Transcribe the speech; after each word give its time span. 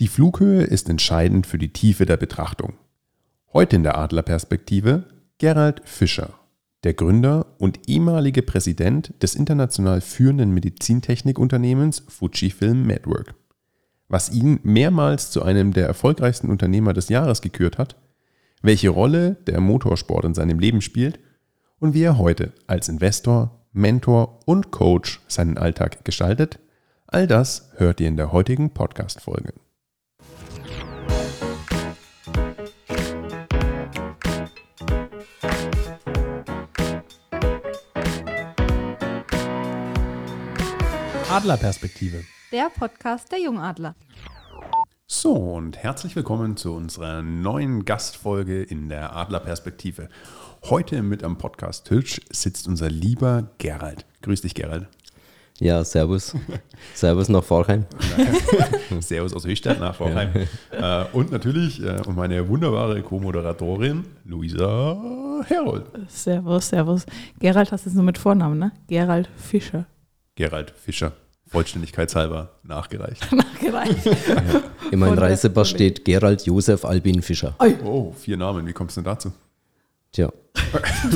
Die 0.00 0.06
Flughöhe 0.06 0.62
ist 0.62 0.88
entscheidend 0.88 1.44
für 1.44 1.58
die 1.58 1.72
Tiefe 1.72 2.06
der 2.06 2.16
Betrachtung. 2.16 2.74
Heute 3.52 3.74
in 3.74 3.82
der 3.82 3.98
Adlerperspektive 3.98 5.06
Gerald 5.38 5.82
Fischer, 5.84 6.34
der 6.84 6.94
Gründer 6.94 7.46
und 7.58 7.88
ehemalige 7.88 8.42
Präsident 8.42 9.12
des 9.20 9.34
international 9.34 10.00
führenden 10.00 10.54
Medizintechnikunternehmens 10.54 12.04
Fujifilm 12.06 12.86
Network. 12.86 13.34
Was 14.06 14.30
ihn 14.30 14.60
mehrmals 14.62 15.32
zu 15.32 15.42
einem 15.42 15.72
der 15.72 15.88
erfolgreichsten 15.88 16.48
Unternehmer 16.48 16.92
des 16.92 17.08
Jahres 17.08 17.42
gekürt 17.42 17.76
hat, 17.76 17.96
welche 18.62 18.90
Rolle 18.90 19.34
der 19.48 19.60
Motorsport 19.60 20.24
in 20.24 20.34
seinem 20.34 20.60
Leben 20.60 20.80
spielt 20.80 21.18
und 21.80 21.94
wie 21.94 22.04
er 22.04 22.18
heute 22.18 22.52
als 22.68 22.88
Investor, 22.88 23.66
Mentor 23.72 24.38
und 24.46 24.70
Coach 24.70 25.20
seinen 25.26 25.58
Alltag 25.58 26.04
gestaltet, 26.04 26.60
all 27.08 27.26
das 27.26 27.72
hört 27.74 28.00
ihr 28.00 28.06
in 28.06 28.16
der 28.16 28.30
heutigen 28.30 28.70
Podcast-Folge. 28.70 29.54
Adlerperspektive. 41.38 42.24
Der 42.50 42.68
Podcast 42.68 43.30
der 43.30 43.40
Jungadler. 43.40 43.94
So, 45.06 45.34
und 45.34 45.76
herzlich 45.76 46.16
willkommen 46.16 46.56
zu 46.56 46.74
unserer 46.74 47.22
neuen 47.22 47.84
Gastfolge 47.84 48.60
in 48.60 48.88
der 48.88 49.14
Adlerperspektive. 49.14 50.08
Heute 50.64 51.00
mit 51.00 51.22
am 51.22 51.38
Podcast-Tisch 51.38 52.22
sitzt 52.30 52.66
unser 52.66 52.90
lieber 52.90 53.50
Gerald. 53.58 54.04
Grüß 54.22 54.40
dich, 54.40 54.56
Gerald. 54.56 54.88
Ja, 55.60 55.84
servus. 55.84 56.34
servus 56.94 57.28
nach 57.28 57.44
Vorheim. 57.44 57.86
servus 59.00 59.32
aus 59.32 59.46
Höchstadt 59.46 59.78
nach 59.78 59.94
Vorheim. 59.94 60.32
Ja. 60.72 61.02
Äh, 61.02 61.06
und 61.12 61.30
natürlich 61.30 61.80
äh, 61.80 62.02
meine 62.16 62.48
wunderbare 62.48 63.00
Co-Moderatorin 63.00 64.04
Luisa 64.24 65.44
Herold. 65.46 65.86
Servus, 66.08 66.70
servus. 66.70 67.06
Gerald 67.38 67.70
hast 67.70 67.86
du 67.86 67.90
jetzt 67.90 67.94
nur 67.94 68.04
mit 68.04 68.18
Vornamen, 68.18 68.58
ne? 68.58 68.72
Gerald 68.88 69.30
Fischer. 69.36 69.86
Gerald 70.34 70.70
Fischer. 70.70 71.12
Vollständigkeitshalber 71.48 72.50
nachgereicht. 72.62 73.32
nachgereicht. 73.32 74.06
ja. 74.06 74.62
In 74.90 74.98
meinem 74.98 75.18
Reisepass 75.18 75.68
steht 75.68 76.04
Gerald 76.04 76.46
Josef 76.46 76.84
Albin 76.84 77.22
Fischer. 77.22 77.54
Oh, 77.84 78.12
vier 78.12 78.36
Namen. 78.36 78.66
Wie 78.66 78.72
kommst 78.72 78.96
du 78.96 79.00
denn 79.00 79.12
dazu? 79.12 79.32
Tja. 80.12 80.32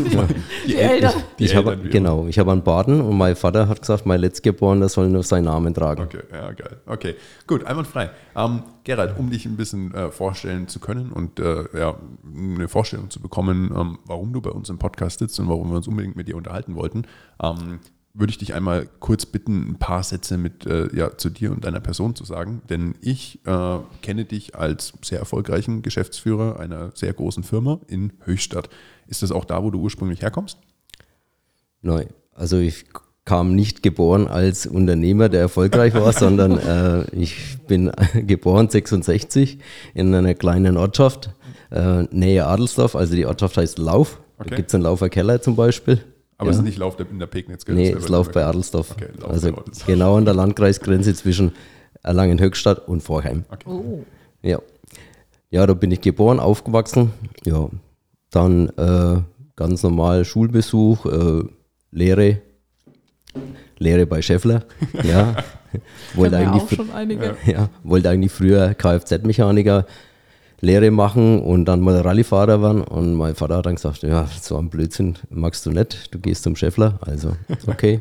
die, 0.66 0.77
Eltern. 0.77 1.14
Die 1.39 1.44
ich 1.44 1.56
habe, 1.56 1.77
genau, 1.77 2.27
ich 2.27 2.39
habe 2.39 2.52
einen 2.52 2.62
Baden 2.62 3.00
und 3.00 3.16
mein 3.16 3.34
Vater 3.34 3.66
hat 3.69 3.80
gesagt, 3.80 4.06
mein 4.06 4.20
Letztgeborener 4.20 4.89
soll 4.89 5.08
nur 5.08 5.22
seinen 5.22 5.47
Namen 5.47 5.74
tragen. 5.74 6.02
Okay, 6.02 6.22
ja, 6.30 6.52
geil. 6.52 6.77
Okay, 6.86 7.17
gut, 7.46 7.64
einwandfrei. 7.64 8.11
Ähm, 8.36 8.62
Gerald, 8.84 9.19
um 9.19 9.30
dich 9.30 9.46
ein 9.46 9.56
bisschen 9.56 9.94
äh, 9.94 10.11
vorstellen 10.11 10.69
zu 10.69 10.78
können 10.78 11.11
und 11.11 11.41
äh, 11.41 11.64
ja, 11.77 11.96
eine 12.34 12.69
Vorstellung 12.69 13.11
zu 13.11 13.20
bekommen, 13.20 13.72
ähm, 13.77 13.98
warum 14.05 14.33
du 14.33 14.41
bei 14.41 14.50
uns 14.50 14.69
im 14.69 14.78
Podcast 14.78 15.19
sitzt 15.19 15.41
und 15.41 15.48
warum 15.48 15.70
wir 15.70 15.77
uns 15.77 15.89
unbedingt 15.89 16.17
mit 16.17 16.28
dir 16.28 16.36
unterhalten 16.36 16.74
wollten, 16.74 17.06
ähm, 17.42 17.80
würde 18.14 18.30
ich 18.30 18.38
dich 18.38 18.55
einmal 18.55 18.88
kurz 19.00 19.24
bitten, 19.24 19.70
ein 19.70 19.78
paar 19.78 20.02
Sätze 20.02 20.36
mit 20.36 20.66
äh, 20.66 20.94
ja, 20.94 21.16
zu 21.16 21.30
dir 21.30 21.50
und 21.50 21.64
deiner 21.64 21.80
Person 21.80 22.14
zu 22.14 22.24
sagen. 22.24 22.62
Denn 22.68 22.94
ich 23.00 23.41
äh, 23.46 23.78
kenne 24.02 24.24
dich 24.24 24.55
als 24.55 24.92
sehr 25.02 25.18
erfolgreichen 25.18 25.82
Geschäftsführer 25.82 26.60
einer 26.60 26.90
sehr 26.94 27.12
großen 27.12 27.42
Firma 27.42 27.80
in 27.88 28.12
Höchstadt. 28.24 28.68
Ist 29.06 29.22
das 29.22 29.33
auch 29.33 29.44
da, 29.44 29.62
wo 29.62 29.70
du 29.70 29.80
ursprünglich 29.80 30.20
herkommst? 30.20 30.58
Nein, 31.80 32.08
also 32.34 32.58
ich 32.58 32.84
kam 33.24 33.55
nicht 33.55 33.83
geboren 33.83 34.27
als 34.27 34.66
Unternehmer, 34.66 35.28
der 35.28 35.40
erfolgreich 35.40 35.94
war, 35.94 36.12
sondern 36.12 36.58
äh, 36.58 37.05
ich 37.16 37.58
bin 37.66 37.90
geboren 38.27 38.68
66 38.68 39.58
in 39.94 40.14
einer 40.14 40.34
kleinen 40.34 40.77
Ortschaft, 40.77 41.30
äh, 41.70 42.02
Nähe 42.10 42.46
Adelsdorf, 42.46 42.94
also 42.94 43.14
die 43.14 43.27
Ortschaft 43.27 43.56
heißt 43.56 43.78
Lauf. 43.78 44.20
Okay. 44.38 44.50
Da 44.50 44.56
gibt 44.56 44.68
es 44.68 44.74
einen 44.74 44.84
Laufer 44.84 45.08
Keller 45.08 45.40
zum 45.40 45.56
Beispiel. 45.56 46.02
Aber 46.43 46.51
ja. 46.51 46.55
es 46.55 46.58
ist 46.58 46.64
nicht 46.64 46.79
Lauf 46.79 46.97
in 46.98 47.20
der 47.20 47.29
Pegnitz, 47.29 47.64
gell? 47.64 47.77
Nee, 47.77 47.92
es 47.92 48.08
läuft 48.08 48.33
bei 48.33 48.45
Adelsdorf. 48.45 48.91
Okay, 48.91 49.07
also 49.23 49.51
Adelsdorf. 49.51 49.86
genau 49.86 50.17
an 50.17 50.25
der 50.25 50.35
Landkreisgrenze 50.35 51.14
zwischen 51.14 51.53
Erlangen-Höchstadt 52.03 52.89
und 52.89 53.01
Vorheim. 53.01 53.45
Okay. 53.48 53.69
Oh. 53.69 54.05
Ja. 54.42 54.58
ja, 55.51 55.64
da 55.64 55.75
bin 55.75 55.92
ich 55.92 56.01
geboren, 56.01 56.41
aufgewachsen. 56.41 57.13
Ja, 57.45 57.69
dann 58.33 58.70
äh, 58.70 59.20
ganz 59.55 59.85
normal 59.85 60.25
Schulbesuch, 60.25 61.07
äh, 61.07 61.45
Lehre, 61.92 62.41
Lehre 63.79 64.07
bei 64.07 64.20
Scheffler. 64.20 64.64
Ja, 65.05 65.36
wollte 66.14 66.39
eigentlich, 66.39 66.81
ja, 67.47 67.70
wollte 67.85 68.11
eigentlich 68.11 68.33
früher 68.33 68.75
Kfz-Mechaniker 68.75 69.86
Lehre 70.62 70.90
machen 70.90 71.42
und 71.42 71.67
dann 71.67 71.80
mal 71.80 72.00
Rallyefahrer 72.00 72.62
werden. 72.62 72.83
Und 72.83 73.14
mein 73.14 73.34
Vater 73.34 73.58
hat 73.58 73.67
dann 73.67 73.74
gesagt, 73.74 74.02
ja, 74.02 74.27
so 74.40 74.56
ein 74.56 74.70
Blödsinn 74.70 75.17
magst 75.28 75.67
du 75.67 75.70
nicht, 75.70 76.14
du 76.14 76.18
gehst 76.18 76.45
zum 76.45 76.56
Scheffler. 76.56 76.98
Also, 77.02 77.36
okay. 77.67 78.00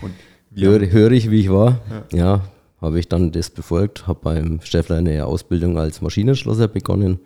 höre, 0.54 0.90
höre 0.90 1.12
ich, 1.12 1.30
wie 1.30 1.40
ich 1.40 1.50
war. 1.50 1.78
Ja, 2.12 2.18
ja 2.18 2.42
habe 2.80 2.98
ich 2.98 3.08
dann 3.08 3.30
das 3.32 3.50
befolgt, 3.50 4.06
habe 4.06 4.20
beim 4.22 4.60
Scheffler 4.62 4.96
eine 4.96 5.26
Ausbildung 5.26 5.78
als 5.78 6.00
Maschinenschlosser 6.00 6.68
begonnen, 6.68 7.20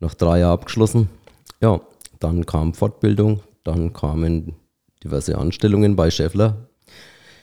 nach 0.00 0.14
drei 0.14 0.40
Jahren 0.40 0.54
abgeschlossen. 0.54 1.08
Ja, 1.60 1.80
dann 2.18 2.44
kam 2.44 2.74
Fortbildung, 2.74 3.40
dann 3.62 3.92
kamen 3.92 4.54
diverse 5.04 5.38
Anstellungen 5.38 5.96
bei 5.96 6.10
Scheffler. 6.10 6.68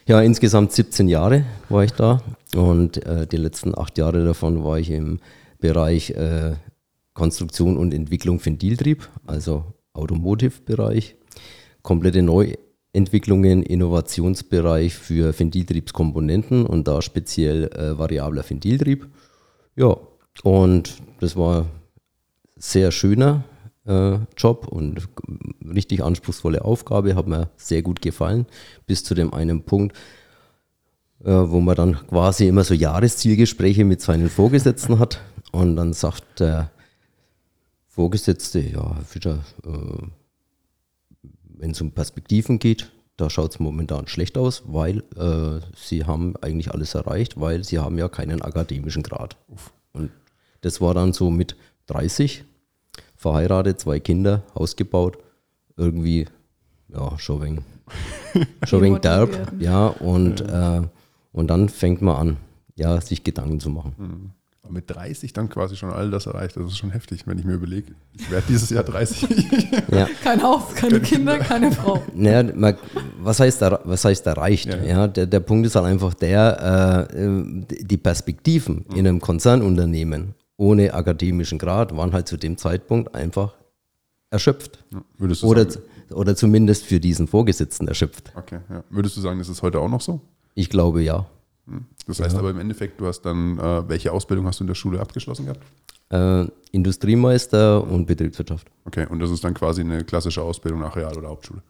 Ja, 0.08 0.22
insgesamt 0.22 0.72
17 0.72 1.08
Jahre 1.08 1.46
war 1.70 1.84
ich 1.84 1.92
da 1.92 2.22
und 2.56 3.06
äh, 3.06 3.28
die 3.28 3.38
letzten 3.38 3.78
acht 3.78 3.98
Jahre 3.98 4.24
davon 4.24 4.64
war 4.64 4.80
ich 4.80 4.90
im 4.90 5.20
Bereich 5.60 6.12
äh, 6.12 6.56
Konstruktion 7.14 7.78
und 7.78 7.94
Entwicklung 7.94 8.44
Ventiltrieb, 8.44 9.10
also 9.26 9.74
Automotive-Bereich, 9.94 11.16
komplette 11.82 12.22
Neuentwicklungen, 12.22 13.64
Innovationsbereich 13.64 14.94
für 14.94 15.38
Ventiltriebskomponenten 15.38 16.66
und 16.66 16.88
da 16.88 17.02
speziell 17.02 17.66
äh, 17.74 17.98
variabler 17.98 18.48
Ventiltrieb. 18.48 19.08
Ja, 19.76 19.98
und 20.44 20.98
das 21.20 21.36
war 21.36 21.66
sehr 22.56 22.92
schöner 22.92 23.44
äh, 23.88 24.18
Job 24.36 24.68
und 24.68 25.08
richtig 25.74 26.04
anspruchsvolle 26.04 26.64
Aufgabe, 26.64 27.16
hat 27.16 27.28
mir 27.28 27.50
sehr 27.58 27.82
gut 27.82 28.02
gefallen, 28.02 28.46
bis 28.86 29.04
zu 29.04 29.16
dem 29.16 29.34
einen 29.34 29.64
Punkt, 29.64 29.96
äh, 31.24 31.32
wo 31.32 31.60
man 31.62 31.76
dann 31.76 31.94
quasi 32.08 32.48
immer 32.48 32.64
so 32.64 32.74
Jahreszielgespräche 32.74 33.86
mit 33.86 34.02
seinen 34.02 34.30
Vorgesetzten 34.30 35.00
hat. 35.00 35.22
Und 35.52 35.76
dann 35.76 35.94
sagt 35.94 36.40
der 36.40 36.72
Vorgesetzte, 37.88 38.60
ja, 38.60 38.96
Herr 38.96 39.06
Fischer, 39.06 39.40
äh, 39.66 40.08
wenn 41.44 41.72
es 41.72 41.82
um 41.82 41.92
Perspektiven 41.92 42.60
geht, 42.60 42.92
da 43.16 43.30
schaut 43.30 43.52
es 43.52 43.60
momentan 43.60 44.08
schlecht 44.08 44.38
aus, 44.38 44.64
weil 44.68 45.00
äh, 45.16 45.66
Sie 45.76 46.06
haben 46.06 46.36
eigentlich 46.38 46.72
alles 46.72 46.94
erreicht, 46.94 47.40
weil 47.40 47.64
Sie 47.64 47.80
haben 47.80 47.98
ja 47.98 48.08
keinen 48.08 48.44
akademischen 48.44 49.02
Grad. 49.02 49.38
Und 49.94 50.12
das 50.62 50.80
war 50.82 50.94
dann 50.94 51.14
so 51.14 51.32
mit 51.32 51.56
30, 51.88 52.44
verheiratet, 53.16 53.80
zwei 53.80 54.00
Kinder, 54.00 54.44
Haus 54.54 54.76
gebaut, 54.76 55.18
irgendwie, 55.76 56.28
ja, 56.90 57.18
schon 57.18 57.42
wegen, 57.42 57.66
schon 58.64 58.82
wegen 58.84 59.02
derb, 59.02 59.54
ja, 59.60 59.88
und, 59.88 60.42
äh, 60.42 60.82
und 61.32 61.48
dann 61.48 61.70
fängt 61.70 62.04
man 62.04 62.16
an, 62.16 62.38
ja, 62.76 63.02
sich 63.02 63.24
Gedanken 63.24 63.60
zu 63.60 63.72
machen. 63.72 63.96
Mhm 63.98 64.37
mit 64.70 64.90
30 64.90 65.34
dann 65.34 65.50
quasi 65.50 65.76
schon 65.76 65.92
all 65.92 66.10
das 66.12 66.26
erreicht. 66.26 66.58
Das 66.58 66.66
ist 66.66 66.78
schon 66.78 66.92
heftig, 66.92 67.26
wenn 67.26 67.38
ich 67.38 67.46
mir 67.46 67.54
überlege, 67.54 67.94
ich 68.14 68.30
werde 68.30 68.46
dieses 68.48 68.70
Jahr 68.70 68.84
30. 68.84 69.28
ja. 69.92 70.08
Kein 70.24 70.42
Haus, 70.42 70.74
keine, 70.76 71.00
keine 71.00 71.00
Kinder, 71.02 71.40
keine 71.40 71.72
Frau. 71.72 72.04
Naja, 72.14 72.76
was, 73.20 73.40
heißt, 73.40 73.62
was 73.62 74.06
heißt 74.06 74.26
erreicht? 74.28 74.68
Ja. 74.68 74.84
ja 74.84 75.08
der, 75.08 75.26
der 75.26 75.40
Punkt 75.40 75.66
ist 75.66 75.76
halt 75.76 75.86
einfach 75.86 76.14
der, 76.14 77.08
äh, 77.10 77.46
die 77.82 77.98
Perspektiven 77.98 78.86
mhm. 78.90 78.96
in 78.96 79.08
einem 79.08 79.22
Konzernunternehmen 79.22 80.34
ohne 80.58 80.94
akademischen 80.94 81.60
Grad 81.60 81.96
waren 81.96 82.14
halt 82.14 82.28
zu 82.28 82.36
dem 82.38 82.58
Zeitpunkt 82.58 83.14
einfach 83.14 83.54
erschöpft. 84.30 84.84
Ja. 84.92 85.04
Würdest 85.18 85.44
du 85.44 85.48
oder, 85.48 85.70
sagen, 85.70 85.86
oder 86.12 86.36
zumindest 86.36 86.86
für 86.86 87.00
diesen 87.00 87.28
Vorgesetzten 87.28 87.88
erschöpft. 87.88 88.32
Okay, 88.36 88.60
ja. 88.70 88.84
Würdest 88.90 89.18
du 89.18 89.22
sagen, 89.22 89.40
ist 89.40 89.50
es 89.50 89.62
heute 89.62 89.80
auch 89.80 89.90
noch 89.90 90.02
so? 90.02 90.22
Ich 90.56 90.70
glaube 90.70 91.02
ja. 91.02 91.28
Das 92.08 92.20
heißt 92.20 92.34
ja. 92.34 92.40
aber 92.40 92.52
im 92.52 92.60
Endeffekt, 92.60 93.00
du 93.00 93.08
hast 93.08 93.22
dann, 93.22 93.60
äh, 93.60 93.90
welche 93.90 94.12
Ausbildung 94.12 94.48
hast 94.48 94.60
du 94.60 94.64
in 94.64 94.68
der 94.68 94.76
Schule 94.76 95.00
abgeschlossen 95.00 95.46
gehabt? 95.46 95.62
Äh, 96.10 96.50
Industriemeister 96.72 97.84
und 97.84 98.06
Betriebswirtschaft. 98.06 98.68
Okay, 98.86 99.06
und 99.10 99.20
das 99.20 99.30
ist 99.32 99.44
dann 99.44 99.54
quasi 99.54 99.82
eine 99.82 100.04
klassische 100.04 100.42
Ausbildung 100.42 100.80
nach 100.80 100.96
Real- 100.96 101.18
oder 101.18 101.28
Hauptschule? 101.28 101.62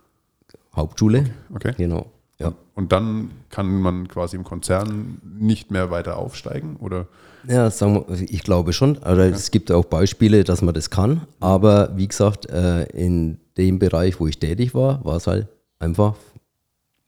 Hauptschule. 0.75 1.19
Okay. 1.49 1.69
okay. 1.69 1.73
Genau. 1.77 2.11
Ja. 2.39 2.53
Und 2.75 2.91
dann 2.91 3.31
kann 3.49 3.81
man 3.81 4.07
quasi 4.07 4.35
im 4.35 4.43
Konzern 4.43 5.19
nicht 5.23 5.71
mehr 5.71 5.89
weiter 5.89 6.17
aufsteigen, 6.17 6.75
oder? 6.75 7.07
Ja, 7.47 7.71
sagen 7.71 8.05
wir, 8.07 8.21
ich 8.29 8.43
glaube 8.43 8.73
schon. 8.73 9.01
Also 9.01 9.21
ja. 9.21 9.27
Es 9.29 9.49
gibt 9.49 9.71
auch 9.71 9.85
Beispiele, 9.85 10.43
dass 10.43 10.61
man 10.61 10.75
das 10.75 10.91
kann. 10.91 11.21
Aber 11.39 11.97
wie 11.97 12.07
gesagt, 12.07 12.47
äh, 12.49 12.83
in 12.89 13.39
dem 13.57 13.79
Bereich, 13.79 14.19
wo 14.19 14.27
ich 14.27 14.37
tätig 14.37 14.75
war, 14.75 15.03
war 15.03 15.15
es 15.15 15.25
halt 15.25 15.47
einfach 15.79 16.15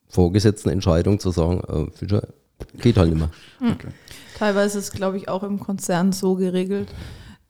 Vorgesetzten 0.08 0.70
Entscheidung 0.70 1.20
zu 1.20 1.30
sagen, 1.30 1.62
äh, 1.68 1.92
Fischer, 1.92 2.28
geht 2.78 2.98
halt 2.98 3.14
mehr. 3.14 3.30
Hm. 3.60 3.72
Okay. 3.72 3.90
Teilweise 4.38 4.80
ist, 4.80 4.92
glaube 4.92 5.18
ich, 5.18 5.28
auch 5.30 5.44
im 5.44 5.60
Konzern 5.60 6.12
so 6.12 6.36
geregelt, 6.36 6.94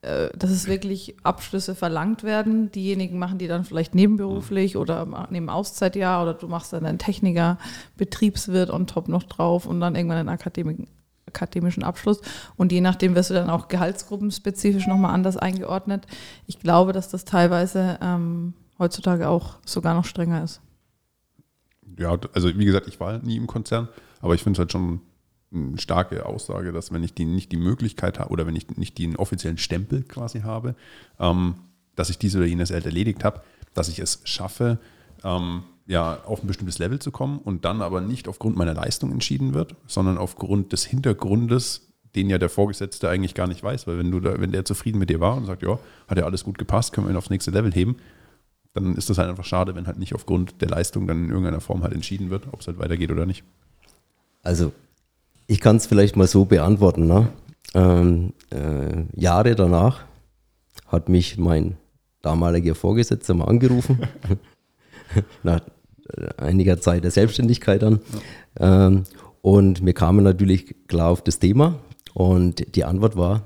äh, 0.02 0.30
dass 0.38 0.50
es 0.50 0.68
wirklich 0.68 1.16
Abschlüsse 1.24 1.76
verlangt 1.76 2.24
werden. 2.24 2.72
Diejenigen 2.72 3.20
machen 3.20 3.38
die 3.38 3.48
dann 3.48 3.66
vielleicht 3.66 3.96
nebenberuflich 3.96 4.78
oder 4.78 5.28
neben 5.30 5.50
Auszeitjahr 5.50 6.24
oder 6.24 6.34
du 6.34 6.48
machst 6.48 6.74
dann 6.74 6.86
einen 6.86 7.00
Techniker, 7.00 7.58
Betriebswirt 7.98 8.70
on 8.70 8.88
top 8.88 9.08
noch 9.08 9.24
drauf 9.24 9.66
und 9.66 9.80
dann 9.80 9.96
irgendwann 9.96 10.20
einen 10.20 10.30
Akademik 10.30 10.88
akademischen 11.30 11.84
Abschluss. 11.84 12.22
Und 12.58 12.72
je 12.72 12.82
nachdem 12.82 13.14
wirst 13.14 13.30
du 13.30 13.36
dann 13.36 13.50
auch 13.52 13.68
gehaltsgruppenspezifisch 13.68 14.88
nochmal 14.88 15.14
anders 15.14 15.38
eingeordnet. 15.38 16.08
Ich 16.48 16.60
glaube, 16.60 16.92
dass 16.92 17.10
das 17.10 17.24
teilweise 17.24 18.00
ähm, 18.02 18.54
heutzutage 18.80 19.30
auch 19.30 19.58
sogar 19.64 19.94
noch 19.94 20.06
strenger 20.06 20.44
ist. 20.44 20.60
Ja, 21.98 22.18
also 22.34 22.58
wie 22.58 22.66
gesagt, 22.66 22.88
ich 22.88 23.00
war 23.00 23.20
nie 23.20 23.36
im 23.36 23.46
Konzern, 23.46 23.90
aber 24.20 24.36
ich 24.36 24.44
finde 24.44 24.58
es 24.58 24.60
halt 24.60 24.72
schon 24.72 25.02
eine 25.52 25.78
starke 25.80 26.26
Aussage, 26.26 26.72
dass 26.72 26.92
wenn 26.92 27.04
ich 27.04 27.14
die 27.14 27.26
nicht 27.26 27.52
die 27.52 27.58
Möglichkeit 27.58 28.20
habe 28.20 28.32
oder 28.32 28.46
wenn 28.46 28.56
ich 28.56 28.70
nicht 28.78 28.98
den 28.98 29.16
offiziellen 29.16 29.58
Stempel 29.58 30.04
quasi 30.04 30.42
habe, 30.42 30.76
ähm, 31.20 31.56
dass 31.96 32.10
ich 32.10 32.20
dies 32.20 32.36
oder 32.36 32.46
jenes 32.46 32.72
erledigt 32.72 33.24
habe, 33.24 33.42
dass 33.74 33.90
ich 33.90 34.00
es 34.00 34.22
schaffe, 34.26 34.80
ähm, 35.24 35.64
ja, 35.88 36.20
auf 36.26 36.44
ein 36.44 36.48
bestimmtes 36.48 36.78
Level 36.78 37.00
zu 37.00 37.10
kommen 37.12 37.40
und 37.40 37.66
dann 37.66 37.82
aber 37.82 38.00
nicht 38.00 38.28
aufgrund 38.28 38.56
meiner 38.56 38.76
Leistung 38.76 39.12
entschieden 39.12 39.56
wird, 39.56 39.76
sondern 39.88 40.20
aufgrund 40.20 40.72
des 40.72 40.86
Hintergrundes, 40.86 41.90
den 42.16 42.30
ja 42.30 42.38
der 42.38 42.50
Vorgesetzte 42.50 43.10
eigentlich 43.10 43.34
gar 43.34 43.48
nicht 43.48 43.64
weiß, 43.64 43.88
weil 43.88 43.98
wenn 43.98 44.12
du 44.12 44.20
da, 44.20 44.40
wenn 44.40 44.52
der 44.52 44.66
zufrieden 44.66 45.00
mit 45.00 45.10
dir 45.10 45.20
war 45.20 45.36
und 45.36 45.46
sagt, 45.46 45.64
ja, 45.64 45.80
hat 46.08 46.18
ja 46.18 46.26
alles 46.26 46.44
gut 46.44 46.60
gepasst, 46.60 46.94
können 46.94 47.08
wir 47.08 47.12
ihn 47.12 47.18
aufs 47.18 47.32
nächste 47.32 47.50
Level 47.50 47.74
heben, 47.74 47.96
dann 48.74 48.96
ist 48.96 49.10
das 49.10 49.18
halt 49.18 49.30
einfach 49.30 49.46
schade, 49.46 49.76
wenn 49.76 49.88
halt 49.88 49.98
nicht 49.98 50.14
aufgrund 50.14 50.62
der 50.62 50.70
Leistung 50.70 51.08
dann 51.08 51.26
in 51.26 51.30
irgendeiner 51.30 51.60
Form 51.60 51.82
halt 51.82 51.94
entschieden 51.94 52.30
wird, 52.30 52.48
ob 52.52 52.62
es 52.62 52.68
halt 52.68 52.78
weitergeht 52.78 53.12
oder 53.12 53.26
nicht. 53.26 53.44
Also 54.44 54.72
ich 55.48 55.60
kann 55.60 55.78
es 55.78 55.88
vielleicht 55.88 56.16
mal 56.16 56.28
so 56.28 56.46
beantworten. 56.46 57.08
Ne? 57.08 57.30
Ähm, 57.74 58.34
äh, 58.52 59.04
Jahre 59.20 59.56
danach 59.56 60.06
hat 60.88 61.10
mich 61.10 61.38
mein 61.38 61.78
damaliger 62.22 62.76
Vorgesetzter 62.76 63.34
mal 63.34 63.46
angerufen, 63.46 64.00
nach 65.44 65.62
einiger 66.38 66.80
Zeit 66.80 67.04
der 67.04 67.12
Selbstständigkeit 67.12 67.82
dann. 67.82 68.00
Ja. 68.60 68.88
Ähm, 68.88 69.04
und 69.42 69.86
wir 69.86 69.94
kamen 69.94 70.24
natürlich 70.24 70.76
klar 70.88 71.10
auf 71.10 71.24
das 71.24 71.40
Thema 71.40 71.80
und 72.14 72.76
die 72.76 72.84
Antwort 72.84 73.16
war, 73.16 73.44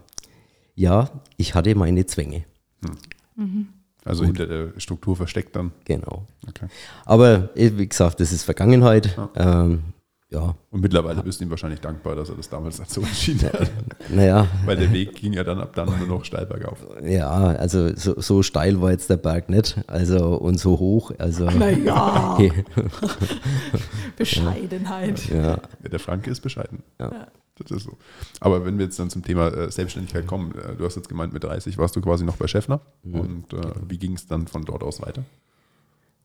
ja, 0.75 1.09
ich 1.37 1.53
hatte 1.53 1.75
meine 1.75 2.05
Zwänge. 2.05 2.45
Hm. 2.83 2.97
Mhm. 3.35 3.67
Also 4.05 4.25
Gut. 4.25 4.37
hinter 4.37 4.47
der 4.47 4.79
Struktur 4.79 5.15
versteckt 5.15 5.55
dann. 5.55 5.71
Genau. 5.85 6.27
Okay. 6.47 6.67
Aber 7.05 7.49
wie 7.55 7.87
gesagt, 7.87 8.19
das 8.19 8.33
ist 8.33 8.43
Vergangenheit. 8.43 9.15
Ja. 9.15 9.29
Ähm, 9.63 9.83
ja. 10.33 10.55
Und 10.71 10.81
mittlerweile 10.81 11.21
bist 11.21 11.39
du 11.39 11.45
ihm 11.45 11.51
wahrscheinlich 11.51 11.79
dankbar, 11.79 12.15
dass 12.15 12.29
er 12.29 12.35
das 12.35 12.49
damals 12.49 12.77
dazu 12.77 13.01
entschieden 13.01 13.43
hat. 13.43 13.71
Naja. 14.09 14.47
Weil 14.65 14.77
der 14.77 14.91
Weg 14.91 15.15
ging 15.15 15.33
ja 15.33 15.43
dann 15.43 15.59
ab 15.59 15.75
dann 15.75 15.95
nur 15.99 16.07
noch 16.07 16.25
steil 16.25 16.45
bergauf. 16.45 16.79
Ja, 17.03 17.29
also 17.29 17.95
so, 17.95 18.19
so 18.19 18.41
steil 18.41 18.81
war 18.81 18.91
jetzt 18.91 19.09
der 19.09 19.17
Berg 19.17 19.49
nicht. 19.49 19.77
Also 19.87 20.35
und 20.35 20.59
so 20.59 20.79
hoch. 20.79 21.11
Also. 21.19 21.45
Naja. 21.45 22.37
Bescheidenheit. 24.17 25.29
Ja. 25.29 25.41
ja. 25.41 25.57
Der 25.89 25.99
Franke 25.99 26.31
ist 26.31 26.41
bescheiden. 26.41 26.81
Ja. 26.99 27.27
Das 27.59 27.69
ist 27.69 27.83
so. 27.83 27.97
Aber 28.39 28.65
wenn 28.65 28.79
wir 28.79 28.85
jetzt 28.85 28.97
dann 28.99 29.11
zum 29.11 29.23
Thema 29.23 29.49
äh, 29.49 29.69
Selbstständigkeit 29.69 30.25
kommen, 30.25 30.55
äh, 30.55 30.75
du 30.75 30.85
hast 30.85 30.95
jetzt 30.95 31.09
gemeint, 31.09 31.33
mit 31.33 31.43
30 31.43 31.77
warst 31.77 31.95
du 31.95 32.01
quasi 32.01 32.25
noch 32.25 32.37
bei 32.37 32.47
Schäffner. 32.47 32.81
Mhm. 33.03 33.19
Und 33.19 33.53
äh, 33.53 33.61
wie 33.87 33.99
ging 33.99 34.13
es 34.13 34.25
dann 34.25 34.47
von 34.47 34.65
dort 34.65 34.81
aus 34.81 35.01
weiter? 35.01 35.23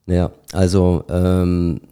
Ja, 0.07 0.31
also 0.53 1.05
ähm, 1.11 1.83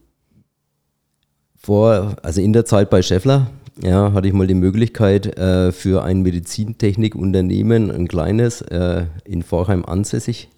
vor, 1.67 2.15
also 2.23 2.41
in 2.41 2.53
der 2.53 2.65
Zeit 2.65 2.91
bei 2.91 3.03
Scheffler, 3.03 3.51
ja, 3.83 4.13
hatte 4.13 4.29
ich 4.29 4.35
mal 4.35 4.47
die 4.47 4.55
Möglichkeit, 4.55 5.37
äh, 5.37 5.73
für 5.73 6.05
ein 6.05 6.23
Medizintechnikunternehmen, 6.23 7.91
ein 7.91 8.07
kleines, 8.07 8.61
äh, 8.63 9.07
in 9.25 9.43
Vorheim 9.43 9.85
ansässig, 9.85 10.49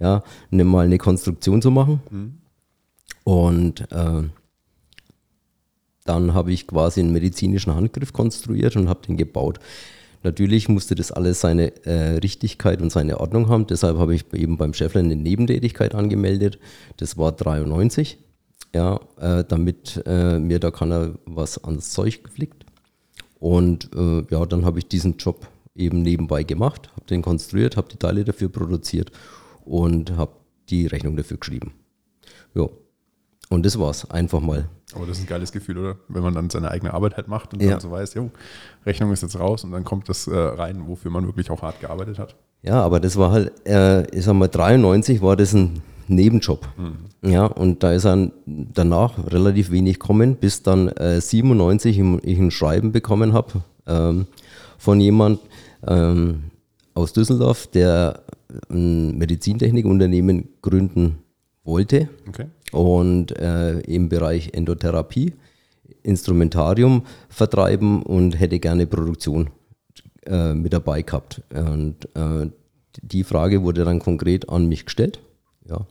ja, 0.00 0.22
ne, 0.50 0.64
mal 0.64 0.86
eine 0.86 0.96
Konstruktion 0.96 1.60
zu 1.60 1.70
machen. 1.70 2.00
Mhm. 2.10 2.38
Und 3.22 3.80
äh, 3.92 4.22
dann 6.06 6.32
habe 6.32 6.52
ich 6.52 6.66
quasi 6.66 7.00
einen 7.00 7.12
medizinischen 7.12 7.74
Handgriff 7.74 8.14
konstruiert 8.14 8.76
und 8.76 8.88
habe 8.88 9.06
den 9.06 9.18
gebaut. 9.18 9.58
Natürlich 10.22 10.70
musste 10.70 10.94
das 10.94 11.12
alles 11.12 11.42
seine 11.42 11.84
äh, 11.84 12.16
Richtigkeit 12.16 12.80
und 12.80 12.90
seine 12.90 13.20
Ordnung 13.20 13.50
haben. 13.50 13.66
Deshalb 13.66 13.98
habe 13.98 14.14
ich 14.14 14.24
eben 14.32 14.56
beim 14.56 14.72
Scheffler 14.72 15.00
eine 15.00 15.16
Nebentätigkeit 15.16 15.94
angemeldet. 15.94 16.58
Das 16.96 17.18
war 17.18 17.32
93 17.32 18.18
ja, 18.76 19.00
äh, 19.18 19.44
damit 19.44 20.02
äh, 20.06 20.38
mir 20.38 20.60
da 20.60 20.70
keiner 20.70 21.14
was 21.24 21.62
ans 21.64 21.90
Zeug 21.90 22.22
geflickt. 22.22 22.64
Und 23.38 23.90
äh, 23.94 24.24
ja, 24.30 24.46
dann 24.46 24.64
habe 24.64 24.78
ich 24.78 24.88
diesen 24.88 25.16
Job 25.16 25.48
eben 25.74 26.02
nebenbei 26.02 26.42
gemacht, 26.42 26.90
habe 26.94 27.06
den 27.06 27.22
konstruiert, 27.22 27.76
habe 27.76 27.88
die 27.88 27.98
Teile 27.98 28.24
dafür 28.24 28.48
produziert 28.48 29.10
und 29.64 30.16
habe 30.16 30.32
die 30.68 30.86
Rechnung 30.86 31.16
dafür 31.16 31.36
geschrieben. 31.36 31.74
Ja, 32.54 32.68
und 33.50 33.64
das 33.64 33.78
war's, 33.78 34.10
einfach 34.10 34.40
mal. 34.40 34.68
Aber 34.94 35.06
das 35.06 35.18
ist 35.18 35.24
ein 35.24 35.28
geiles 35.28 35.52
Gefühl, 35.52 35.78
oder? 35.78 35.96
Wenn 36.08 36.22
man 36.22 36.34
dann 36.34 36.50
seine 36.50 36.70
eigene 36.70 36.94
Arbeit 36.94 37.16
halt 37.16 37.28
macht 37.28 37.52
und 37.52 37.62
ja. 37.62 37.72
dann 37.72 37.80
so 37.80 37.90
weiß, 37.90 38.14
jo, 38.14 38.30
Rechnung 38.84 39.12
ist 39.12 39.22
jetzt 39.22 39.38
raus 39.38 39.64
und 39.64 39.72
dann 39.72 39.84
kommt 39.84 40.08
das 40.08 40.26
äh, 40.26 40.36
rein, 40.36 40.86
wofür 40.86 41.10
man 41.10 41.26
wirklich 41.26 41.50
auch 41.50 41.62
hart 41.62 41.80
gearbeitet 41.80 42.18
hat. 42.18 42.36
Ja, 42.62 42.82
aber 42.82 43.00
das 43.00 43.16
war 43.16 43.30
halt, 43.30 43.52
äh, 43.66 44.06
ich 44.16 44.24
sag 44.24 44.34
mal, 44.34 44.48
93 44.48 45.22
war 45.22 45.36
das 45.36 45.52
ein 45.52 45.82
Nebenjob. 46.08 46.68
Mhm. 46.76 47.30
Ja, 47.30 47.46
und 47.46 47.82
da 47.82 47.92
ist 47.92 48.04
dann 48.04 48.32
danach 48.46 49.30
relativ 49.32 49.70
wenig 49.70 49.98
kommen, 49.98 50.36
bis 50.36 50.62
dann 50.62 50.88
äh, 50.88 51.20
97 51.20 51.98
ich 52.22 52.38
ein 52.38 52.50
Schreiben 52.50 52.92
bekommen 52.92 53.32
habe 53.32 53.62
ähm, 53.86 54.26
von 54.78 55.00
jemand 55.00 55.40
ähm, 55.86 56.44
aus 56.94 57.12
Düsseldorf, 57.12 57.66
der 57.66 58.20
ein 58.70 59.18
Medizintechnikunternehmen 59.18 60.48
gründen 60.62 61.18
wollte 61.64 62.08
okay. 62.28 62.46
und 62.72 63.36
äh, 63.38 63.80
im 63.80 64.08
Bereich 64.08 64.50
Endotherapie 64.54 65.32
Instrumentarium 66.02 67.02
vertreiben 67.28 68.02
und 68.02 68.38
hätte 68.38 68.58
gerne 68.58 68.86
Produktion 68.86 69.50
äh, 70.24 70.54
mit 70.54 70.72
dabei 70.72 71.02
gehabt. 71.02 71.42
Und 71.52 72.08
äh, 72.14 72.48
die 73.02 73.24
Frage 73.24 73.62
wurde 73.62 73.84
dann 73.84 73.98
konkret 73.98 74.48
an 74.48 74.68
mich 74.68 74.84
gestellt. 74.84 75.20
Ja. 75.68 75.86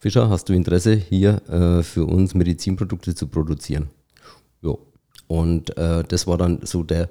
Fischer, 0.00 0.30
hast 0.30 0.48
du 0.48 0.52
Interesse, 0.52 0.94
hier 0.94 1.42
äh, 1.48 1.82
für 1.82 2.04
uns 2.04 2.34
Medizinprodukte 2.34 3.16
zu 3.16 3.26
produzieren? 3.26 3.88
Jo. 4.62 4.78
Und 5.26 5.76
äh, 5.76 6.04
das 6.04 6.26
war 6.28 6.38
dann 6.38 6.60
so 6.62 6.84
der 6.84 7.08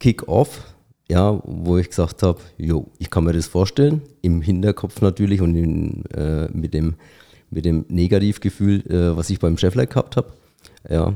Kick-Off, 0.00 0.74
ja, 1.10 1.38
wo 1.44 1.76
ich 1.76 1.90
gesagt 1.90 2.22
habe, 2.22 2.40
jo, 2.56 2.86
ich 2.98 3.10
kann 3.10 3.24
mir 3.24 3.34
das 3.34 3.46
vorstellen, 3.46 4.00
im 4.22 4.40
Hinterkopf 4.40 5.02
natürlich 5.02 5.42
und 5.42 5.54
in, 5.54 6.06
äh, 6.06 6.48
mit, 6.52 6.72
dem, 6.72 6.94
mit 7.50 7.66
dem 7.66 7.84
Negativgefühl, 7.88 8.86
äh, 8.90 9.14
was 9.14 9.28
ich 9.28 9.38
beim 9.38 9.58
Chefler 9.58 9.86
gehabt 9.86 10.16
habe, 10.16 10.32
ja, 10.88 11.12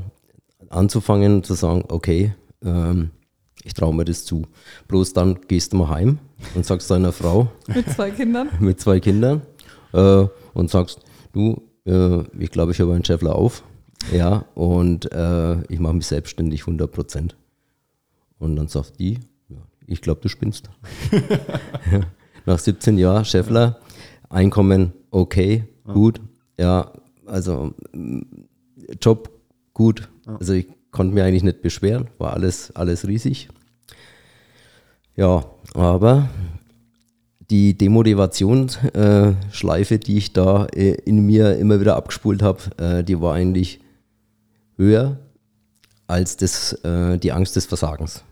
anzufangen 0.69 1.43
zu 1.43 1.55
sagen, 1.55 1.85
okay, 1.87 2.35
ähm, 2.63 3.09
ich 3.63 3.73
traue 3.73 3.95
mir 3.95 4.05
das 4.05 4.25
zu. 4.25 4.43
Bloß 4.87 5.13
dann 5.13 5.39
gehst 5.47 5.73
du 5.73 5.77
mal 5.77 5.89
heim 5.89 6.19
und 6.53 6.65
sagst 6.65 6.89
deiner 6.91 7.11
Frau. 7.11 7.51
mit 7.67 7.89
zwei 7.89 8.11
Kindern? 8.11 8.49
mit 8.59 8.79
zwei 8.79 8.99
Kindern 8.99 9.41
äh, 9.93 10.25
und 10.53 10.69
sagst, 10.69 10.99
du, 11.33 11.61
äh, 11.85 12.23
ich 12.39 12.51
glaube, 12.51 12.71
ich 12.71 12.79
habe 12.79 12.93
einen 12.93 13.05
Schäffler 13.05 13.35
auf. 13.35 13.63
Ja, 14.11 14.45
und 14.53 15.11
äh, 15.11 15.61
ich 15.71 15.79
mache 15.79 15.95
mich 15.95 16.07
selbstständig 16.07 16.61
100 16.61 16.91
Prozent. 16.91 17.35
Und 18.39 18.55
dann 18.55 18.67
sagt 18.67 18.99
die, 18.99 19.19
ich 19.87 20.01
glaube, 20.01 20.21
du 20.21 20.29
spinnst. 20.29 20.69
Nach 22.45 22.59
17 22.59 22.97
Jahren 22.97 23.25
Schäffler, 23.25 23.79
Einkommen 24.29 24.93
okay, 25.11 25.63
gut. 25.85 26.19
Ja, 26.57 26.91
also 27.25 27.73
Job 29.01 29.29
gut. 29.73 30.09
Also 30.25 30.53
ich 30.53 30.67
konnte 30.91 31.13
mir 31.13 31.23
eigentlich 31.23 31.43
nicht 31.43 31.61
beschweren, 31.61 32.09
war 32.17 32.33
alles, 32.33 32.75
alles 32.75 33.07
riesig. 33.07 33.47
Ja, 35.15 35.45
aber 35.73 36.29
die 37.49 37.77
Demotivationsschleife, 37.77 39.99
die 39.99 40.17
ich 40.17 40.33
da 40.33 40.65
äh, 40.65 40.95
in 41.05 41.25
mir 41.25 41.57
immer 41.57 41.79
wieder 41.79 41.95
abgespult 41.95 42.41
habe, 42.41 42.59
äh, 42.77 43.03
die 43.03 43.21
war 43.21 43.35
eigentlich 43.35 43.79
höher 44.75 45.17
als 46.07 46.37
das, 46.37 46.73
äh, 46.83 47.17
die 47.17 47.31
Angst 47.31 47.55
des 47.55 47.65
Versagens. 47.65 48.23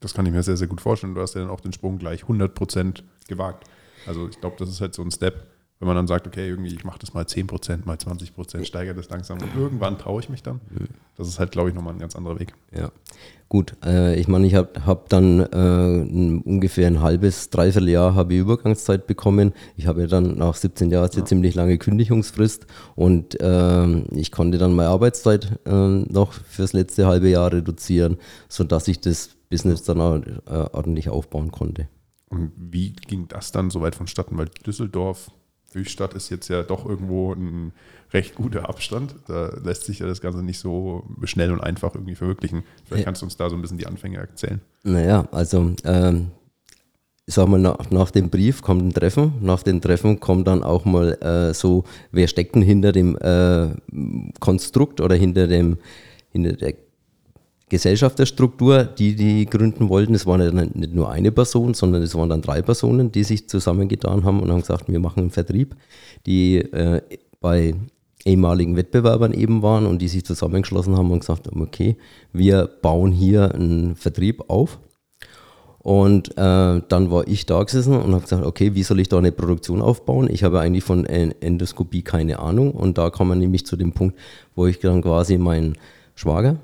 Das 0.00 0.14
kann 0.14 0.26
ich 0.26 0.32
mir 0.32 0.42
sehr, 0.42 0.56
sehr 0.56 0.68
gut 0.68 0.80
vorstellen. 0.80 1.14
Du 1.14 1.20
hast 1.20 1.34
ja 1.34 1.40
dann 1.40 1.50
auch 1.50 1.60
den 1.60 1.72
Sprung 1.72 1.98
gleich 1.98 2.24
100% 2.24 3.02
gewagt. 3.28 3.64
Also 4.06 4.28
ich 4.28 4.40
glaube, 4.40 4.56
das 4.58 4.68
ist 4.68 4.80
halt 4.80 4.94
so 4.94 5.02
ein 5.02 5.10
Step, 5.10 5.46
wenn 5.78 5.86
man 5.86 5.96
dann 5.96 6.06
sagt, 6.06 6.26
okay, 6.26 6.48
irgendwie 6.48 6.74
ich 6.74 6.84
mache 6.84 6.98
das 6.98 7.12
mal 7.12 7.24
10%, 7.24 7.84
mal 7.84 7.96
20%, 7.96 8.64
steigere 8.64 8.94
das 8.94 9.10
langsam 9.10 9.38
und 9.40 9.54
irgendwann 9.54 9.98
traue 9.98 10.20
ich 10.20 10.28
mich 10.28 10.42
dann. 10.42 10.60
Das 11.16 11.28
ist 11.28 11.38
halt, 11.38 11.52
glaube 11.52 11.68
ich, 11.68 11.74
nochmal 11.74 11.94
ein 11.94 11.98
ganz 11.98 12.16
anderer 12.16 12.38
Weg. 12.38 12.54
Ja. 12.74 12.90
Gut, 13.48 13.76
äh, 13.84 14.18
ich 14.18 14.26
meine, 14.26 14.46
ich 14.46 14.54
habe 14.54 14.86
hab 14.86 15.08
dann 15.08 15.40
äh, 15.40 16.48
ungefähr 16.48 16.86
ein 16.88 17.00
halbes, 17.00 17.50
dreiviertel 17.50 17.90
Jahr 17.90 18.14
habe 18.14 18.34
ich 18.34 18.40
Übergangszeit 18.40 19.06
bekommen. 19.06 19.52
Ich 19.76 19.86
habe 19.86 20.00
ja 20.00 20.06
dann 20.06 20.36
nach 20.36 20.54
17 20.54 20.90
Jahren 20.90 21.10
ja. 21.14 21.24
ziemlich 21.24 21.54
lange 21.54 21.78
Kündigungsfrist 21.78 22.66
und 22.96 23.40
äh, 23.40 23.98
ich 24.14 24.32
konnte 24.32 24.58
dann 24.58 24.74
meine 24.74 24.88
Arbeitszeit 24.88 25.60
äh, 25.64 25.70
noch 25.70 26.32
fürs 26.32 26.72
letzte 26.72 27.06
halbe 27.06 27.28
Jahr 27.28 27.52
reduzieren, 27.52 28.16
sodass 28.48 28.88
ich 28.88 29.00
das 29.00 29.36
Business 29.48 29.84
dann 29.84 30.00
auch, 30.00 30.16
äh, 30.16 30.68
ordentlich 30.72 31.08
aufbauen 31.08 31.52
konnte. 31.52 31.88
Und 32.28 32.52
wie 32.56 32.92
ging 32.92 33.28
das 33.28 33.52
dann 33.52 33.70
so 33.70 33.80
weit 33.80 33.94
vonstatten? 33.94 34.36
Weil 34.36 34.48
Düsseldorf, 34.66 35.30
Höchstadt 35.76 36.14
ist 36.14 36.30
jetzt 36.30 36.48
ja 36.48 36.62
doch 36.62 36.86
irgendwo 36.86 37.32
ein 37.32 37.72
recht 38.12 38.34
guter 38.34 38.68
Abstand. 38.68 39.14
Da 39.28 39.48
lässt 39.62 39.84
sich 39.84 39.98
ja 40.00 40.06
das 40.06 40.20
Ganze 40.20 40.42
nicht 40.42 40.58
so 40.58 41.04
schnell 41.24 41.52
und 41.52 41.60
einfach 41.60 41.94
irgendwie 41.94 42.14
verwirklichen. 42.14 42.64
Vielleicht 42.84 43.04
kannst 43.04 43.22
du 43.22 43.26
uns 43.26 43.36
da 43.36 43.50
so 43.50 43.56
ein 43.56 43.62
bisschen 43.62 43.78
die 43.78 43.86
Anfänge 43.86 44.18
erzählen. 44.18 44.60
Naja, 44.82 45.28
also 45.32 45.72
ähm, 45.84 46.30
ich 47.26 47.34
sag 47.34 47.48
mal, 47.48 47.58
nach, 47.58 47.90
nach, 47.90 48.10
dem 48.10 48.30
Brief 48.30 48.62
kommt 48.62 48.82
ein 48.82 48.92
Treffen. 48.92 49.34
Nach 49.40 49.62
dem 49.62 49.80
Treffen 49.80 50.20
kommt 50.20 50.46
dann 50.46 50.62
auch 50.62 50.84
mal 50.84 51.12
äh, 51.20 51.54
so, 51.54 51.84
wer 52.12 52.28
steckt 52.28 52.54
denn 52.54 52.62
hinter 52.62 52.92
dem 52.92 53.16
äh, 53.18 53.68
Konstrukt 54.40 55.00
oder 55.00 55.16
hinter 55.16 55.46
dem 55.48 55.78
hinter 56.30 56.52
der 56.52 56.74
Gesellschafterstruktur, 57.68 58.84
die 58.84 59.16
die 59.16 59.46
gründen 59.46 59.88
wollten. 59.88 60.14
Es 60.14 60.26
war 60.26 60.38
nicht 60.38 60.94
nur 60.94 61.10
eine 61.10 61.32
Person, 61.32 61.74
sondern 61.74 62.02
es 62.02 62.14
waren 62.14 62.28
dann 62.28 62.42
drei 62.42 62.62
Personen, 62.62 63.10
die 63.10 63.24
sich 63.24 63.48
zusammengetan 63.48 64.24
haben 64.24 64.40
und 64.40 64.50
haben 64.50 64.60
gesagt, 64.60 64.88
wir 64.88 65.00
machen 65.00 65.20
einen 65.20 65.30
Vertrieb, 65.30 65.74
die 66.26 66.58
äh, 66.58 67.00
bei 67.40 67.74
ehemaligen 68.24 68.76
Wettbewerbern 68.76 69.32
eben 69.32 69.62
waren 69.62 69.86
und 69.86 70.00
die 70.00 70.08
sich 70.08 70.24
zusammengeschlossen 70.24 70.96
haben 70.96 71.10
und 71.10 71.20
gesagt 71.20 71.46
haben, 71.46 71.62
okay, 71.62 71.96
wir 72.32 72.66
bauen 72.66 73.12
hier 73.12 73.54
einen 73.54 73.96
Vertrieb 73.96 74.48
auf. 74.48 74.78
Und 75.78 76.36
äh, 76.36 76.82
dann 76.88 77.10
war 77.12 77.28
ich 77.28 77.46
da 77.46 77.62
gesessen 77.62 77.94
und 77.94 78.12
habe 78.12 78.22
gesagt, 78.22 78.44
okay, 78.44 78.74
wie 78.74 78.82
soll 78.82 78.98
ich 78.98 79.08
da 79.08 79.18
eine 79.18 79.30
Produktion 79.30 79.80
aufbauen? 79.80 80.28
Ich 80.28 80.42
habe 80.42 80.58
eigentlich 80.58 80.82
von 80.82 81.04
Endoskopie 81.06 82.02
keine 82.02 82.40
Ahnung. 82.40 82.72
Und 82.72 82.98
da 82.98 83.10
kam 83.10 83.28
man 83.28 83.38
nämlich 83.38 83.66
zu 83.66 83.76
dem 83.76 83.92
Punkt, 83.92 84.18
wo 84.56 84.66
ich 84.66 84.80
dann 84.80 85.02
quasi 85.02 85.38
meinen 85.38 85.78
Schwager, 86.16 86.56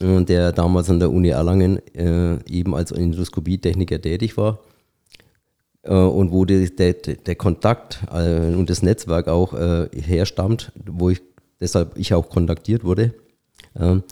der 0.00 0.52
damals 0.52 0.90
an 0.90 0.98
der 0.98 1.10
Uni 1.10 1.28
Erlangen 1.28 1.78
äh, 1.94 2.38
eben 2.50 2.74
als 2.74 2.90
Endoskopietechniker 2.90 4.00
tätig 4.00 4.36
war, 4.36 4.58
äh, 5.84 5.94
und 5.94 6.32
wo 6.32 6.44
die, 6.44 6.74
der, 6.74 6.94
der 6.94 7.34
Kontakt 7.36 8.00
äh, 8.12 8.54
und 8.54 8.70
das 8.70 8.82
Netzwerk 8.82 9.28
auch 9.28 9.54
äh, 9.54 9.88
herstammt, 9.94 10.72
wo 10.86 11.10
ich 11.10 11.22
deshalb 11.60 11.96
ich 11.96 12.14
auch 12.14 12.28
kontaktiert 12.28 12.84
wurde. 12.84 13.14
Ähm, 13.78 14.02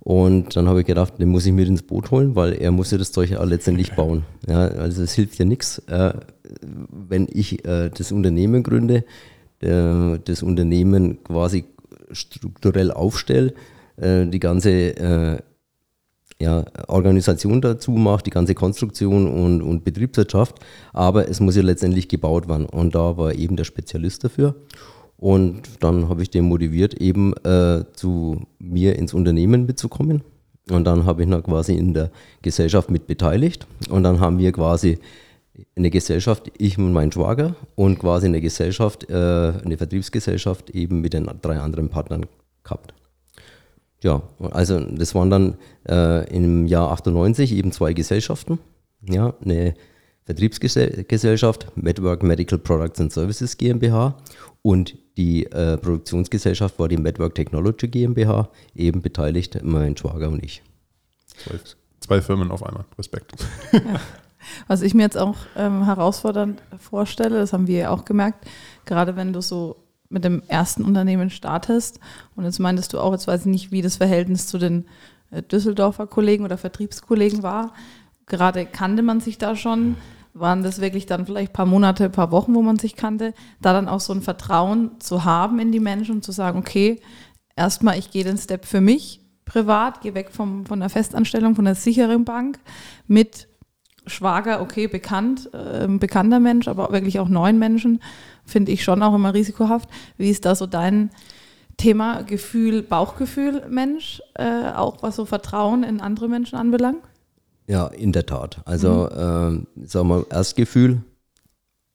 und 0.00 0.56
dann 0.56 0.68
habe 0.68 0.80
ich 0.80 0.86
gedacht, 0.86 1.20
den 1.20 1.28
muss 1.28 1.46
ich 1.46 1.52
mit 1.52 1.68
ins 1.68 1.82
Boot 1.82 2.10
holen, 2.10 2.34
weil 2.34 2.54
er 2.54 2.72
muss 2.72 2.90
ja 2.90 2.98
das 2.98 3.12
Zeug 3.12 3.30
ja 3.30 3.42
letztendlich 3.44 3.92
bauen. 3.96 4.24
Ja, 4.48 4.66
also 4.66 5.02
es 5.02 5.12
hilft 5.12 5.38
ja 5.38 5.44
nichts, 5.44 5.78
äh, 5.86 6.14
wenn 6.90 7.28
ich 7.30 7.64
äh, 7.64 7.90
das 7.90 8.10
Unternehmen 8.10 8.62
gründe, 8.62 9.04
äh, 9.60 10.18
das 10.24 10.42
Unternehmen 10.42 11.22
quasi 11.22 11.64
strukturell 12.10 12.90
aufstelle, 12.90 13.54
die 13.96 14.40
ganze 14.40 15.42
ja, 16.42 16.64
Organisation 16.88 17.60
dazu 17.60 17.92
macht, 17.92 18.26
die 18.26 18.30
ganze 18.30 18.54
Konstruktion 18.54 19.28
und, 19.28 19.62
und 19.62 19.84
Betriebswirtschaft, 19.84 20.58
aber 20.92 21.28
es 21.28 21.40
muss 21.40 21.56
ja 21.56 21.62
letztendlich 21.62 22.08
gebaut 22.08 22.48
werden. 22.48 22.66
Und 22.66 22.94
da 22.94 23.16
war 23.16 23.34
eben 23.34 23.56
der 23.56 23.64
Spezialist 23.64 24.24
dafür. 24.24 24.56
Und 25.16 25.62
dann 25.80 26.08
habe 26.08 26.22
ich 26.22 26.30
den 26.30 26.46
motiviert, 26.46 26.94
eben 26.94 27.32
äh, 27.44 27.84
zu 27.92 28.42
mir 28.58 28.96
ins 28.96 29.14
Unternehmen 29.14 29.66
mitzukommen. 29.66 30.22
Und 30.68 30.84
dann 30.84 31.06
habe 31.06 31.22
ich 31.22 31.28
ihn 31.28 31.42
quasi 31.44 31.74
in 31.74 31.94
der 31.94 32.10
Gesellschaft 32.42 32.90
mit 32.90 33.06
beteiligt. 33.06 33.66
Und 33.88 34.02
dann 34.02 34.18
haben 34.18 34.38
wir 34.38 34.50
quasi 34.50 34.98
eine 35.76 35.90
Gesellschaft, 35.90 36.50
ich 36.58 36.76
und 36.76 36.92
mein 36.92 37.12
Schwager, 37.12 37.54
und 37.76 38.00
quasi 38.00 38.26
eine 38.26 38.40
Gesellschaft, 38.40 39.08
äh, 39.10 39.14
eine 39.64 39.76
Vertriebsgesellschaft 39.76 40.70
eben 40.70 41.00
mit 41.00 41.12
den 41.12 41.30
drei 41.40 41.60
anderen 41.60 41.88
Partnern 41.88 42.26
gehabt. 42.64 42.94
Ja, 44.02 44.22
also 44.50 44.80
das 44.80 45.14
waren 45.14 45.30
dann 45.30 45.56
äh, 45.88 46.28
im 46.34 46.66
Jahr 46.66 46.90
98 46.90 47.52
eben 47.52 47.72
zwei 47.72 47.92
Gesellschaften. 47.92 48.58
Ja, 49.08 49.34
eine 49.44 49.74
Vertriebsgesellschaft, 50.24 51.76
Medwork 51.76 52.22
Medical 52.22 52.58
Products 52.58 53.00
and 53.00 53.12
Services 53.12 53.56
GmbH 53.58 54.16
und 54.62 54.96
die 55.16 55.46
äh, 55.46 55.76
Produktionsgesellschaft 55.76 56.78
war 56.78 56.88
die 56.88 56.96
Medwork 56.96 57.34
Technology 57.34 57.88
GmbH, 57.88 58.48
eben 58.74 59.02
beteiligt 59.02 59.58
mein 59.62 59.96
Schwager 59.96 60.28
und 60.28 60.42
ich. 60.42 60.62
Zwei, 61.36 61.58
zwei 62.00 62.20
Firmen 62.22 62.50
auf 62.50 62.64
einmal, 62.64 62.84
Respekt. 62.98 63.32
Ja. 63.72 63.80
Was 64.66 64.82
ich 64.82 64.94
mir 64.94 65.02
jetzt 65.02 65.18
auch 65.18 65.36
ähm, 65.56 65.84
herausfordernd 65.84 66.62
vorstelle, 66.78 67.38
das 67.38 67.52
haben 67.52 67.68
wir 67.68 67.78
ja 67.78 67.90
auch 67.90 68.04
gemerkt, 68.04 68.46
gerade 68.84 69.14
wenn 69.14 69.32
du 69.32 69.40
so 69.40 69.76
mit 70.12 70.24
dem 70.24 70.42
ersten 70.46 70.84
Unternehmen 70.84 71.30
startest. 71.30 71.98
Und 72.36 72.44
jetzt 72.44 72.58
meintest 72.58 72.92
du 72.92 73.00
auch, 73.00 73.12
jetzt 73.12 73.26
weiß 73.26 73.40
ich 73.40 73.46
nicht, 73.46 73.72
wie 73.72 73.82
das 73.82 73.96
Verhältnis 73.96 74.46
zu 74.46 74.58
den 74.58 74.86
äh, 75.30 75.42
Düsseldorfer 75.42 76.06
Kollegen 76.06 76.44
oder 76.44 76.58
Vertriebskollegen 76.58 77.42
war. 77.42 77.72
Gerade 78.26 78.66
kannte 78.66 79.02
man 79.02 79.20
sich 79.20 79.38
da 79.38 79.56
schon. 79.56 79.96
Waren 80.34 80.62
das 80.62 80.80
wirklich 80.80 81.04
dann 81.06 81.26
vielleicht 81.26 81.50
ein 81.50 81.54
paar 81.54 81.66
Monate, 81.66 82.04
ein 82.04 82.12
paar 82.12 82.30
Wochen, 82.30 82.54
wo 82.54 82.62
man 82.62 82.78
sich 82.78 82.96
kannte? 82.96 83.34
Da 83.60 83.72
dann 83.72 83.88
auch 83.88 84.00
so 84.00 84.14
ein 84.14 84.22
Vertrauen 84.22 84.92
zu 84.98 85.24
haben 85.24 85.58
in 85.58 85.72
die 85.72 85.80
Menschen 85.80 86.16
und 86.16 86.24
zu 86.24 86.32
sagen, 86.32 86.58
okay, 86.58 87.00
erstmal, 87.56 87.98
ich 87.98 88.10
gehe 88.10 88.24
den 88.24 88.38
Step 88.38 88.64
für 88.64 88.80
mich 88.80 89.20
privat, 89.44 90.00
gehe 90.00 90.14
weg 90.14 90.30
vom, 90.30 90.64
von 90.64 90.80
der 90.80 90.88
Festanstellung, 90.88 91.54
von 91.54 91.64
der 91.64 91.74
sicheren 91.74 92.24
Bank 92.24 92.58
mit 93.06 93.48
Schwager, 94.06 94.60
okay, 94.60 94.86
bekannt, 94.86 95.50
äh, 95.52 95.86
bekannter 95.86 96.40
Mensch, 96.40 96.66
aber 96.68 96.90
wirklich 96.92 97.20
auch 97.20 97.28
neuen 97.28 97.58
Menschen 97.58 98.00
finde 98.44 98.72
ich 98.72 98.84
schon 98.84 99.02
auch 99.02 99.14
immer 99.14 99.34
risikohaft. 99.34 99.88
Wie 100.16 100.30
ist 100.30 100.44
da 100.44 100.54
so 100.54 100.66
dein 100.66 101.10
Thema 101.76 102.22
Gefühl, 102.22 102.82
Bauchgefühl, 102.82 103.66
Mensch, 103.68 104.22
äh, 104.34 104.70
auch 104.74 105.02
was 105.02 105.16
so 105.16 105.24
Vertrauen 105.24 105.82
in 105.82 106.00
andere 106.00 106.28
Menschen 106.28 106.56
anbelangt? 106.56 107.02
Ja, 107.66 107.86
in 107.86 108.12
der 108.12 108.26
Tat. 108.26 108.60
Also, 108.64 109.08
mhm. 109.12 109.66
äh, 109.84 109.86
sagen 109.86 110.08
wir, 110.08 110.26
Erstgefühl 110.30 111.02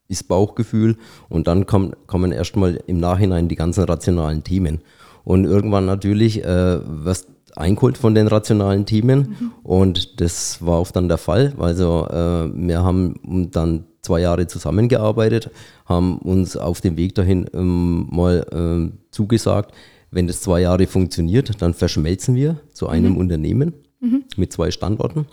ist 0.08 0.27
Bauchgefühl 0.27 0.98
und 1.30 1.48
dann 1.48 1.66
kommen, 1.66 1.94
kommen 2.08 2.32
erstmal 2.32 2.82
im 2.88 3.00
Nachhinein 3.00 3.48
die 3.48 3.56
ganzen 3.56 3.84
rationalen 3.84 4.44
Themen. 4.44 4.82
Und 5.24 5.44
irgendwann 5.44 5.86
natürlich 5.86 6.44
äh, 6.44 6.80
wirst 7.04 7.27
eingeholt 7.58 7.98
von 7.98 8.16
den 8.16 8.27
rationalen 8.27 8.86
Themen 8.86 9.36
mhm. 9.39 9.51
und 9.63 10.22
das 10.22 10.66
war 10.66 10.80
oft 10.80 10.96
dann 10.96 11.10
der 11.10 11.18
Fall. 11.18 11.54
Also 11.58 12.08
äh, 12.10 12.50
wir 12.54 12.84
haben 12.84 13.50
dann 13.51 13.87
zwei 14.01 14.22
Jahre 14.22 14.48
zusammengearbeitet, 14.48 15.51
haben 15.86 16.20
uns 16.20 16.56
auf 16.56 16.82
dem 16.82 16.98
Weg 16.98 17.16
dahin 17.16 17.46
ähm, 17.54 18.08
mal 18.10 18.46
ähm, 18.51 19.00
zugesagt, 19.12 19.74
wenn 20.12 20.27
das 20.27 20.42
zwei 20.42 20.62
Jahre 20.62 20.88
funktioniert, 20.88 21.62
dann 21.62 21.74
verschmelzen 21.74 22.36
wir 22.36 22.60
zu 22.74 22.88
einem 22.88 23.13
mhm. 23.13 23.18
Unternehmen 23.18 23.74
mhm. 24.00 24.24
mit 24.38 24.54
zwei 24.54 24.72
Standorten. 24.72 25.25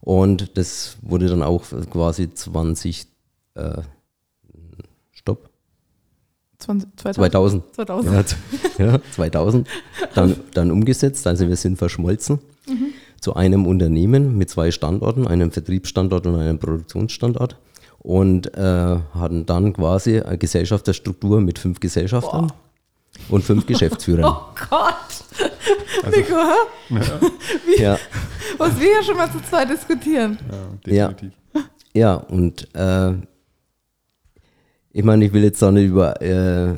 Und 0.00 0.56
das 0.56 0.98
wurde 1.02 1.28
dann 1.28 1.42
auch 1.42 1.64
quasi 1.90 2.32
20, 2.32 3.06
äh, 3.54 3.82
stopp. 5.12 5.50
20, 6.58 6.90
2000. 6.96 7.74
2000. 7.74 7.74
2000. 7.74 8.36
Ja, 8.78 8.86
ja, 8.86 9.00
2000. 9.12 9.68
Dann, 10.14 10.36
dann 10.52 10.70
umgesetzt. 10.70 11.26
Also 11.26 11.48
wir 11.48 11.56
sind 11.56 11.76
verschmolzen 11.76 12.38
mhm. 12.68 12.92
zu 13.20 13.34
einem 13.34 13.66
Unternehmen 13.66 14.38
mit 14.38 14.50
zwei 14.50 14.70
Standorten, 14.70 15.26
einem 15.26 15.50
Vertriebsstandort 15.50 16.26
und 16.26 16.36
einem 16.36 16.58
Produktionsstandort 16.58 17.56
und 18.04 18.54
äh, 18.54 18.98
hatten 19.14 19.46
dann 19.46 19.72
quasi 19.72 20.20
eine 20.20 20.36
Gesellschafterstruktur 20.36 21.40
mit 21.40 21.58
fünf 21.58 21.80
Gesellschaftern 21.80 22.48
Boah. 22.48 23.34
und 23.34 23.42
fünf 23.42 23.66
Geschäftsführern. 23.66 24.26
Oh 24.26 24.54
Gott! 24.68 24.94
Also, 26.02 26.18
Nico, 26.18 26.34
ja. 26.34 27.30
Wie, 27.66 27.82
ja. 27.82 27.98
Was 28.58 28.78
wir 28.78 28.92
ja 28.92 29.02
schon 29.02 29.16
mal 29.16 29.32
zu 29.32 29.42
zweit 29.48 29.70
diskutieren. 29.70 30.38
Ja, 30.84 31.08
definitiv. 31.08 31.32
Ja, 31.54 31.62
ja 31.94 32.14
und 32.14 32.68
äh, 32.74 33.14
ich 34.90 35.02
meine, 35.02 35.24
ich 35.24 35.32
will 35.32 35.42
jetzt 35.42 35.64
auch 35.64 35.70
nicht 35.70 35.86
über 35.86 36.20
äh, 36.20 36.74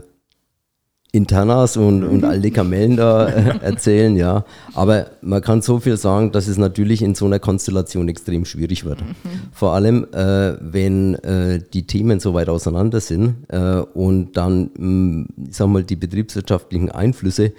Internas 1.16 1.76
und, 1.76 2.04
und 2.04 2.25
all 2.25 2.40
die 2.40 2.50
Kamellen 2.50 2.96
da 2.96 3.26
äh, 3.28 3.58
erzählen, 3.61 4.16
ja. 4.16 4.44
Aber 4.75 5.06
man 5.23 5.40
kann 5.40 5.62
so 5.62 5.80
viel 5.80 5.96
sagen, 5.96 6.32
dass 6.32 6.46
es 6.46 6.58
natürlich 6.58 7.02
in 7.02 7.14
so 7.14 7.26
einer 7.26 7.38
Konstellation 7.38 8.08
extrem 8.08 8.44
schwierig 8.44 8.85
wird. 8.85 9.00
Mhm. 9.00 9.14
Vor 9.52 9.73
allem, 9.73 10.06
äh, 10.12 10.54
wenn 10.61 11.14
äh, 11.16 11.61
die 11.73 11.87
Themen 11.87 12.20
so 12.20 12.35
weit 12.35 12.49
auseinander 12.49 13.00
sind 13.00 13.37
äh, 13.49 13.78
und 13.94 14.37
dann, 14.37 14.70
mh, 14.76 14.87
mm, 14.87 15.28
ich 15.49 15.56
sag 15.56 15.68
mal, 15.68 15.82
die 15.82 15.96
betriebswirtschaftlichen 15.96 16.90
Einflüsse 16.90 17.52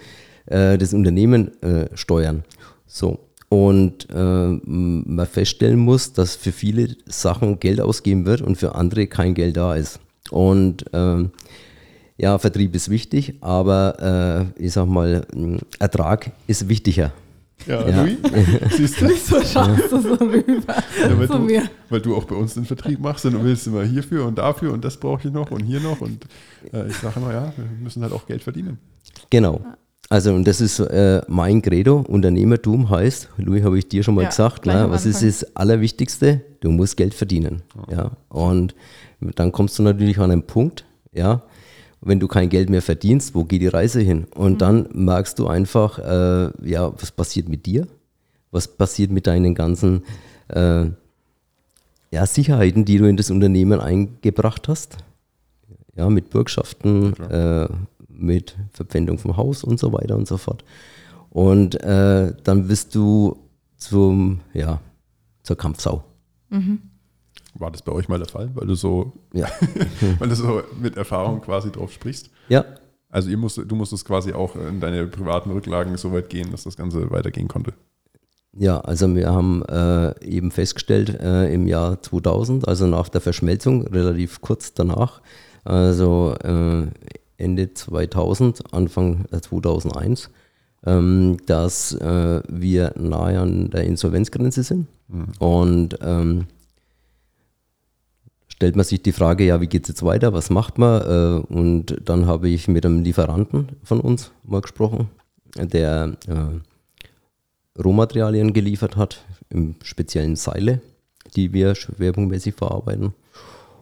äh, 0.46 0.78
das 0.78 0.94
Unternehmen 0.94 1.60
äh, 1.62 1.86
steuern. 1.94 2.44
So. 2.86 3.18
Und 3.50 4.08
man 4.10 5.26
feststellen 5.26 5.78
muss, 5.78 6.12
dass 6.12 6.36
für 6.36 6.52
viele 6.52 6.96
Sachen 7.06 7.58
Geld 7.60 7.80
ausgeben 7.80 8.26
wird 8.26 8.42
und 8.42 8.56
für 8.56 8.74
andere 8.74 9.06
kein 9.06 9.32
Geld 9.32 9.56
da 9.56 9.74
ist. 9.74 10.00
Und 10.30 10.84
ähm, 10.92 11.30
ja, 12.18 12.36
Vertrieb 12.38 12.74
ist 12.74 12.90
wichtig, 12.90 13.34
aber 13.40 14.52
äh, 14.58 14.64
ich 14.64 14.72
sag 14.72 14.86
mal, 14.86 15.24
Ertrag 15.78 16.32
ist 16.46 16.68
wichtiger. 16.68 17.12
Ja, 17.66 17.88
ja. 17.88 18.02
Louis, 18.02 18.16
siehst 18.76 19.00
du? 19.00 19.08
Wieso 19.08 19.40
schaust 19.42 19.92
du 19.92 20.00
so 20.00 20.14
rüber 20.14 20.74
ja, 21.00 21.18
weil, 21.18 21.26
zu 21.26 21.34
du, 21.34 21.38
mir? 21.40 21.62
weil 21.88 22.00
du 22.00 22.16
auch 22.16 22.24
bei 22.24 22.34
uns 22.36 22.54
den 22.54 22.64
Vertrieb 22.64 23.00
machst 23.00 23.24
und 23.26 23.32
du 23.32 23.44
willst 23.44 23.66
immer 23.66 23.84
hierfür 23.84 24.26
und 24.26 24.38
dafür 24.38 24.72
und 24.72 24.84
das 24.84 24.96
brauche 24.96 25.26
ich 25.26 25.32
noch 25.32 25.50
und 25.50 25.64
hier 25.64 25.80
noch 25.80 26.00
und 26.00 26.24
äh, 26.72 26.88
ich 26.88 26.96
sage 26.96 27.20
immer, 27.20 27.32
ja, 27.32 27.52
wir 27.56 27.64
müssen 27.82 28.02
halt 28.02 28.12
auch 28.12 28.26
Geld 28.26 28.42
verdienen. 28.42 28.78
Genau. 29.30 29.60
Also 30.08 30.32
und 30.32 30.46
das 30.46 30.60
ist 30.60 30.78
äh, 30.80 31.20
mein 31.28 31.60
Credo, 31.60 32.04
Unternehmertum 32.08 32.88
heißt, 32.88 33.28
Louis 33.36 33.62
habe 33.62 33.78
ich 33.78 33.88
dir 33.88 34.02
schon 34.02 34.14
mal 34.14 34.22
ja, 34.22 34.28
gesagt, 34.28 34.64
na, 34.64 34.90
was 34.90 35.04
ist 35.04 35.22
das 35.22 35.54
Allerwichtigste? 35.54 36.40
Du 36.60 36.70
musst 36.70 36.96
Geld 36.96 37.12
verdienen. 37.12 37.62
Ja. 37.90 37.96
ja. 37.96 38.10
Und 38.28 38.74
dann 39.20 39.52
kommst 39.52 39.78
du 39.78 39.82
natürlich 39.82 40.18
an 40.18 40.30
einen 40.30 40.44
Punkt, 40.44 40.84
ja, 41.12 41.42
wenn 42.00 42.20
du 42.20 42.28
kein 42.28 42.48
Geld 42.48 42.70
mehr 42.70 42.82
verdienst, 42.82 43.34
wo 43.34 43.44
geht 43.44 43.62
die 43.62 43.68
Reise 43.68 44.00
hin? 44.00 44.26
Und 44.34 44.54
mhm. 44.54 44.58
dann 44.58 44.88
merkst 44.92 45.38
du 45.38 45.46
einfach, 45.46 45.98
äh, 45.98 46.50
ja, 46.68 46.92
was 47.00 47.10
passiert 47.10 47.48
mit 47.48 47.66
dir? 47.66 47.86
Was 48.50 48.68
passiert 48.68 49.10
mit 49.10 49.26
deinen 49.26 49.54
ganzen 49.54 50.04
äh, 50.48 50.86
ja, 52.10 52.26
Sicherheiten, 52.26 52.84
die 52.84 52.98
du 52.98 53.08
in 53.08 53.16
das 53.16 53.30
Unternehmen 53.30 53.80
eingebracht 53.80 54.68
hast? 54.68 54.98
Ja, 55.96 56.08
mit 56.08 56.30
Bürgschaften, 56.30 57.14
äh, 57.24 57.68
mit 58.08 58.56
Verpfändung 58.72 59.18
vom 59.18 59.36
Haus 59.36 59.64
und 59.64 59.78
so 59.78 59.92
weiter 59.92 60.16
und 60.16 60.28
so 60.28 60.36
fort. 60.36 60.64
Und 61.30 61.80
äh, 61.82 62.32
dann 62.44 62.68
wirst 62.68 62.94
du 62.94 63.36
zum, 63.76 64.40
ja, 64.54 64.80
zur 65.42 65.56
Kampfsau. 65.56 66.04
Mhm. 66.50 66.80
War 67.58 67.70
das 67.70 67.82
bei 67.82 67.92
euch 67.92 68.08
mal 68.08 68.18
der 68.18 68.28
Fall, 68.28 68.50
weil 68.54 68.66
du 68.66 68.74
so, 68.74 69.12
ja. 69.32 69.48
weil 70.18 70.28
du 70.28 70.34
so 70.34 70.62
mit 70.80 70.96
Erfahrung 70.96 71.40
quasi 71.40 71.72
drauf 71.72 71.92
sprichst? 71.92 72.30
Ja. 72.48 72.64
Also 73.10 73.30
ihr 73.30 73.36
musst, 73.36 73.58
du 73.58 73.74
musstest 73.74 74.04
quasi 74.04 74.32
auch 74.32 74.54
in 74.54 74.80
deine 74.80 75.06
privaten 75.06 75.50
Rücklagen 75.50 75.96
so 75.96 76.12
weit 76.12 76.28
gehen, 76.28 76.50
dass 76.50 76.64
das 76.64 76.76
Ganze 76.76 77.10
weitergehen 77.10 77.48
konnte. 77.48 77.72
Ja, 78.56 78.80
also 78.80 79.14
wir 79.14 79.30
haben 79.30 79.62
äh, 79.64 80.24
eben 80.24 80.50
festgestellt 80.50 81.10
äh, 81.20 81.52
im 81.52 81.66
Jahr 81.66 82.02
2000, 82.02 82.66
also 82.66 82.86
nach 82.86 83.08
der 83.08 83.20
Verschmelzung, 83.20 83.86
relativ 83.86 84.40
kurz 84.40 84.74
danach, 84.74 85.20
also 85.64 86.34
äh, 86.42 86.86
Ende 87.36 87.72
2000, 87.72 88.72
Anfang 88.72 89.26
2001, 89.30 90.30
ähm, 90.84 91.36
dass 91.46 91.92
äh, 91.92 92.42
wir 92.48 92.94
nahe 92.96 93.38
an 93.38 93.70
der 93.70 93.84
Insolvenzgrenze 93.84 94.62
sind. 94.62 94.86
Mhm. 95.08 95.26
Und 95.38 95.98
ähm, 96.02 96.46
stellt 98.58 98.74
man 98.74 98.84
sich 98.84 99.00
die 99.00 99.12
Frage, 99.12 99.44
ja, 99.44 99.60
wie 99.60 99.68
geht 99.68 99.84
es 99.84 99.88
jetzt 99.90 100.02
weiter, 100.02 100.32
was 100.32 100.50
macht 100.50 100.78
man? 100.78 101.00
Äh, 101.02 101.54
und 101.54 101.96
dann 102.04 102.26
habe 102.26 102.48
ich 102.48 102.66
mit 102.66 102.84
einem 102.84 103.04
Lieferanten 103.04 103.68
von 103.84 104.00
uns 104.00 104.32
mal 104.42 104.60
gesprochen, 104.60 105.10
der 105.56 106.16
äh, 106.26 107.80
Rohmaterialien 107.80 108.52
geliefert 108.52 108.96
hat, 108.96 109.24
im 109.48 109.76
speziellen 109.84 110.34
Seile, 110.34 110.80
die 111.36 111.52
wir 111.52 111.76
schwerpunktmäßig 111.76 112.56
verarbeiten. 112.56 113.14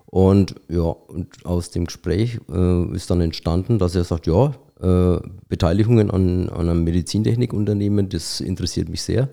Und 0.05 0.57
ja, 0.69 0.83
und 0.83 1.47
aus 1.47 1.71
dem 1.71 1.87
Gespräch 1.87 2.39
äh, 2.53 2.95
ist 2.95 3.09
dann 3.09 3.23
entstanden, 3.23 3.79
dass 3.79 3.95
er 3.95 4.05
sagt, 4.05 4.27
ja, 4.27 4.53
äh, 4.83 5.21
Beteiligungen 5.49 6.11
an, 6.11 6.51
an 6.51 6.69
einem 6.69 6.85
Medizintechnikunternehmen, 6.85 8.11
das 8.11 8.43
interessiert 8.43 8.91
mich 8.91 9.01
sehr, 9.01 9.31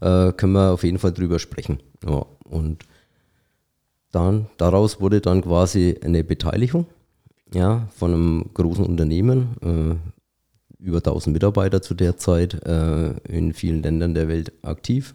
äh, 0.00 0.30
können 0.30 0.52
wir 0.52 0.70
auf 0.70 0.84
jeden 0.84 0.98
Fall 0.98 1.12
drüber 1.12 1.40
sprechen. 1.40 1.80
Ja, 2.06 2.24
und 2.44 2.84
dann, 4.14 4.46
daraus 4.56 5.00
wurde 5.00 5.20
dann 5.20 5.42
quasi 5.42 5.96
eine 6.02 6.24
Beteiligung 6.24 6.86
ja, 7.52 7.88
von 7.94 8.12
einem 8.12 8.50
großen 8.54 8.84
Unternehmen, 8.84 9.56
äh, 9.62 10.82
über 10.82 10.98
1000 10.98 11.32
Mitarbeiter 11.32 11.80
zu 11.82 11.94
der 11.94 12.16
Zeit, 12.16 12.54
äh, 12.66 13.10
in 13.28 13.52
vielen 13.52 13.82
Ländern 13.82 14.14
der 14.14 14.28
Welt 14.28 14.52
aktiv. 14.62 15.14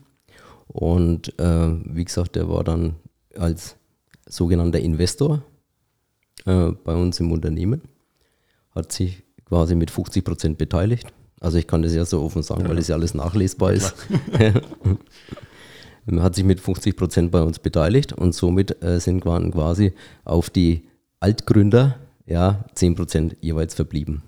Und 0.68 1.38
äh, 1.40 1.70
wie 1.86 2.06
gesagt, 2.06 2.36
der 2.36 2.50
war 2.50 2.64
dann 2.64 2.96
als 3.38 3.76
sogenannter 4.26 4.80
Investor 4.80 5.44
äh, 6.46 6.72
bei 6.84 6.96
uns 6.96 7.20
im 7.20 7.32
Unternehmen, 7.32 7.82
hat 8.72 8.92
sich 8.92 9.24
quasi 9.46 9.76
mit 9.76 9.92
50 9.92 10.24
Prozent 10.24 10.58
beteiligt. 10.58 11.08
Also 11.40 11.58
ich 11.58 11.68
kann 11.68 11.82
das 11.82 11.94
ja 11.94 12.06
so 12.06 12.22
offen 12.22 12.44
sagen, 12.44 12.64
ja. 12.64 12.70
weil 12.70 12.76
das 12.76 12.88
ja 12.88 12.96
alles 12.96 13.14
nachlesbar 13.14 13.74
ist. 13.74 13.96
hat 16.18 16.36
sich 16.36 16.44
mit 16.44 16.60
50 16.60 16.96
Prozent 16.96 17.32
bei 17.32 17.42
uns 17.42 17.60
beteiligt 17.60 18.14
und 18.14 18.34
somit 18.34 18.84
äh, 18.84 19.00
sind 19.00 19.22
quasi 19.22 19.94
auf 20.26 20.50
die 20.50 20.84
Altgründer 21.20 21.96
ja, 22.26 22.66
10 22.76 22.96
Prozent 22.96 23.38
jeweils 23.42 23.74
verblieben. 23.74 24.24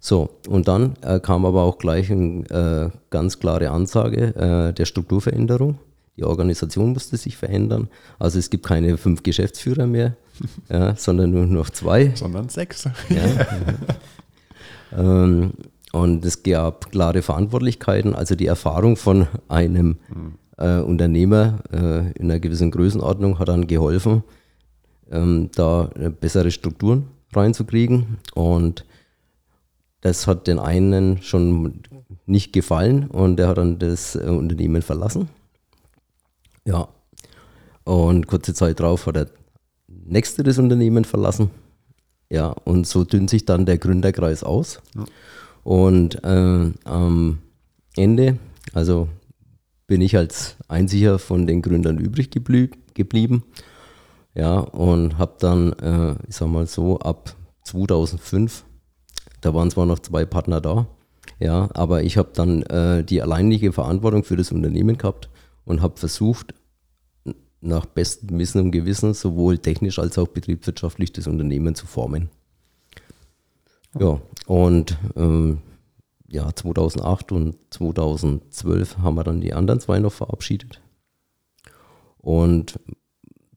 So, 0.00 0.38
und 0.48 0.68
dann 0.68 0.94
äh, 1.02 1.20
kam 1.20 1.46
aber 1.46 1.62
auch 1.62 1.78
gleich 1.78 2.10
eine 2.10 2.90
äh, 2.92 2.98
ganz 3.10 3.38
klare 3.38 3.70
Ansage 3.70 4.34
äh, 4.34 4.72
der 4.72 4.84
Strukturveränderung. 4.84 5.78
Die 6.16 6.24
Organisation 6.24 6.92
musste 6.92 7.16
sich 7.16 7.36
verändern. 7.36 7.88
Also 8.18 8.38
es 8.38 8.50
gibt 8.50 8.66
keine 8.66 8.96
fünf 8.98 9.22
Geschäftsführer 9.22 9.86
mehr, 9.86 10.16
ja, 10.68 10.94
sondern 10.94 11.30
nur 11.30 11.46
noch 11.46 11.70
zwei. 11.70 12.12
Sondern 12.14 12.48
sechs. 12.48 12.84
Ja, 13.08 13.46
ähm, 14.96 15.52
und 15.92 16.24
es 16.24 16.42
gab 16.42 16.90
klare 16.90 17.22
Verantwortlichkeiten. 17.22 18.14
Also 18.14 18.34
die 18.34 18.46
Erfahrung 18.46 18.96
von 18.96 19.26
einem 19.48 19.98
mhm 20.08 20.34
äh, 20.56 20.78
Unternehmer 20.78 21.60
äh, 21.72 22.12
in 22.12 22.30
einer 22.30 22.40
gewissen 22.40 22.70
Größenordnung 22.70 23.38
hat 23.38 23.48
dann 23.48 23.66
geholfen, 23.66 24.22
ähm, 25.10 25.50
da 25.54 25.90
bessere 26.20 26.50
Strukturen 26.50 27.08
reinzukriegen. 27.32 28.18
Und 28.34 28.84
das 30.00 30.26
hat 30.26 30.46
den 30.46 30.58
einen 30.58 31.22
schon 31.22 31.80
nicht 32.26 32.52
gefallen 32.52 33.06
und 33.08 33.40
er 33.40 33.48
hat 33.48 33.58
dann 33.58 33.78
das 33.78 34.16
äh, 34.16 34.28
Unternehmen 34.28 34.82
verlassen. 34.82 35.28
Ja. 36.64 36.88
Und 37.84 38.26
kurze 38.26 38.54
Zeit 38.54 38.80
darauf 38.80 39.06
hat 39.06 39.16
er 39.16 39.26
nächste 39.88 40.42
das 40.42 40.58
Unternehmen 40.58 41.04
verlassen. 41.04 41.50
Ja, 42.30 42.48
und 42.64 42.86
so 42.86 43.04
dünnt 43.04 43.30
sich 43.30 43.44
dann 43.44 43.66
der 43.66 43.78
Gründerkreis 43.78 44.42
aus. 44.42 44.80
Ja. 44.94 45.04
Und 45.62 46.22
äh, 46.24 46.72
am 46.84 47.38
Ende, 47.96 48.38
also 48.72 49.08
bin 49.94 50.00
ich 50.00 50.16
als 50.16 50.56
einziger 50.66 51.20
von 51.20 51.46
den 51.46 51.62
Gründern 51.62 51.98
übrig 51.98 52.32
geblieben. 52.32 53.44
Ja, 54.34 54.58
und 54.58 55.18
habe 55.18 55.36
dann, 55.38 55.72
äh, 55.74 56.16
ich 56.26 56.34
sag 56.34 56.48
mal 56.48 56.66
so, 56.66 56.98
ab 56.98 57.36
2005, 57.62 58.64
da 59.40 59.54
waren 59.54 59.70
zwar 59.70 59.86
noch 59.86 60.00
zwei 60.00 60.24
Partner 60.24 60.60
da, 60.60 60.88
ja, 61.38 61.68
aber 61.74 62.02
ich 62.02 62.16
habe 62.16 62.30
dann 62.34 62.62
äh, 62.62 63.04
die 63.04 63.22
alleinige 63.22 63.72
Verantwortung 63.72 64.24
für 64.24 64.34
das 64.34 64.50
Unternehmen 64.50 64.98
gehabt 64.98 65.30
und 65.64 65.80
habe 65.80 65.96
versucht, 65.96 66.54
nach 67.60 67.86
bestem 67.86 68.36
Wissen 68.40 68.62
und 68.62 68.72
Gewissen 68.72 69.14
sowohl 69.14 69.58
technisch 69.58 70.00
als 70.00 70.18
auch 70.18 70.26
betriebswirtschaftlich 70.26 71.12
das 71.12 71.28
Unternehmen 71.28 71.76
zu 71.76 71.86
formen. 71.86 72.30
Ja, 73.96 74.20
und 74.48 74.98
ähm, 75.14 75.58
ja, 76.34 76.52
2008 76.52 77.30
und 77.32 77.56
2012 77.70 78.98
haben 78.98 79.14
wir 79.14 79.24
dann 79.24 79.40
die 79.40 79.54
anderen 79.54 79.78
zwei 79.78 80.00
noch 80.00 80.12
verabschiedet. 80.12 80.80
Und 82.18 82.80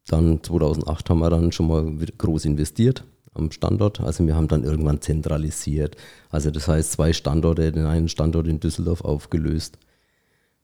dann 0.05 0.43
2008 0.43 1.09
haben 1.09 1.19
wir 1.19 1.29
dann 1.31 1.51
schon 1.51 1.67
mal 1.67 1.95
groß 2.17 2.45
investiert 2.45 3.03
am 3.33 3.51
Standort. 3.51 3.99
Also 3.99 4.25
wir 4.27 4.35
haben 4.35 4.47
dann 4.47 4.63
irgendwann 4.63 5.01
zentralisiert. 5.01 5.97
Also 6.29 6.51
das 6.51 6.67
heißt 6.67 6.91
zwei 6.91 7.13
Standorte, 7.13 7.71
den 7.71 7.85
einen 7.85 8.09
Standort 8.09 8.47
in 8.47 8.59
Düsseldorf 8.59 9.01
aufgelöst, 9.01 9.79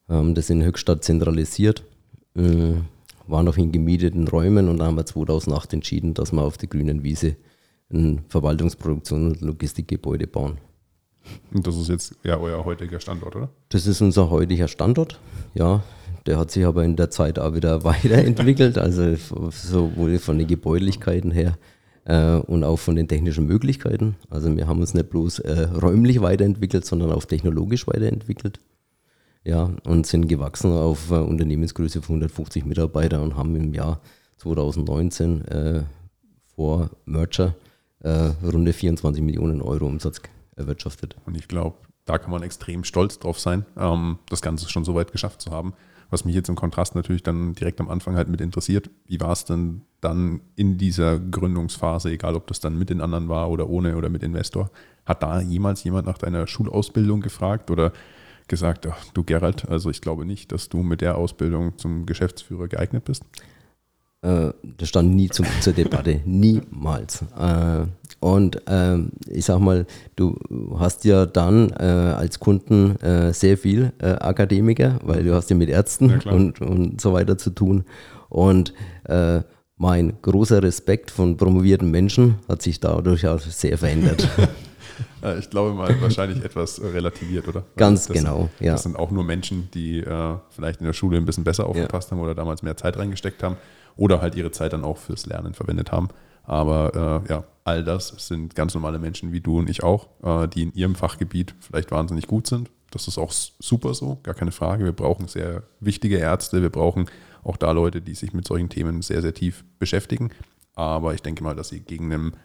haben 0.08 0.36
das 0.36 0.52
in 0.52 0.63
Höchstadt 0.63 1.04
zentralisiert, 1.04 1.84
äh, 2.36 2.76
waren 3.26 3.45
noch 3.45 3.58
in 3.58 3.71
gemieteten 3.71 4.28
Räumen 4.28 4.69
und 4.69 4.78
dann 4.78 4.88
haben 4.88 4.97
wir 4.97 5.06
2008 5.06 5.73
entschieden, 5.73 6.13
dass 6.13 6.32
wir 6.32 6.43
auf 6.43 6.58
der 6.58 6.69
grünen 6.69 7.04
Wiese 7.04 7.38
ein 7.91 8.21
Verwaltungsproduktion- 8.30 9.28
und 9.28 9.41
Logistikgebäude 9.41 10.28
bauen. 10.28 10.60
Und 11.54 11.68
das 11.68 11.78
ist 11.78 11.90
jetzt 11.90 12.16
ja 12.24 12.38
euer 12.38 12.66
heutiger 12.66 13.00
Standort, 13.00 13.36
oder? 13.36 13.50
Das 13.70 13.88
ist 13.88 14.02
unser 14.02 14.30
heutiger 14.30 14.68
Standort, 14.68 15.20
ja. 15.54 15.84
Der 16.26 16.38
hat 16.38 16.52
sich 16.52 16.66
aber 16.66 16.86
in 16.86 16.96
der 16.96 17.10
Zeit 17.10 17.38
auch 17.38 17.54
wieder 17.54 17.84
weiterentwickelt, 17.84 18.78
also 18.78 19.16
sowohl 19.50 20.20
von 20.20 20.38
den 20.38 20.48
Gebäudlichkeiten 20.48 21.32
her 21.32 21.58
äh, 22.06 22.36
und 22.36 22.64
auch 22.64 22.78
von 22.78 22.96
den 22.96 23.08
technischen 23.08 23.46
Möglichkeiten. 23.46 24.16
Also 24.30 24.56
wir 24.56 24.68
haben 24.68 24.80
uns 24.80 24.94
nicht 24.94 25.10
bloß 25.10 25.40
äh, 25.40 25.68
räumlich 25.82 26.22
weiterentwickelt, 26.22 26.86
sondern 26.86 27.12
auch 27.12 27.26
technologisch 27.26 27.88
weiterentwickelt. 27.88 28.60
Ja, 29.46 29.72
und 29.84 30.08
sind 30.08 30.30
gewachsen 30.30 30.72
auf 30.72 31.12
äh, 31.12 31.16
Unternehmensgröße 31.16 32.02
von 32.02 32.16
150 32.16 32.66
Mitarbeiter 32.66 33.22
und 33.22 33.36
haben 33.36 33.56
im 33.58 33.74
Jahr 33.74 34.00
2019 34.38 35.46
äh, 35.46 35.84
vor 36.56 36.90
Merger 37.06 37.56
äh, 38.00 38.32
runde 38.44 38.72
24 38.72 39.22
Millionen 39.22 39.62
Euro 39.62 39.86
Umsatz 39.86 40.22
erwirtschaftet. 40.56 41.16
Und 41.26 41.36
ich 41.38 41.48
glaube, 41.48 41.78
da 42.06 42.18
kann 42.18 42.32
man 42.32 42.44
extrem 42.44 42.84
stolz 42.84 43.20
drauf 43.20 43.39
sein, 43.39 43.66
ähm, 43.78 44.20
das 44.30 44.42
Ganze 44.42 44.70
schon 44.70 44.86
so 44.86 44.96
weit 44.96 45.12
geschafft 45.12 45.42
zu 45.42 45.52
haben. 45.52 45.74
Was 46.10 46.26
mich 46.26 46.36
jetzt 46.36 46.50
im 46.50 46.56
Kontrast 46.56 46.96
natürlich 46.96 47.24
dann 47.24 47.54
direkt 47.54 47.80
am 47.80 47.89
Anfang 47.89 48.16
halt 48.16 48.28
mit 48.28 48.42
interessiert, 48.42 48.89
wie 49.08 49.20
war 49.20 49.32
es 49.32 49.46
denn 49.46 49.82
dann 50.00 50.42
in 50.56 50.78
dieser 50.78 51.18
Gründungsphase, 51.18 52.12
egal 52.12 52.36
ob 52.36 52.46
das 52.48 52.60
dann 52.60 52.78
mit 52.78 52.89
den 52.89 53.02
anderen 53.02 53.30
war 53.30 53.50
oder 53.50 53.68
ohne 53.68 53.96
oder 53.96 54.10
mit 54.10 54.22
Investor, 54.22 54.70
hat 55.06 55.24
da 55.24 55.42
jemals 55.42 55.84
jemand 55.84 56.06
nach 56.06 56.18
deiner 56.18 56.46
Schulausbildung 56.46 57.22
gefragt 57.22 57.72
oder 57.72 57.94
gesagt, 58.48 58.86
ach, 58.88 59.06
du 59.13 59.24
Gerald, 59.24 59.68
also 59.70 59.89
ich 59.89 60.02
glaube 60.02 60.26
nicht, 60.26 60.52
dass 60.52 60.70
du 60.70 60.84
mit 60.84 61.02
der 61.02 61.18
Ausbildung 61.18 61.78
zum 61.78 62.06
Geschäftsführer 62.06 62.68
geeignet 62.68 63.06
bist? 63.06 63.24
Äh, 64.22 64.54
das 64.78 64.89
stand 64.89 65.16
nie 65.16 65.30
zum, 65.30 65.46
zur 65.62 65.74
Debatte, 65.74 66.22
niemals. 66.26 67.24
Äh, 67.38 67.86
und 68.24 68.62
ähm, 68.68 69.12
ich 69.28 69.46
sag 69.46 69.60
mal, 69.60 69.86
du 70.16 70.38
hast 70.80 71.06
ja 71.06 71.26
dann 71.26 71.72
äh, 71.72 71.84
als 71.84 72.40
Kunden 72.40 72.98
sehr 73.34 73.58
viel 73.58 73.92
Akademiker, 74.00 75.00
weil 75.04 75.24
du 75.24 75.34
hast 75.34 75.50
ja 75.50 75.56
mit 75.56 75.70
Ärzten 75.70 76.22
ja, 76.24 76.32
und, 76.32 76.62
und 76.62 77.02
so 77.02 77.14
weiter 77.14 77.38
zu 77.38 77.50
tun. 77.50 77.84
Und 78.30 78.74
mein 79.76 80.14
großer 80.22 80.64
Respekt 80.64 81.12
von 81.12 81.36
promovierten 81.36 81.92
Menschen 81.92 82.36
hat 82.48 82.62
sich 82.62 82.80
dadurch 82.80 83.28
auch 83.28 83.40
sehr 83.40 83.78
verändert. 83.78 84.28
ich 85.40 85.50
glaube 85.50 85.74
mal, 85.74 85.96
wahrscheinlich 86.02 86.44
etwas 86.44 86.82
relativiert, 86.82 87.48
oder? 87.48 87.64
Ganz 87.76 88.08
das 88.08 88.18
genau, 88.18 88.50
ja. 88.60 88.74
Das 88.74 88.84
sind 88.84 88.98
auch 88.98 89.12
nur 89.12 89.24
Menschen, 89.24 89.70
die 89.74 90.00
äh, 90.00 90.36
vielleicht 90.50 90.80
in 90.80 90.86
der 90.86 90.94
Schule 90.94 91.18
ein 91.18 91.26
bisschen 91.26 91.44
besser 91.44 91.66
aufgepasst 91.66 92.10
ja. 92.10 92.18
haben 92.18 92.24
oder 92.24 92.36
damals 92.36 92.62
mehr 92.62 92.78
Zeit 92.78 92.98
reingesteckt 92.98 93.44
haben 93.44 93.58
oder 93.96 94.22
halt 94.22 94.36
ihre 94.36 94.52
Zeit 94.52 94.74
dann 94.74 94.84
auch 94.84 94.98
fürs 94.98 95.26
Lernen 95.26 95.54
verwendet 95.54 95.92
haben. 95.92 96.10
Aber 96.44 97.24
äh, 97.26 97.30
ja, 97.32 97.44
all 97.64 97.84
das 97.84 98.14
sind 98.18 98.56
ganz 98.56 98.74
normale 98.74 99.00
Menschen 99.00 99.32
wie 99.32 99.42
du 99.42 99.60
und 99.60 99.70
ich 99.70 99.84
auch, 99.84 100.08
äh, 100.24 100.48
die 100.48 100.64
in 100.64 100.74
ihrem 100.74 100.96
Fachgebiet 100.96 101.56
vielleicht 101.60 101.92
wahnsinnig 101.92 102.28
gut 102.28 102.48
sind. 102.48 102.70
Das 102.92 103.08
ist 103.08 103.18
auch 103.18 103.32
super 103.32 103.94
so, 103.94 104.20
gar 104.24 104.36
keine 104.36 104.52
Frage. 104.52 104.84
Wir 104.86 104.92
brauchen 104.92 105.28
sehr 105.28 105.64
wichtige 105.80 106.18
Ärzte, 106.18 106.62
wir 106.62 106.70
brauchen 106.70 107.10
auch 107.44 107.58
da 107.58 107.72
Leute, 107.72 108.02
die 108.02 108.14
sich 108.14 108.34
mit 108.34 108.48
solchen 108.48 108.70
Themen 108.70 109.02
sehr, 109.02 109.22
sehr 109.22 109.34
tief 109.34 109.64
beschäftigen. 109.80 110.30
Aber 110.76 111.14
ich 111.14 111.22
denke 111.22 111.44
mal, 111.44 111.56
dass 111.56 111.70
sie 111.70 111.80
gegen 111.80 112.12
einen 112.12 112.36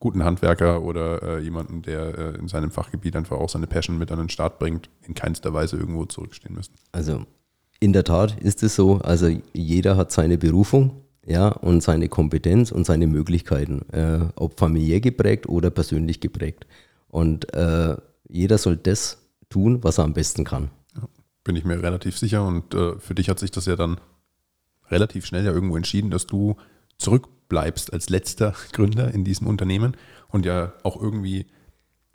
guten 0.00 0.24
Handwerker 0.24 0.82
oder 0.82 1.22
äh, 1.22 1.38
jemanden, 1.40 1.82
der 1.82 2.18
äh, 2.18 2.38
in 2.38 2.48
seinem 2.48 2.70
Fachgebiet 2.70 3.16
einfach 3.16 3.38
auch 3.38 3.48
seine 3.48 3.66
Passion 3.66 3.96
mit 3.98 4.12
an 4.12 4.18
den 4.18 4.28
Start 4.28 4.58
bringt, 4.58 4.90
in 5.02 5.14
keinster 5.14 5.54
Weise 5.54 5.76
irgendwo 5.76 6.04
zurückstehen 6.04 6.54
müssen. 6.54 6.74
Also 6.92 7.24
in 7.80 7.92
der 7.92 8.04
Tat 8.04 8.38
ist 8.40 8.62
es 8.62 8.74
so. 8.74 8.98
Also 8.98 9.34
jeder 9.52 9.96
hat 9.96 10.12
seine 10.12 10.38
Berufung, 10.38 11.03
ja, 11.26 11.48
und 11.48 11.82
seine 11.82 12.08
Kompetenz 12.08 12.70
und 12.70 12.84
seine 12.84 13.06
Möglichkeiten, 13.06 13.82
äh, 13.92 14.26
ob 14.36 14.58
familiär 14.58 15.00
geprägt 15.00 15.48
oder 15.48 15.70
persönlich 15.70 16.20
geprägt. 16.20 16.66
Und 17.08 17.52
äh, 17.54 17.96
jeder 18.28 18.58
soll 18.58 18.76
das 18.76 19.18
tun, 19.48 19.82
was 19.82 19.98
er 19.98 20.04
am 20.04 20.14
besten 20.14 20.44
kann. 20.44 20.70
Ja, 20.94 21.08
bin 21.44 21.56
ich 21.56 21.64
mir 21.64 21.82
relativ 21.82 22.18
sicher. 22.18 22.46
Und 22.46 22.74
äh, 22.74 22.98
für 22.98 23.14
dich 23.14 23.28
hat 23.28 23.38
sich 23.38 23.50
das 23.50 23.66
ja 23.66 23.76
dann 23.76 24.00
relativ 24.90 25.24
schnell 25.24 25.44
ja 25.44 25.52
irgendwo 25.52 25.76
entschieden, 25.76 26.10
dass 26.10 26.26
du 26.26 26.56
zurückbleibst 26.98 27.92
als 27.92 28.10
letzter 28.10 28.54
Gründer 28.72 29.12
in 29.12 29.24
diesem 29.24 29.46
Unternehmen 29.46 29.96
und 30.28 30.44
ja 30.44 30.72
auch 30.82 31.00
irgendwie 31.00 31.46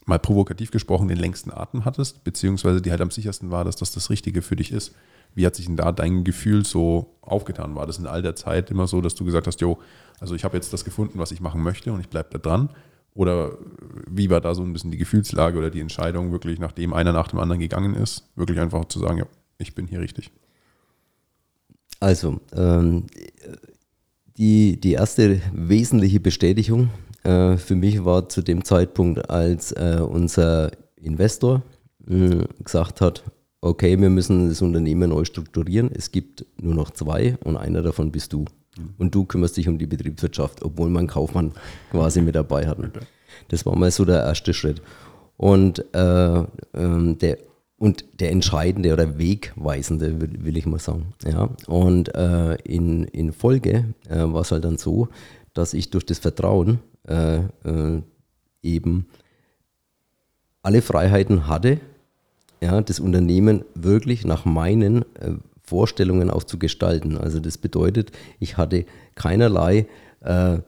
mal 0.06 0.20
provokativ 0.20 0.72
gesprochen 0.72 1.08
den 1.08 1.18
längsten 1.18 1.52
Atem 1.52 1.86
hattest, 1.86 2.24
beziehungsweise 2.24 2.82
die 2.82 2.92
halt 2.92 3.02
am 3.02 3.12
sichersten 3.12 3.52
war, 3.52 3.64
dass 3.64 3.76
das 3.76 3.92
das 3.92 4.10
Richtige 4.10 4.42
für 4.42 4.56
dich 4.56 4.72
ist. 4.72 4.94
Wie 5.36 5.46
hat 5.46 5.56
sich 5.56 5.66
denn 5.66 5.78
da 5.78 5.92
dein 5.92 6.24
Gefühl 6.24 6.66
so 6.66 7.16
aufgetan? 7.22 7.76
War 7.76 7.88
das 7.88 7.98
in 7.98 8.08
all 8.08 8.22
der 8.22 8.36
Zeit 8.36 8.72
immer 8.72 8.88
so, 8.88 9.02
dass 9.02 9.16
du 9.16 9.26
gesagt 9.26 9.48
hast, 9.48 9.62
jo, 9.62 9.80
also 10.20 10.36
ich 10.36 10.44
habe 10.44 10.58
jetzt 10.58 10.74
das 10.74 10.84
gefunden, 10.84 11.20
was 11.20 11.32
ich 11.32 11.42
machen 11.42 11.62
möchte 11.62 11.94
und 11.94 12.00
ich 12.00 12.10
bleibe 12.10 12.30
da 12.32 12.38
dran? 12.40 12.70
Oder 13.14 13.58
wie 14.08 14.30
war 14.30 14.42
da 14.42 14.54
so 14.54 14.64
ein 14.64 14.74
bisschen 14.74 14.92
die 14.92 14.98
Gefühlslage 14.98 15.58
oder 15.58 15.70
die 15.70 15.82
Entscheidung, 15.82 16.32
wirklich 16.32 16.60
nachdem 16.60 16.94
einer 16.94 17.12
nach 17.12 17.28
dem 17.28 17.40
anderen 17.40 17.60
gegangen 17.60 17.96
ist, 17.96 18.30
wirklich 18.36 18.60
einfach 18.60 18.86
zu 18.86 19.00
sagen, 19.00 19.18
ja, 19.18 19.26
ich 19.58 19.76
bin 19.76 19.88
hier 19.88 20.00
richtig? 20.00 20.32
Also, 22.00 22.40
ähm, 22.54 23.08
die, 24.38 24.80
die 24.80 24.94
erste 24.94 25.42
wesentliche 25.54 26.20
Bestätigung 26.20 26.90
äh, 27.24 27.58
für 27.58 27.76
mich 27.76 28.06
war 28.06 28.30
zu 28.30 28.42
dem 28.42 28.64
Zeitpunkt, 28.64 29.30
als 29.30 29.74
äh, 29.74 30.00
unser 30.02 30.72
Investor 30.96 31.62
äh, 32.08 32.46
gesagt 32.64 33.02
hat, 33.02 33.24
okay, 33.62 34.00
wir 34.00 34.10
müssen 34.10 34.50
das 34.50 34.62
Unternehmen 34.62 35.10
neu 35.10 35.26
strukturieren. 35.26 35.92
Es 35.94 36.12
gibt 36.12 36.46
nur 36.62 36.76
noch 36.76 36.92
zwei 36.92 37.38
und 37.44 37.58
einer 37.58 37.82
davon 37.82 38.12
bist 38.12 38.34
du. 38.34 38.46
Und 38.98 39.14
du 39.14 39.26
kümmerst 39.26 39.58
dich 39.58 39.68
um 39.68 39.78
die 39.78 39.88
Betriebswirtschaft, 39.88 40.64
obwohl 40.64 40.90
man 40.90 41.08
Kaufmann 41.08 41.52
quasi 41.92 42.22
mit 42.22 42.36
dabei 42.36 42.68
hat. 42.68 42.78
Das 43.50 43.66
war 43.66 43.76
mal 43.76 43.92
so 43.92 44.06
der 44.06 44.24
erste 44.24 44.54
Schritt. 44.54 44.82
Und, 45.38 45.84
äh, 45.94 46.44
ähm, 46.74 47.18
der, 47.18 47.38
und 47.78 48.06
der 48.20 48.32
entscheidende 48.32 48.94
oder 48.94 49.18
wegweisende, 49.18 50.22
will, 50.22 50.46
will 50.46 50.58
ich 50.58 50.66
mal 50.66 50.80
sagen. 50.80 51.14
Ja? 51.26 51.50
Und 51.68 52.14
äh, 52.16 52.56
in, 52.64 53.06
in 53.06 53.34
Folge 53.34 53.94
äh, 54.10 54.20
war 54.20 54.42
es 54.42 54.52
halt 54.52 54.66
dann 54.66 54.78
so, 54.78 55.10
dass 55.54 55.74
ich 55.74 55.90
durch 55.90 56.06
das 56.06 56.20
Vertrauen 56.20 56.80
äh, 57.08 57.38
äh, 57.38 58.02
eben 58.62 59.08
alle 60.62 60.82
Freiheiten 60.82 61.48
hatte, 61.48 61.80
ja, 62.62 62.82
das 62.82 63.00
Unternehmen 63.00 63.64
wirklich 63.76 64.26
nach 64.26 64.46
meinen 64.46 65.04
äh, 65.16 65.34
Vorstellungen 65.64 66.32
auch 66.32 66.44
zu 66.44 66.58
gestalten. 66.58 67.18
Also 67.18 67.40
das 67.40 67.58
bedeutet, 67.58 68.12
ich 68.40 68.58
hatte 68.58 68.86
keinerlei 69.16 69.88
äh, 70.22 70.60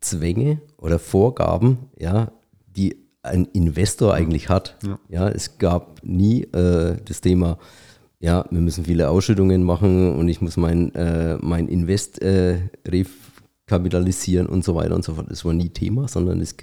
Zwänge 0.00 0.60
oder 0.78 0.98
Vorgaben, 0.98 1.78
ja, 1.98 2.32
die 2.66 2.96
ein 3.22 3.46
Investor 3.52 4.14
eigentlich 4.14 4.48
hat. 4.48 4.76
Ja, 4.82 4.98
ja 5.08 5.28
es 5.28 5.58
gab 5.58 6.00
nie 6.02 6.42
äh, 6.42 6.96
das 7.04 7.20
Thema, 7.20 7.58
ja, 8.18 8.44
wir 8.50 8.60
müssen 8.60 8.84
viele 8.84 9.10
Ausschüttungen 9.10 9.62
machen 9.62 10.16
und 10.16 10.28
ich 10.28 10.40
muss 10.40 10.56
mein, 10.56 10.94
äh, 10.94 11.36
mein 11.40 11.68
Invest 11.68 12.20
äh, 12.20 12.58
kapitalisieren 13.72 14.46
und 14.46 14.64
so 14.64 14.74
weiter 14.74 14.94
und 14.94 15.02
so 15.02 15.14
fort. 15.14 15.30
Das 15.30 15.46
war 15.46 15.54
nie 15.54 15.70
Thema, 15.70 16.06
sondern 16.06 16.42
es 16.42 16.54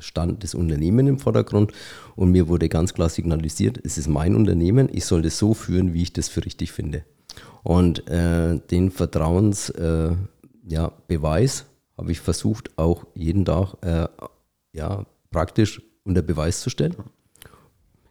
stand 0.00 0.42
das 0.42 0.56
Unternehmen 0.56 1.06
im 1.06 1.20
Vordergrund 1.20 1.72
und 2.16 2.32
mir 2.32 2.48
wurde 2.48 2.68
ganz 2.68 2.94
klar 2.94 3.08
signalisiert, 3.08 3.78
es 3.84 3.96
ist 3.96 4.08
mein 4.08 4.34
Unternehmen, 4.34 4.88
ich 4.92 5.04
soll 5.04 5.22
das 5.22 5.38
so 5.38 5.54
führen, 5.54 5.94
wie 5.94 6.02
ich 6.02 6.12
das 6.12 6.28
für 6.28 6.44
richtig 6.44 6.72
finde. 6.72 7.04
Und 7.62 8.08
äh, 8.08 8.58
den 8.70 8.90
Vertrauensbeweis 8.90 10.16
äh, 10.70 10.74
ja, 10.74 10.92
habe 11.96 12.12
ich 12.12 12.20
versucht, 12.20 12.76
auch 12.76 13.06
jeden 13.14 13.44
Tag 13.44 13.74
äh, 13.82 14.08
ja, 14.72 15.04
praktisch 15.30 15.80
unter 16.04 16.22
Beweis 16.22 16.60
zu 16.60 16.70
stellen. 16.70 16.96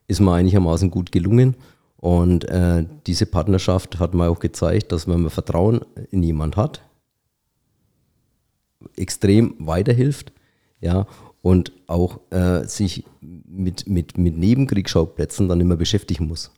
Ist 0.07 0.21
mir 0.21 0.33
einigermaßen 0.33 0.89
gut 0.89 1.11
gelungen. 1.11 1.55
Und 1.97 2.45
äh, 2.45 2.85
diese 3.07 3.25
Partnerschaft 3.25 3.99
hat 3.99 4.13
mir 4.13 4.29
auch 4.29 4.39
gezeigt, 4.39 4.91
dass 4.91 5.07
wenn 5.07 5.21
man 5.21 5.31
Vertrauen 5.31 5.81
in 6.11 6.21
jemand 6.23 6.55
hat, 6.55 6.86
extrem 8.95 9.55
weiterhilft, 9.59 10.31
ja, 10.79 11.07
und 11.41 11.71
auch 11.87 12.19
äh, 12.31 12.63
sich 12.65 13.05
mit, 13.21 13.87
mit, 13.87 14.17
mit 14.17 14.37
Nebenkriegsschauplätzen 14.37 15.47
dann 15.47 15.61
immer 15.61 15.77
beschäftigen 15.77 16.27
muss. 16.27 16.51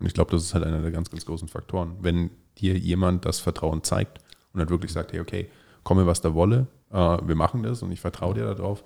Und 0.00 0.06
ich 0.06 0.14
glaube, 0.14 0.30
das 0.32 0.42
ist 0.42 0.54
halt 0.54 0.64
einer 0.64 0.80
der 0.80 0.90
ganz, 0.90 1.10
ganz 1.10 1.24
großen 1.26 1.46
Faktoren. 1.46 1.96
Wenn 2.00 2.30
dir 2.58 2.76
jemand 2.76 3.26
das 3.26 3.38
Vertrauen 3.38 3.84
zeigt 3.84 4.18
und 4.52 4.60
halt 4.60 4.70
wirklich 4.70 4.92
sagt, 4.92 5.12
hey, 5.12 5.20
okay, 5.20 5.48
komme 5.84 6.06
was 6.06 6.20
da 6.22 6.34
wolle, 6.34 6.66
äh, 6.90 6.94
wir 6.94 7.34
machen 7.34 7.62
das 7.62 7.82
und 7.82 7.92
ich 7.92 8.00
vertraue 8.00 8.34
dir 8.34 8.44
darauf, 8.44 8.82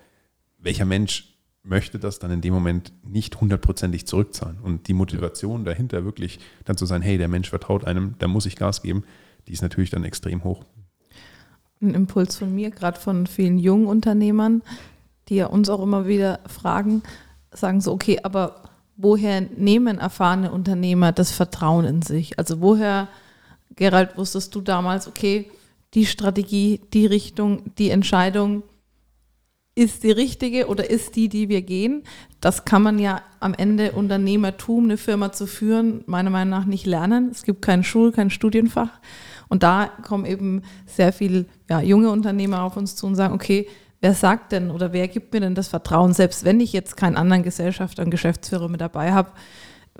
welcher 0.59 0.85
Mensch 0.85 1.35
möchte 1.63 1.99
das 1.99 2.19
dann 2.19 2.31
in 2.31 2.41
dem 2.41 2.53
Moment 2.53 2.93
nicht 3.05 3.41
hundertprozentig 3.41 4.07
zurückzahlen? 4.07 4.59
Und 4.61 4.89
die 4.89 4.93
Motivation 4.93 5.65
dahinter 5.65 6.05
wirklich 6.05 6.41
dann 6.65 6.77
zu 6.77 6.85
sein, 6.85 7.01
hey, 7.01 7.17
der 7.17 7.29
Mensch 7.29 7.49
vertraut 7.49 7.85
einem, 7.85 8.17
da 8.19 8.29
muss 8.29 8.47
ich 8.47 8.57
Gas 8.57 8.83
geben, 8.83 9.05
die 9.47 9.53
ist 9.53 9.63
natürlich 9.63 9.91
dann 9.91 10.05
extrem 10.05 10.43
hoch 10.45 10.65
ein 11.81 11.95
Impuls 11.95 12.37
von 12.37 12.55
mir, 12.55 12.71
gerade 12.71 12.99
von 12.99 13.27
vielen 13.27 13.59
jungen 13.59 13.87
Unternehmern, 13.87 14.63
die 15.29 15.37
ja 15.37 15.47
uns 15.47 15.69
auch 15.69 15.83
immer 15.83 16.07
wieder 16.07 16.41
fragen, 16.47 17.03
sagen 17.51 17.81
so, 17.81 17.93
okay, 17.93 18.21
aber 18.23 18.63
woher 18.97 19.41
nehmen 19.41 19.99
erfahrene 19.99 20.53
Unternehmer 20.53 21.13
das 21.13 21.33
Vertrauen 21.33 21.85
in 21.85 22.03
sich? 22.03 22.39
Also 22.39 22.61
woher, 22.61 23.09
Gerald, 23.77 24.17
wusstest 24.17 24.55
du 24.55 24.61
damals, 24.61 25.09
okay, 25.09 25.51
die 25.95 26.07
Strategie, 26.07 26.81
die 26.93 27.07
Richtung, 27.07 27.75
die 27.79 27.91
Entscheidung 27.91 28.63
ist 29.77 30.05
die 30.05 30.13
richtige 30.13 30.69
oder 30.69 30.89
ist 30.89 31.17
die, 31.17 31.29
die 31.29 31.49
wir 31.49 31.63
gehen? 31.63 32.05
Das 32.41 32.65
kann 32.65 32.83
man 32.83 32.99
ja 32.99 33.23
am 33.41 33.55
Ende 33.55 33.93
Unternehmertum, 33.93 34.85
eine 34.85 34.97
Firma 34.97 35.33
zu 35.33 35.47
führen, 35.47 36.05
meiner 36.07 36.31
Meinung 36.31 36.51
nach 36.51 36.67
nicht 36.67 36.87
lernen. 36.87 37.31
Es 37.31 37.43
gibt 37.43 37.63
kein 37.63 37.83
Schul-, 37.83 38.13
kein 38.13 38.31
Studienfach. 38.31 39.01
Und 39.55 39.63
da 39.63 39.89
kommen 40.03 40.27
eben 40.27 40.63
sehr 40.85 41.13
viele 41.13 41.45
ja, 41.71 41.81
junge 41.81 42.11
Unternehmer 42.11 42.65
auf 42.65 42.77
uns 42.77 42.97
zu 42.97 43.07
und 43.07 43.15
sagen, 43.15 43.35
okay, 43.35 43.69
wer 44.01 44.13
sagt 44.13 44.51
denn 44.51 44.73
oder 44.73 44.93
wer 44.93 45.07
gibt 45.07 45.33
mir 45.33 45.39
denn 45.39 45.55
das 45.55 45.69
Vertrauen, 45.69 46.13
selbst 46.13 46.45
wenn 46.45 46.59
ich 46.59 46.73
jetzt 46.73 46.97
keinen 46.97 47.15
anderen 47.17 47.45
Gesellschafter 47.45 48.03
und 48.03 48.11
Geschäftsführer 48.11 48.69
mit 48.69 48.81
dabei 48.81 49.13
habe, 49.13 49.31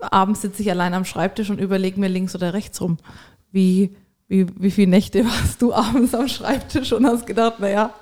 abends 0.01 0.43
sitze 0.43 0.63
ich 0.63 0.73
allein 0.73 0.93
am 0.93 1.05
Schreibtisch 1.05 1.51
und 1.51 1.61
überlege 1.61 2.01
mir 2.01 2.09
links 2.09 2.35
oder 2.35 2.53
rechts 2.53 2.81
rum, 2.81 2.99
wie, 3.53 3.95
wie, 4.27 4.49
wie 4.61 4.73
viele 4.73 4.89
Nächte 4.91 5.25
warst 5.25 5.63
du 5.63 5.73
abends 5.73 6.17
am 6.17 6.27
Schreibtisch 6.27 6.93
und 6.93 7.07
hast 7.07 7.25
gedacht, 7.25 7.61
naja. 7.61 7.95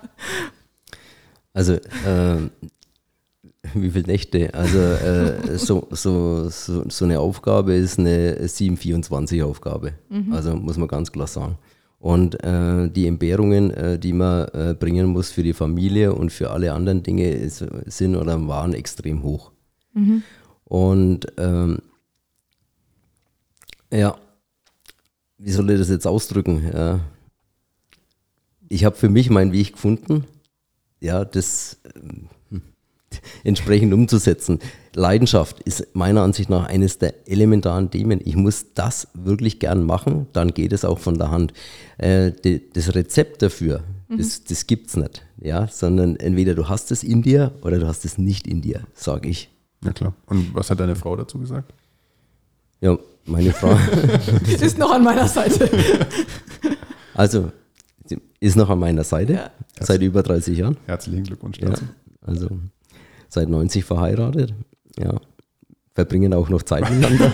Also 1.52 1.74
äh, 1.74 2.48
Wie 3.74 3.90
viele 3.90 4.06
Nächte? 4.06 4.52
Also 4.54 4.78
äh, 4.78 5.56
so, 5.56 5.86
so, 5.90 6.48
so, 6.48 6.88
so, 6.88 7.04
eine 7.04 7.20
Aufgabe 7.20 7.74
ist 7.74 7.98
eine 7.98 8.36
724-Aufgabe. 8.46 9.92
Mhm. 10.08 10.32
Also 10.32 10.56
muss 10.56 10.76
man 10.76 10.88
ganz 10.88 11.12
klar 11.12 11.28
sagen. 11.28 11.58
Und 11.98 12.42
äh, 12.42 12.90
die 12.90 13.06
Entbehrungen, 13.06 13.70
äh, 13.70 13.98
die 13.98 14.12
man 14.12 14.48
äh, 14.48 14.74
bringen 14.78 15.06
muss 15.06 15.30
für 15.30 15.44
die 15.44 15.52
Familie 15.52 16.12
und 16.12 16.30
für 16.32 16.50
alle 16.50 16.72
anderen 16.72 17.04
Dinge, 17.04 17.30
ist, 17.30 17.64
sind 17.86 18.16
oder 18.16 18.44
waren 18.48 18.74
extrem 18.74 19.22
hoch. 19.22 19.52
Mhm. 19.94 20.24
Und 20.64 21.26
ähm, 21.38 21.78
ja, 23.92 24.16
wie 25.38 25.52
soll 25.52 25.70
ich 25.70 25.78
das 25.78 25.90
jetzt 25.90 26.06
ausdrücken? 26.06 26.68
Ja. 26.72 27.00
Ich 28.68 28.84
habe 28.84 28.96
für 28.96 29.08
mich 29.08 29.30
meinen 29.30 29.52
Weg 29.52 29.74
gefunden, 29.74 30.24
ja, 30.98 31.24
das 31.24 31.78
äh, 31.84 32.00
entsprechend 33.44 33.92
umzusetzen. 33.92 34.58
Leidenschaft 34.94 35.60
ist 35.60 35.94
meiner 35.94 36.22
Ansicht 36.22 36.50
nach 36.50 36.66
eines 36.66 36.98
der 36.98 37.28
elementaren 37.28 37.90
Themen. 37.90 38.20
Ich 38.24 38.36
muss 38.36 38.66
das 38.74 39.08
wirklich 39.14 39.58
gern 39.58 39.84
machen, 39.84 40.26
dann 40.32 40.54
geht 40.54 40.72
es 40.72 40.84
auch 40.84 40.98
von 40.98 41.18
der 41.18 41.30
Hand. 41.30 41.52
Äh, 41.98 42.32
die, 42.32 42.70
das 42.72 42.94
Rezept 42.94 43.42
dafür, 43.42 43.82
mhm. 44.08 44.18
das, 44.18 44.44
das 44.44 44.66
gibt 44.66 44.88
es 44.88 44.96
nicht. 44.96 45.22
Ja? 45.40 45.68
Sondern 45.68 46.16
entweder 46.16 46.54
du 46.54 46.68
hast 46.68 46.90
es 46.92 47.02
in 47.02 47.22
dir 47.22 47.52
oder 47.62 47.78
du 47.78 47.86
hast 47.86 48.04
es 48.04 48.18
nicht 48.18 48.46
in 48.46 48.60
dir, 48.60 48.82
sage 48.94 49.28
ich. 49.28 49.50
Ja 49.84 49.92
klar. 49.92 50.14
Und 50.26 50.54
was 50.54 50.70
hat 50.70 50.80
deine 50.80 50.96
Frau 50.96 51.16
dazu 51.16 51.38
gesagt? 51.38 51.72
Ja, 52.80 52.98
meine 53.24 53.52
Frau. 53.52 53.76
Sie 54.46 54.64
ist 54.64 54.78
noch 54.78 54.90
an 54.90 55.04
meiner 55.04 55.28
Seite. 55.28 55.68
Also, 57.14 57.52
sie 58.06 58.18
ist 58.40 58.56
noch 58.56 58.70
an 58.70 58.78
meiner 58.78 59.04
Seite, 59.04 59.34
ja. 59.34 59.50
seit 59.80 60.00
über 60.00 60.22
30 60.22 60.56
Jahren. 60.56 60.76
Herzlichen 60.86 61.24
Glückwunsch 61.24 61.58
dazu. 61.58 61.84
Ja, 61.84 61.90
also 62.26 62.48
seit 63.32 63.48
90 63.48 63.84
verheiratet 63.84 64.54
ja, 64.98 65.20
verbringen 65.94 66.34
auch 66.34 66.48
noch 66.48 66.62
Zeit 66.62 66.88
miteinander. 66.90 67.32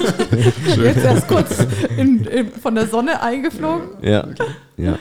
Jetzt 0.82 1.04
erst 1.04 1.28
kurz 1.28 1.66
in, 1.96 2.24
in, 2.24 2.48
von 2.48 2.74
der 2.74 2.86
Sonne 2.86 3.22
eingeflogen. 3.22 3.88
Ja, 4.02 4.28
ja. 4.76 4.98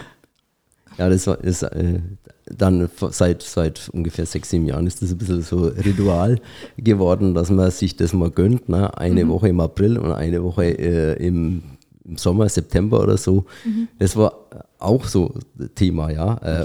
Ja, 0.97 1.10
das 1.10 1.27
war, 1.27 1.39
ist, 1.43 1.62
äh, 1.62 1.99
dann 2.45 2.89
seit, 3.12 3.43
seit 3.43 3.88
ungefähr 3.89 4.25
sechs, 4.25 4.49
sieben 4.49 4.65
Jahren 4.65 4.88
ist 4.88 4.99
das 5.03 5.12
ein 5.12 5.17
bisschen 5.19 5.43
so 5.43 5.67
Ritual 5.67 6.39
geworden, 6.75 7.36
dass 7.36 7.51
man 7.51 7.69
sich 7.69 7.95
das 7.95 8.13
mal 8.13 8.31
gönnt. 8.31 8.67
Ne? 8.67 8.97
Eine 8.97 9.25
mhm. 9.25 9.29
Woche 9.29 9.49
im 9.49 9.60
April 9.60 9.99
und 9.99 10.12
eine 10.12 10.43
Woche 10.43 10.65
äh, 10.65 11.23
im, 11.23 11.62
im, 12.03 12.17
Sommer, 12.17 12.49
September 12.49 13.03
oder 13.03 13.17
so. 13.17 13.45
Mhm. 13.63 13.89
Das 13.99 14.15
war 14.15 14.47
auch 14.79 15.05
so 15.05 15.36
Thema, 15.75 16.10
ja. 16.10 16.38
Äh, 16.38 16.63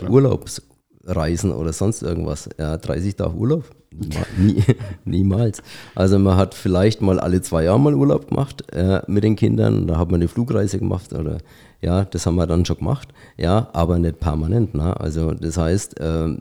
Urlaubsreisen 1.06 1.52
oder 1.52 1.72
sonst 1.72 2.02
irgendwas. 2.02 2.48
Ja, 2.58 2.76
30 2.76 3.16
Tage 3.16 3.34
Urlaub 3.34 3.64
Nie, 4.38 4.64
niemals. 5.04 5.62
Also 5.94 6.18
man 6.18 6.36
hat 6.36 6.54
vielleicht 6.54 7.02
mal 7.02 7.20
alle 7.20 7.42
zwei 7.42 7.64
Jahre 7.64 7.78
mal 7.78 7.94
Urlaub 7.94 8.28
gemacht 8.28 8.64
äh, 8.72 9.02
mit 9.06 9.22
den 9.22 9.36
Kindern. 9.36 9.86
Da 9.86 9.98
hat 9.98 10.10
man 10.10 10.20
eine 10.20 10.28
Flugreise 10.28 10.78
gemacht 10.78 11.12
oder 11.12 11.38
ja, 11.82 12.04
das 12.04 12.24
haben 12.24 12.36
wir 12.36 12.46
dann 12.46 12.64
schon 12.64 12.78
gemacht. 12.78 13.08
Ja, 13.36 13.68
aber 13.74 13.98
nicht 13.98 14.18
permanent. 14.18 14.74
Ne? 14.74 14.98
Also 14.98 15.32
das 15.32 15.58
heißt, 15.58 15.96
ähm, 16.00 16.38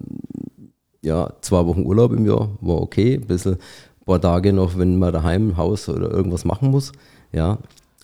ja, 1.02 1.34
zwei 1.41 1.65
Wochen 1.65 1.86
Urlaub 1.86 2.13
im 2.13 2.26
Jahr 2.26 2.50
war 2.62 2.82
okay. 2.82 3.15
Ein 3.15 3.28
bisschen, 3.28 3.56
ein 3.56 4.06
paar 4.06 4.21
Tage 4.21 4.54
noch, 4.54 4.78
wenn 4.78 4.97
man 4.97 5.12
daheim 5.12 5.58
Haus 5.58 5.89
oder 5.89 6.10
irgendwas 6.10 6.45
machen 6.45 6.71
muss. 6.71 6.93
Ja, 7.34 7.58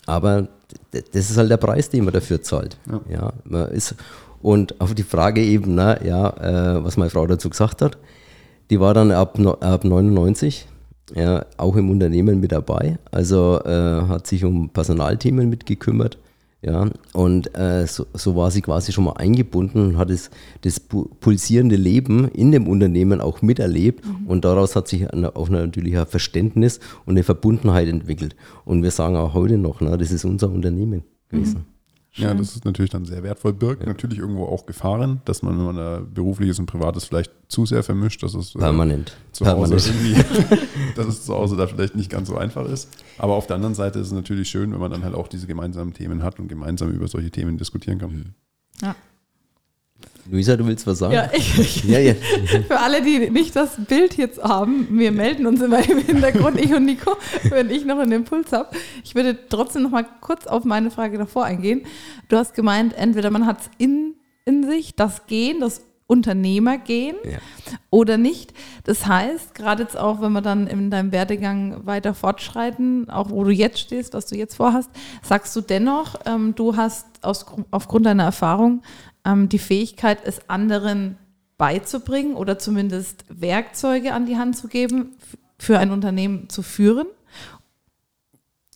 aber 0.04 0.48
das 0.92 1.30
ist 1.30 1.38
halt 1.38 1.50
der 1.50 1.56
Preis, 1.56 1.88
den 1.88 2.04
man 2.04 2.12
dafür 2.12 2.42
zahlt. 2.42 2.76
Ja, 2.90 3.00
ja 3.08 3.32
man 3.44 3.68
ist, 3.68 3.94
und 4.42 4.80
auf 4.80 4.94
die 4.94 5.02
Frage 5.02 5.42
eben, 5.42 5.74
na, 5.74 6.02
ja, 6.04 6.28
äh, 6.76 6.84
was 6.84 6.96
meine 6.96 7.10
Frau 7.10 7.26
dazu 7.26 7.50
gesagt 7.50 7.82
hat, 7.82 7.98
die 8.70 8.80
war 8.80 8.94
dann 8.94 9.10
ab, 9.10 9.38
ab 9.60 9.84
99 9.84 10.66
ja, 11.14 11.44
auch 11.56 11.76
im 11.76 11.90
Unternehmen 11.90 12.40
mit 12.40 12.52
dabei. 12.52 12.98
Also 13.10 13.60
äh, 13.64 14.02
hat 14.08 14.26
sich 14.26 14.44
um 14.44 14.70
Personalthemen 14.70 15.48
mitgekümmert. 15.48 16.18
Ja, 16.60 16.88
und 17.12 17.56
äh, 17.56 17.86
so, 17.86 18.06
so, 18.14 18.34
war 18.34 18.50
sie 18.50 18.62
quasi 18.62 18.90
schon 18.90 19.04
mal 19.04 19.12
eingebunden 19.12 19.78
und 19.80 19.96
hat 19.96 20.10
es, 20.10 20.28
das 20.62 20.80
pulsierende 20.80 21.76
Leben 21.76 22.26
in 22.32 22.50
dem 22.50 22.66
Unternehmen 22.66 23.20
auch 23.20 23.42
miterlebt. 23.42 24.04
Mhm. 24.04 24.26
Und 24.26 24.44
daraus 24.44 24.74
hat 24.74 24.88
sich 24.88 25.08
eine, 25.12 25.36
auch 25.36 25.48
natürlich 25.50 25.96
ein 25.96 26.06
Verständnis 26.06 26.80
und 27.06 27.12
eine 27.12 27.22
Verbundenheit 27.22 27.86
entwickelt. 27.86 28.34
Und 28.64 28.82
wir 28.82 28.90
sagen 28.90 29.14
auch 29.14 29.34
heute 29.34 29.56
noch, 29.56 29.80
na, 29.80 29.96
das 29.96 30.10
ist 30.10 30.24
unser 30.24 30.50
Unternehmen 30.50 31.04
gewesen. 31.28 31.58
Mhm. 31.58 31.77
Ja, 32.14 32.34
das 32.34 32.56
ist 32.56 32.64
natürlich 32.64 32.90
dann 32.90 33.04
sehr 33.04 33.22
wertvoll. 33.22 33.52
Birgt 33.52 33.82
ja. 33.82 33.88
natürlich 33.88 34.18
irgendwo 34.18 34.46
auch 34.46 34.66
Gefahren, 34.66 35.20
dass 35.24 35.42
man, 35.42 35.56
wenn 35.56 35.64
man 35.66 35.76
da 35.76 36.02
berufliches 36.02 36.58
und 36.58 36.66
privates 36.66 37.04
vielleicht 37.04 37.32
zu 37.48 37.64
sehr 37.64 37.82
vermischt, 37.82 38.22
dass 38.22 38.34
es 38.34 38.54
äh, 38.54 38.58
permanent 38.58 39.16
zu 39.32 39.46
Hause 39.46 39.76
irgendwie, 39.76 40.14
dass 40.96 41.06
es 41.06 41.24
zu 41.24 41.34
Hause 41.34 41.56
da 41.56 41.66
vielleicht 41.66 41.94
nicht 41.94 42.10
ganz 42.10 42.28
so 42.28 42.36
einfach 42.36 42.66
ist. 42.66 42.88
Aber 43.18 43.34
auf 43.34 43.46
der 43.46 43.56
anderen 43.56 43.74
Seite 43.74 43.98
ist 43.98 44.08
es 44.08 44.12
natürlich 44.12 44.48
schön, 44.48 44.72
wenn 44.72 44.80
man 44.80 44.90
dann 44.90 45.04
halt 45.04 45.14
auch 45.14 45.28
diese 45.28 45.46
gemeinsamen 45.46 45.94
Themen 45.94 46.22
hat 46.22 46.40
und 46.40 46.48
gemeinsam 46.48 46.90
über 46.90 47.06
solche 47.06 47.30
Themen 47.30 47.56
diskutieren 47.56 47.98
kann. 47.98 48.34
Ja. 48.82 48.96
Luisa, 50.30 50.56
du 50.56 50.66
willst 50.66 50.86
was 50.86 50.98
sagen? 50.98 51.14
Ja, 51.14 51.30
ich, 51.32 51.84
ja, 51.84 51.98
ja. 51.98 52.14
Für 52.68 52.80
alle, 52.80 53.02
die 53.02 53.30
nicht 53.30 53.56
das 53.56 53.76
Bild 53.88 54.16
jetzt 54.16 54.42
haben, 54.42 54.86
wir 54.90 55.10
melden 55.10 55.46
uns 55.46 55.60
immer 55.60 55.78
im 55.88 55.98
Hintergrund, 55.98 56.60
ich 56.60 56.72
und 56.74 56.84
Nico, 56.84 57.16
wenn 57.48 57.70
ich 57.70 57.84
noch 57.84 57.98
einen 57.98 58.12
Impuls 58.12 58.52
habe. 58.52 58.76
Ich 59.04 59.14
würde 59.14 59.38
trotzdem 59.48 59.82
noch 59.82 59.90
mal 59.90 60.04
kurz 60.20 60.46
auf 60.46 60.64
meine 60.64 60.90
Frage 60.90 61.16
davor 61.16 61.44
eingehen. 61.44 61.82
Du 62.28 62.36
hast 62.36 62.54
gemeint, 62.54 62.94
entweder 62.94 63.30
man 63.30 63.46
hat 63.46 63.60
es 63.60 63.70
in, 63.78 64.14
in 64.44 64.68
sich, 64.68 64.94
das 64.96 65.26
Gehen, 65.26 65.60
das 65.60 65.82
Unternehmergehen 66.08 67.16
ja. 67.22 67.38
oder 67.90 68.16
nicht. 68.16 68.54
Das 68.84 69.06
heißt, 69.06 69.54
gerade 69.54 69.82
jetzt 69.82 69.96
auch, 69.96 70.22
wenn 70.22 70.32
wir 70.32 70.40
dann 70.40 70.66
in 70.66 70.90
deinem 70.90 71.12
Werdegang 71.12 71.84
weiter 71.84 72.14
fortschreiten, 72.14 73.10
auch 73.10 73.28
wo 73.30 73.44
du 73.44 73.50
jetzt 73.50 73.78
stehst, 73.78 74.14
was 74.14 74.24
du 74.24 74.34
jetzt 74.34 74.56
vorhast, 74.56 74.90
sagst 75.22 75.54
du 75.54 75.60
dennoch, 75.60 76.14
ähm, 76.24 76.54
du 76.54 76.76
hast 76.76 77.06
aus, 77.20 77.44
aufgrund 77.70 78.06
deiner 78.06 78.24
Erfahrung 78.24 78.82
ähm, 79.28 79.48
die 79.48 79.58
Fähigkeit, 79.58 80.18
es 80.24 80.48
anderen 80.48 81.16
beizubringen 81.58 82.34
oder 82.34 82.58
zumindest 82.58 83.24
Werkzeuge 83.28 84.14
an 84.14 84.26
die 84.26 84.36
Hand 84.36 84.56
zu 84.56 84.68
geben, 84.68 85.16
für 85.58 85.78
ein 85.78 85.90
Unternehmen 85.90 86.48
zu 86.48 86.62
führen? 86.62 87.06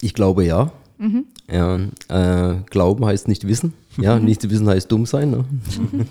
Ich 0.00 0.14
glaube 0.14 0.44
ja. 0.44 0.72
Mhm. 0.98 1.26
ja 1.50 1.76
äh, 2.08 2.56
glauben 2.70 3.04
heißt 3.04 3.28
nicht 3.28 3.46
wissen. 3.46 3.72
Ja, 3.96 4.18
nicht 4.20 4.48
wissen 4.50 4.68
heißt 4.68 4.90
dumm 4.90 5.06
sein. 5.06 5.30
Ne? 5.30 5.44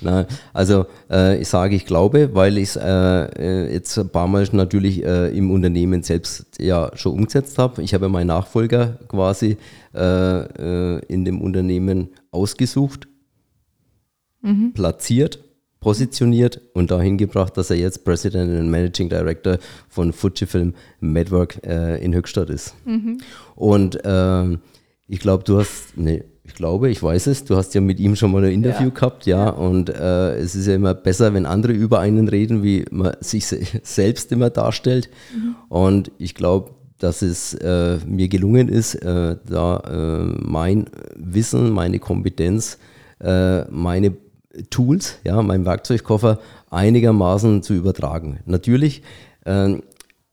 Na, 0.02 0.26
also 0.52 0.86
äh, 1.10 1.42
ich 1.42 1.48
sage, 1.48 1.78
ich 1.78 1.86
glaube, 1.86 2.32
weil 2.34 2.58
ich 2.58 2.70
es 2.70 2.76
äh, 2.76 2.84
äh, 2.90 3.74
jetzt 3.74 3.98
ein 3.98 4.10
paar 4.10 4.28
Mal 4.28 4.46
natürlich 4.52 5.02
äh, 5.02 5.30
im 5.30 5.52
Unternehmen 5.52 6.04
selbst 6.04 6.46
ja 6.60 6.92
schon 6.96 7.14
umgesetzt 7.14 7.58
habe. 7.58 7.82
Ich 7.82 7.94
habe 7.94 8.10
meinen 8.10 8.28
Nachfolger 8.28 9.00
quasi 9.08 9.58
äh, 9.96 10.98
äh, 10.98 11.02
in 11.08 11.24
dem 11.24 11.42
Unternehmen 11.42 12.10
ausgesucht 12.32 13.08
mhm. 14.44 14.74
platziert, 14.74 15.40
positioniert 15.80 16.62
und 16.74 16.92
dahin 16.92 17.18
gebracht, 17.18 17.58
dass 17.58 17.70
er 17.70 17.78
jetzt 17.78 18.06
President 18.06 18.58
und 18.58 18.70
Managing 18.70 19.10
Director 19.10 19.58
von 19.90 20.14
Fujifilm 20.14 20.76
Network 21.02 21.60
äh, 21.66 22.04
in 22.04 22.14
Höchstadt 22.14 22.50
ist. 22.50 22.76
Mhm. 22.86 23.18
Und 23.56 24.00
ähm, 24.06 24.60
ich 25.08 25.20
glaube, 25.20 25.44
du 25.44 25.60
hast, 25.60 25.98
nee, 25.98 26.24
ich 26.46 26.56
glaube, 26.56 26.90
ich 26.90 27.02
weiß 27.02 27.28
es, 27.28 27.46
du 27.46 27.56
hast 27.56 27.74
ja 27.74 27.82
mit 27.82 28.00
ihm 28.00 28.16
schon 28.16 28.32
mal 28.32 28.44
ein 28.44 28.52
Interview 28.52 28.88
ja. 28.88 28.94
gehabt, 28.94 29.26
ja, 29.26 29.50
und 29.50 29.90
äh, 29.90 30.36
es 30.38 30.56
ist 30.56 30.68
ja 30.68 30.76
immer 30.76 30.94
besser, 30.94 31.34
wenn 31.34 31.46
andere 31.46 31.74
über 31.74 32.00
einen 32.00 32.28
reden, 32.28 32.64
wie 32.64 32.86
man 32.92 33.16
sich 33.20 33.46
selbst 33.84 34.32
immer 34.32 34.50
darstellt. 34.50 35.10
Mhm. 35.36 35.56
Und 35.70 36.12
ich 36.18 36.36
glaube, 36.36 36.72
dass 37.00 37.22
es 37.22 37.54
äh, 37.56 37.98
mir 38.06 38.30
gelungen 38.30 38.70
ist, 38.70 38.96
äh, 38.96 39.36
da 39.46 39.78
äh, 39.80 40.38
mein 40.40 40.86
Wissen, 41.16 41.72
meine 41.72 42.00
Kompetenz, 42.00 42.78
äh, 43.20 43.64
meine 43.72 44.12
Tools, 44.70 45.18
ja, 45.24 45.42
meinem 45.42 45.66
Werkzeugkoffer 45.66 46.40
einigermaßen 46.70 47.64
zu 47.64 47.74
übertragen. 47.74 48.40
Natürlich 48.46 49.02
äh, 49.46 49.78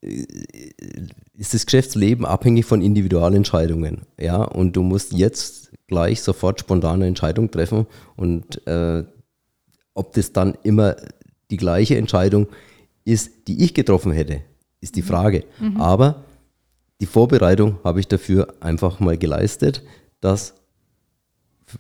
ist 0.02 1.54
das 1.54 1.66
Geschäftsleben 1.66 2.24
abhängig 2.24 2.64
von 2.64 2.82
Individualentscheidungen, 2.82 4.02
ja, 4.18 4.42
und 4.42 4.76
du 4.76 4.82
musst 4.82 5.12
jetzt 5.12 5.72
gleich 5.86 6.22
sofort 6.22 6.60
spontane 6.60 7.06
Entscheidungen 7.06 7.50
treffen 7.50 7.86
und 8.16 8.66
äh, 8.66 9.04
ob 9.94 10.12
das 10.12 10.32
dann 10.32 10.56
immer 10.62 10.96
die 11.50 11.56
gleiche 11.56 11.96
Entscheidung 11.96 12.46
ist, 13.04 13.48
die 13.48 13.64
ich 13.64 13.74
getroffen 13.74 14.12
hätte, 14.12 14.42
ist 14.80 14.96
die 14.96 15.02
Frage. 15.02 15.44
Mhm. 15.58 15.80
Aber 15.80 16.24
die 17.00 17.06
Vorbereitung 17.06 17.78
habe 17.82 18.00
ich 18.00 18.08
dafür 18.08 18.54
einfach 18.60 19.00
mal 19.00 19.18
geleistet, 19.18 19.82
dass 20.20 20.54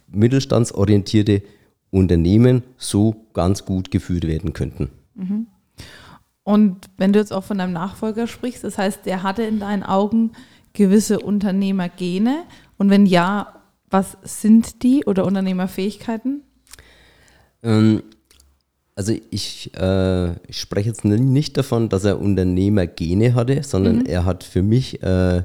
mittelstandsorientierte 0.08 1.42
Unternehmen 1.90 2.62
so 2.76 3.26
ganz 3.32 3.64
gut 3.64 3.90
geführt 3.90 4.26
werden 4.26 4.52
könnten. 4.52 4.90
Mhm. 5.14 5.46
Und 6.44 6.90
wenn 6.96 7.12
du 7.12 7.18
jetzt 7.18 7.32
auch 7.32 7.44
von 7.44 7.58
deinem 7.58 7.72
Nachfolger 7.72 8.26
sprichst, 8.26 8.64
das 8.64 8.78
heißt, 8.78 9.06
der 9.06 9.22
hatte 9.22 9.42
in 9.42 9.60
deinen 9.60 9.82
Augen 9.82 10.32
gewisse 10.72 11.20
Unternehmergene. 11.20 12.44
Und 12.78 12.90
wenn 12.90 13.06
ja, 13.06 13.60
was 13.88 14.16
sind 14.22 14.82
die 14.82 15.04
oder 15.04 15.24
Unternehmerfähigkeiten? 15.26 16.42
Ähm, 17.62 18.02
Also 18.96 19.14
ich, 19.30 19.70
äh, 19.76 20.32
ich 20.46 20.60
spreche 20.60 20.88
jetzt 20.90 21.04
nicht 21.04 21.56
davon, 21.56 21.88
dass 21.88 22.04
er 22.04 22.20
Unternehmergene 22.20 23.34
hatte, 23.34 23.62
sondern 23.62 24.00
mhm. 24.00 24.06
er 24.06 24.24
hat 24.24 24.44
für 24.44 24.62
mich 24.62 25.02
äh, 25.02 25.44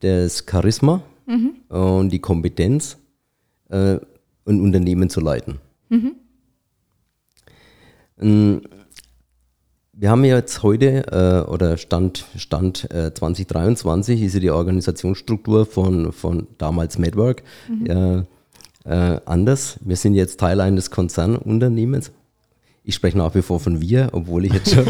das 0.00 0.44
Charisma 0.50 1.02
mhm. 1.26 1.52
und 1.68 2.10
die 2.10 2.18
Kompetenz, 2.18 2.96
äh, 3.68 3.98
ein 4.46 4.60
Unternehmen 4.60 5.08
zu 5.08 5.20
leiten. 5.20 5.58
Mhm. 5.88 6.14
Ähm, 8.20 8.62
wir 9.94 10.10
haben 10.10 10.24
ja 10.24 10.36
jetzt 10.36 10.62
heute, 10.62 11.06
äh, 11.12 11.50
oder 11.50 11.76
Stand, 11.76 12.24
Stand 12.36 12.90
äh, 12.90 13.12
2023, 13.12 14.22
ist 14.22 14.34
ja 14.34 14.40
die 14.40 14.50
Organisationsstruktur 14.50 15.66
von, 15.66 16.12
von 16.12 16.48
damals 16.58 16.98
Medwork 16.98 17.42
mhm. 17.68 18.26
äh, 18.84 19.20
anders. 19.24 19.78
Wir 19.84 19.96
sind 19.96 20.14
jetzt 20.14 20.40
Teil 20.40 20.60
eines 20.60 20.90
Konzernunternehmens. 20.90 22.10
Ich 22.84 22.94
spreche 22.96 23.16
nach 23.16 23.34
wie 23.34 23.42
vor 23.42 23.60
von 23.60 23.80
wir, 23.80 24.08
obwohl 24.12 24.44
ich 24.44 24.52
jetzt 24.52 24.74
schon 24.74 24.86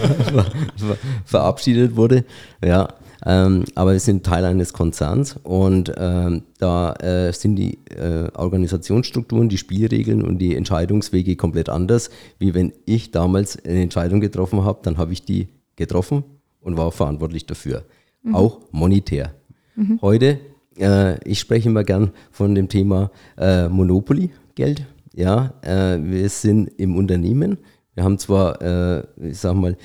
verabschiedet 1.25 1.95
wurde. 1.95 2.25
Ja, 2.65 2.89
ähm, 3.25 3.65
aber 3.75 3.93
wir 3.93 4.01
sind 4.01 4.25
Teil 4.25 4.45
eines 4.45 4.73
Konzerns 4.73 5.37
und 5.43 5.93
ähm, 5.97 6.43
da 6.59 6.95
äh, 6.95 7.33
sind 7.33 7.57
die 7.57 7.79
äh, 7.91 8.29
Organisationsstrukturen, 8.35 9.49
die 9.49 9.59
Spielregeln 9.59 10.23
und 10.23 10.39
die 10.39 10.57
Entscheidungswege 10.57 11.37
komplett 11.37 11.69
anders, 11.69 12.11
wie 12.39 12.55
wenn 12.55 12.73
ich 12.85 13.13
damals 13.13 13.63
eine 13.65 13.83
Entscheidung 13.83 14.21
getroffen 14.21 14.65
habe, 14.65 14.81
dann 14.83 14.97
habe 14.97 15.13
ich 15.13 15.25
die 15.25 15.49
getroffen 15.77 16.25
und 16.61 16.77
war 16.77 16.91
verantwortlich 16.91 17.47
dafür. 17.47 17.85
Mhm. 18.23 18.35
Auch 18.35 18.61
monetär. 18.73 19.35
Mhm. 19.77 19.99
Heute, 20.03 20.41
äh, 20.79 21.23
ich 21.29 21.39
spreche 21.39 21.69
immer 21.69 21.85
gern 21.85 22.11
von 22.31 22.55
dem 22.55 22.69
Thema 22.69 23.11
äh, 23.39 23.69
Monopoly, 23.69 24.31
Geld. 24.55 24.85
Ja, 25.15 25.53
äh, 25.63 25.99
wir 26.03 26.29
sind 26.29 26.71
im 26.79 26.97
Unternehmen. 26.97 27.59
Wir 27.95 28.05
haben 28.05 28.19
zwar, 28.19 28.61
äh, 28.63 29.05
ich 29.21 29.39
sag 29.39 29.55
mal, 29.55 29.77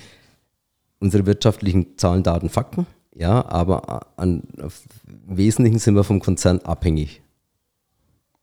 unsere 1.00 1.26
wirtschaftlichen 1.26 1.98
Zahlen, 1.98 2.24
Daten, 2.24 2.50
Fakten, 2.50 2.88
ja, 3.14 3.46
aber 3.48 4.08
an, 4.18 4.44
im 4.58 5.38
Wesentlichen 5.38 5.80
sind 5.80 5.96
wir 5.96 6.04
vom 6.04 6.20
Konzern 6.20 6.60
abhängig. 6.60 7.22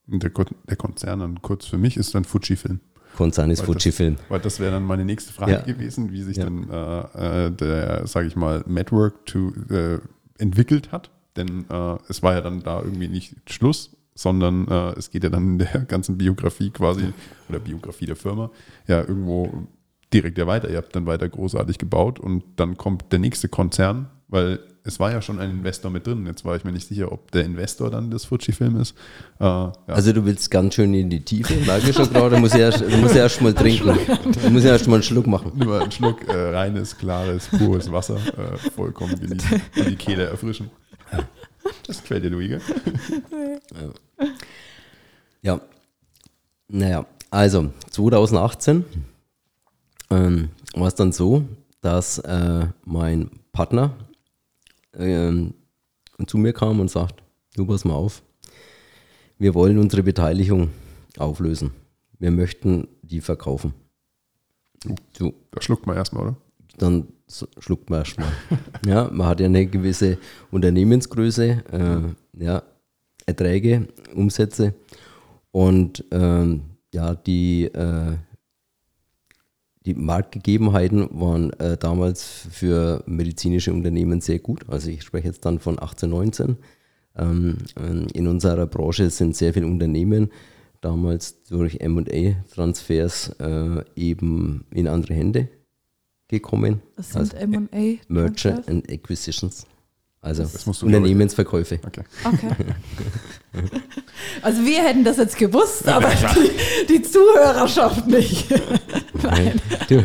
Der, 0.07 0.31
der 0.69 0.77
Konzern 0.77 1.21
dann 1.21 1.43
kurz 1.43 1.67
für 1.67 1.79
mich 1.79 1.97
ist 1.97 2.15
dann 2.15 2.25
Fujifilm. 2.25 2.81
Konzern 3.17 3.51
ist 3.51 3.63
Fujifilm. 3.63 4.17
Weil 4.29 4.41
das 4.41 4.61
wäre 4.61 4.73
dann 4.73 4.85
meine 4.85 5.05
nächste 5.05 5.33
Frage 5.33 5.53
ja. 5.53 5.61
gewesen, 5.61 6.13
wie 6.13 6.23
sich 6.23 6.37
ja. 6.37 6.45
dann 6.45 6.69
äh, 6.69 7.47
äh 7.47 7.51
der, 7.51 8.07
sage 8.07 8.27
ich 8.27 8.37
mal, 8.37 8.65
Network 8.67 9.25
to, 9.27 9.53
äh, 9.71 10.01
entwickelt 10.39 10.93
hat. 10.93 11.11
Denn 11.37 11.65
äh, 11.71 11.97
es 12.09 12.23
war 12.23 12.35
ja 12.35 12.41
dann 12.41 12.61
da 12.61 12.83
irgendwie 12.83 13.09
nicht 13.09 13.37
Schluss, 13.51 13.97
sondern 14.15 14.69
äh, 14.69 14.99
es 14.99 15.11
geht 15.11 15.25
ja 15.25 15.31
dann 15.31 15.53
in 15.53 15.59
der 15.59 15.81
ganzen 15.89 16.19
Biografie 16.19 16.71
quasi, 16.71 17.13
oder 17.49 17.59
Biografie 17.59 18.07
der 18.07 18.17
Firma, 18.17 18.51
ja 18.87 19.01
irgendwo 19.01 19.67
direkt 20.13 20.39
ja 20.39 20.47
weiter. 20.47 20.71
Ihr 20.71 20.77
habt 20.77 20.95
dann 20.95 21.07
weiter 21.07 21.29
großartig 21.29 21.79
gebaut 21.79 22.21
und 22.21 22.45
dann 22.57 22.77
kommt 22.77 23.13
der 23.13 23.19
nächste 23.19 23.49
Konzern, 23.49 24.09
weil 24.29 24.61
es 24.87 25.01
war 25.01 25.11
ja 25.11 25.23
schon 25.23 25.41
ein 25.41 25.51
Investor 25.51 25.91
mit 25.91 26.07
drin. 26.07 26.27
Jetzt 26.27 26.45
war 26.45 26.57
ich 26.57 26.65
mir 26.65 26.71
nicht 26.71 26.87
sicher, 26.87 27.11
ob 27.11 27.31
der 27.33 27.45
Investor 27.45 27.91
dann 27.91 28.11
das 28.11 28.27
Fuji-Film 28.27 28.79
ist. 28.81 28.95
Äh, 29.41 29.45
ja. 29.45 29.73
Also 29.87 30.13
du 30.13 30.27
willst 30.27 30.51
ganz 30.51 30.75
schön 30.75 30.93
in 30.93 31.09
die 31.09 31.25
Tiefe, 31.25 31.55
merke 31.67 31.89
ich 31.89 31.97
schon 31.97 32.13
gerade. 32.13 32.37
Du 32.37 32.41
musst 32.41 32.55
ja, 32.55 32.71
du 32.71 32.97
musst 32.99 33.15
ja 33.15 33.23
erst 33.23 33.41
mal 33.41 33.55
trinken. 33.55 33.99
Du 34.43 34.51
musst 34.51 34.67
ja 34.67 34.73
erst 34.73 34.87
mal 34.87 34.97
einen 34.97 35.03
Schluck 35.03 35.27
machen. 35.27 35.53
Nur 35.57 35.81
einen 35.81 35.91
Schluck 35.91 36.29
äh, 36.29 36.51
reines, 36.55 36.97
klares, 36.99 37.49
pures 37.49 37.91
Wasser, 37.91 38.17
äh, 38.17 38.71
vollkommen 38.71 39.19
genießen 39.19 39.63
und 39.79 39.89
die 39.89 39.97
Kehle 39.97 40.27
erfrischen. 40.27 40.71
Das 41.87 42.01
gefällt 42.01 42.25
dir, 42.25 42.31
Luigi. 42.31 42.59
Ja. 44.21 44.29
ja. 45.43 45.61
Naja, 46.69 47.07
also 47.31 47.71
2018 47.91 48.85
ähm, 50.11 50.51
war 50.75 50.89
es 50.89 50.95
dann 50.95 51.13
so, 51.13 51.45
dass 51.81 52.19
äh, 52.19 52.67
mein 52.85 53.31
Partner 53.53 53.95
ähm, 54.95 55.55
zu 56.27 56.39
mir 56.39 56.53
kam 56.53 56.81
und 56.81 56.91
sagt, 56.91 57.23
du 57.55 57.67
pass 57.67 57.85
mal 57.85 57.95
auf, 57.95 58.23
wir 59.39 59.55
wollen 59.55 59.79
unsere 59.79 60.03
Beteiligung 60.03 60.71
auflösen. 61.19 61.73
Wir 62.19 62.31
möchten 62.31 62.89
die 63.03 63.21
verkaufen. 63.21 63.75
Uh, 64.87 64.95
so. 65.17 65.35
Da 65.51 65.61
schluckt 65.61 65.87
man 65.87 65.97
erstmal, 65.97 66.29
oder? 66.29 66.37
Dann 66.79 67.09
schluckt 67.59 67.91
man 67.91 68.01
erstmal. 68.01 68.29
ja, 68.87 69.09
man 69.11 69.27
hat 69.27 69.41
ja 69.41 69.47
eine 69.47 69.67
gewisse 69.67 70.19
Unternehmensgröße, 70.51 71.65
äh, 71.73 72.43
ja, 72.45 72.63
Erträge, 73.27 73.89
Umsätze 74.15 74.75
und 75.51 76.05
ähm, 76.11 76.63
ja, 76.93 77.15
die 77.15 77.65
äh, 77.65 78.17
die 79.87 79.95
Marktgegebenheiten 79.95 81.09
waren 81.13 81.53
äh, 81.61 81.77
damals 81.77 82.49
für 82.51 83.03
medizinische 83.07 83.73
Unternehmen 83.73 84.21
sehr 84.21 84.39
gut. 84.39 84.69
Also 84.69 84.91
ich 84.91 85.03
spreche 85.03 85.29
jetzt 85.29 85.45
dann 85.45 85.59
von 85.59 85.81
18, 85.81 86.09
19. 86.09 86.57
Ähm, 87.17 87.59
in 88.15 88.27
unserer 88.27 88.67
Branche 88.67 89.11
sind 89.11 89.37
sehr 89.37 89.53
viele 89.53 89.67
Unternehmen 89.67 90.31
damals 90.81 91.43
durch 91.45 91.79
MA-Transfers 91.87 93.37
äh, 93.41 93.85
eben 93.95 94.65
in 94.71 94.89
andere 94.89 95.15
Hände 95.15 95.49
gekommen. 96.35 96.83
Was 96.97 97.11
sind 97.11 97.35
also, 97.35 97.47
MA? 97.47 97.99
Merger 98.09 98.63
and 98.67 98.91
Acquisitions. 98.91 99.67
Also 100.21 100.45
Unternehmensverkäufe. 100.87 101.81
Okay. 101.87 102.03
okay. 102.25 102.49
Also 104.43 104.65
wir 104.65 104.83
hätten 104.83 105.05
das 105.05 105.19
jetzt 105.19 105.37
gewusst, 105.37 105.87
aber 105.87 106.11
die, 106.35 106.93
die 106.95 107.03
Zuhörerschaft 107.03 108.07
nicht. 108.07 108.49
Nein. 109.23 109.61
Du. 109.89 110.03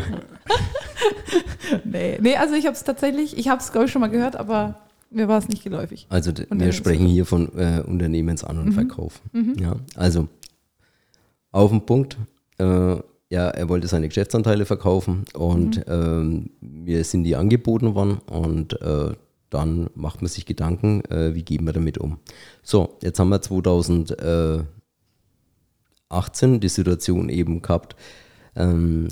nee, 1.84 2.18
nee, 2.20 2.36
also 2.36 2.54
ich 2.54 2.66
habe 2.66 2.76
es 2.76 2.84
tatsächlich, 2.84 3.38
ich 3.38 3.48
habe 3.48 3.62
es 3.62 3.72
glaube 3.72 3.86
ich 3.86 3.92
schon 3.92 4.00
mal 4.00 4.10
gehört, 4.10 4.36
aber 4.36 4.78
mir 5.10 5.26
war 5.26 5.38
es 5.38 5.48
nicht 5.48 5.64
geläufig. 5.64 6.06
Also 6.10 6.32
wir 6.50 6.72
sprechen 6.72 7.06
hier 7.06 7.24
von 7.24 7.48
äh, 7.56 7.82
Unternehmensan- 7.86 8.58
und 8.58 8.66
mhm. 8.66 8.72
Verkauf. 8.72 9.20
Mhm. 9.32 9.56
Ja, 9.58 9.76
also 9.96 10.28
auf 11.50 11.70
den 11.70 11.80
Punkt. 11.86 12.18
Äh, 12.58 12.96
ja, 13.30 13.48
er 13.48 13.68
wollte 13.68 13.86
seine 13.86 14.08
Geschäftsanteile 14.08 14.66
verkaufen 14.66 15.24
und 15.34 15.76
mhm. 15.76 15.84
ähm, 15.88 16.50
mir 16.60 17.04
sind 17.04 17.22
die 17.24 17.36
angeboten 17.36 17.94
worden 17.94 18.18
und 18.28 18.80
äh, 18.82 19.14
dann 19.50 19.88
macht 19.94 20.20
man 20.20 20.28
sich 20.28 20.46
Gedanken, 20.46 21.04
äh, 21.06 21.34
wie 21.34 21.44
gehen 21.44 21.64
wir 21.64 21.72
damit 21.72 21.98
um. 21.98 22.18
So, 22.62 22.98
jetzt 23.02 23.18
haben 23.20 23.28
wir 23.28 23.40
2018 23.40 24.66
die 26.60 26.68
Situation 26.68 27.28
eben 27.28 27.62
gehabt. 27.62 27.94
Ähm, 28.56 29.08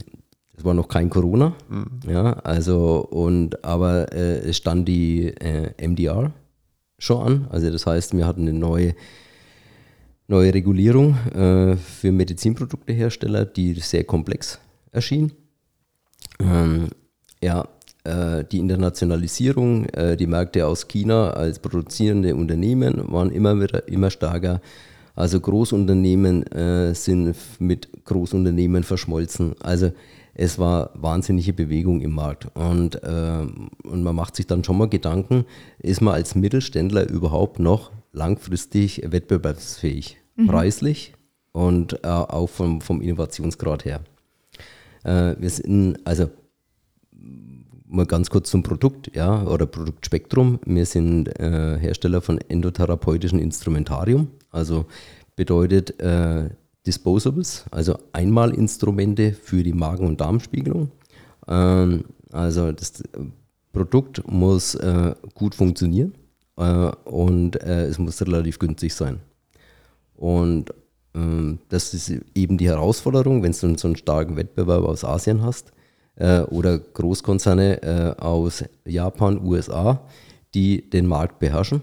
es 0.56 0.64
war 0.64 0.74
noch 0.74 0.88
kein 0.88 1.10
Corona, 1.10 1.54
mhm. 1.68 2.00
ja, 2.08 2.32
also 2.40 3.06
und 3.08 3.64
aber 3.64 4.12
äh, 4.12 4.38
es 4.38 4.56
stand 4.56 4.88
die 4.88 5.28
äh, 5.28 5.70
MDR 5.86 6.32
schon 6.98 7.24
an. 7.24 7.46
Also 7.50 7.70
das 7.70 7.86
heißt, 7.86 8.16
wir 8.16 8.26
hatten 8.26 8.42
eine 8.42 8.58
neue 8.58 8.96
neue 10.28 10.54
Regulierung 10.54 11.16
äh, 11.34 11.76
für 11.76 12.12
Medizinproduktehersteller, 12.12 13.46
die 13.46 13.74
sehr 13.74 14.04
komplex 14.04 14.60
erschien. 14.92 15.32
Ähm, 16.38 16.88
ja, 17.42 17.66
äh, 18.04 18.44
die 18.44 18.58
Internationalisierung, 18.58 19.86
äh, 19.86 20.16
die 20.16 20.26
Märkte 20.26 20.66
aus 20.66 20.86
China 20.86 21.30
als 21.30 21.58
produzierende 21.58 22.34
Unternehmen 22.34 23.10
waren 23.10 23.30
immer 23.30 23.60
wieder 23.60 23.88
immer 23.88 24.10
stärker. 24.10 24.60
Also 25.14 25.40
Großunternehmen 25.40 26.46
äh, 26.52 26.94
sind 26.94 27.34
mit 27.58 27.88
Großunternehmen 28.04 28.84
verschmolzen. 28.84 29.56
Also 29.60 29.90
es 30.34 30.60
war 30.60 30.90
wahnsinnige 30.94 31.52
Bewegung 31.52 32.00
im 32.00 32.12
Markt. 32.12 32.46
Und, 32.54 33.02
äh, 33.02 33.46
und 33.82 34.02
man 34.04 34.14
macht 34.14 34.36
sich 34.36 34.46
dann 34.46 34.62
schon 34.62 34.78
mal 34.78 34.88
Gedanken, 34.88 35.44
ist 35.80 36.00
man 36.00 36.14
als 36.14 36.36
Mittelständler 36.36 37.08
überhaupt 37.08 37.58
noch 37.58 37.90
langfristig 38.12 39.02
wettbewerbsfähig, 39.04 40.17
mhm. 40.38 40.46
preislich 40.46 41.12
und 41.52 42.04
äh, 42.04 42.08
auch 42.08 42.48
vom, 42.48 42.80
vom 42.80 43.02
Innovationsgrad 43.02 43.84
her. 43.84 44.00
Äh, 45.04 45.34
wir 45.38 45.50
sind, 45.50 45.98
also 46.04 46.30
mal 47.86 48.06
ganz 48.06 48.30
kurz 48.30 48.50
zum 48.50 48.62
Produkt, 48.62 49.14
ja, 49.14 49.44
oder 49.44 49.66
Produktspektrum. 49.66 50.60
Wir 50.64 50.86
sind 50.86 51.28
äh, 51.38 51.78
Hersteller 51.78 52.20
von 52.20 52.38
endotherapeutischen 52.38 53.38
Instrumentarium, 53.38 54.28
also 54.50 54.86
bedeutet 55.36 55.98
äh, 56.00 56.50
Disposables, 56.86 57.64
also 57.70 57.98
Einmalinstrumente 58.12 59.32
für 59.32 59.62
die 59.62 59.72
Magen- 59.72 60.06
und 60.06 60.20
Darmspiegelung. 60.20 60.90
Ähm, 61.46 62.04
also 62.32 62.72
das 62.72 63.02
Produkt 63.72 64.26
muss 64.30 64.74
äh, 64.74 65.14
gut 65.34 65.54
funktionieren 65.54 66.14
äh, 66.56 66.90
und 67.04 67.60
äh, 67.62 67.86
es 67.86 67.98
muss 67.98 68.20
relativ 68.22 68.58
günstig 68.58 68.94
sein. 68.94 69.20
Und 70.18 70.74
ähm, 71.14 71.60
das 71.68 71.94
ist 71.94 72.12
eben 72.34 72.58
die 72.58 72.68
Herausforderung, 72.68 73.42
wenn 73.42 73.52
du 73.52 73.76
so 73.78 73.86
einen 73.86 73.96
starken 73.96 74.36
Wettbewerb 74.36 74.84
aus 74.84 75.04
Asien 75.04 75.42
hast 75.42 75.72
äh, 76.16 76.40
oder 76.40 76.78
Großkonzerne 76.78 77.82
äh, 77.82 78.20
aus 78.20 78.64
Japan, 78.84 79.40
USA, 79.44 80.00
die 80.54 80.88
den 80.90 81.06
Markt 81.06 81.38
beherrschen. 81.38 81.82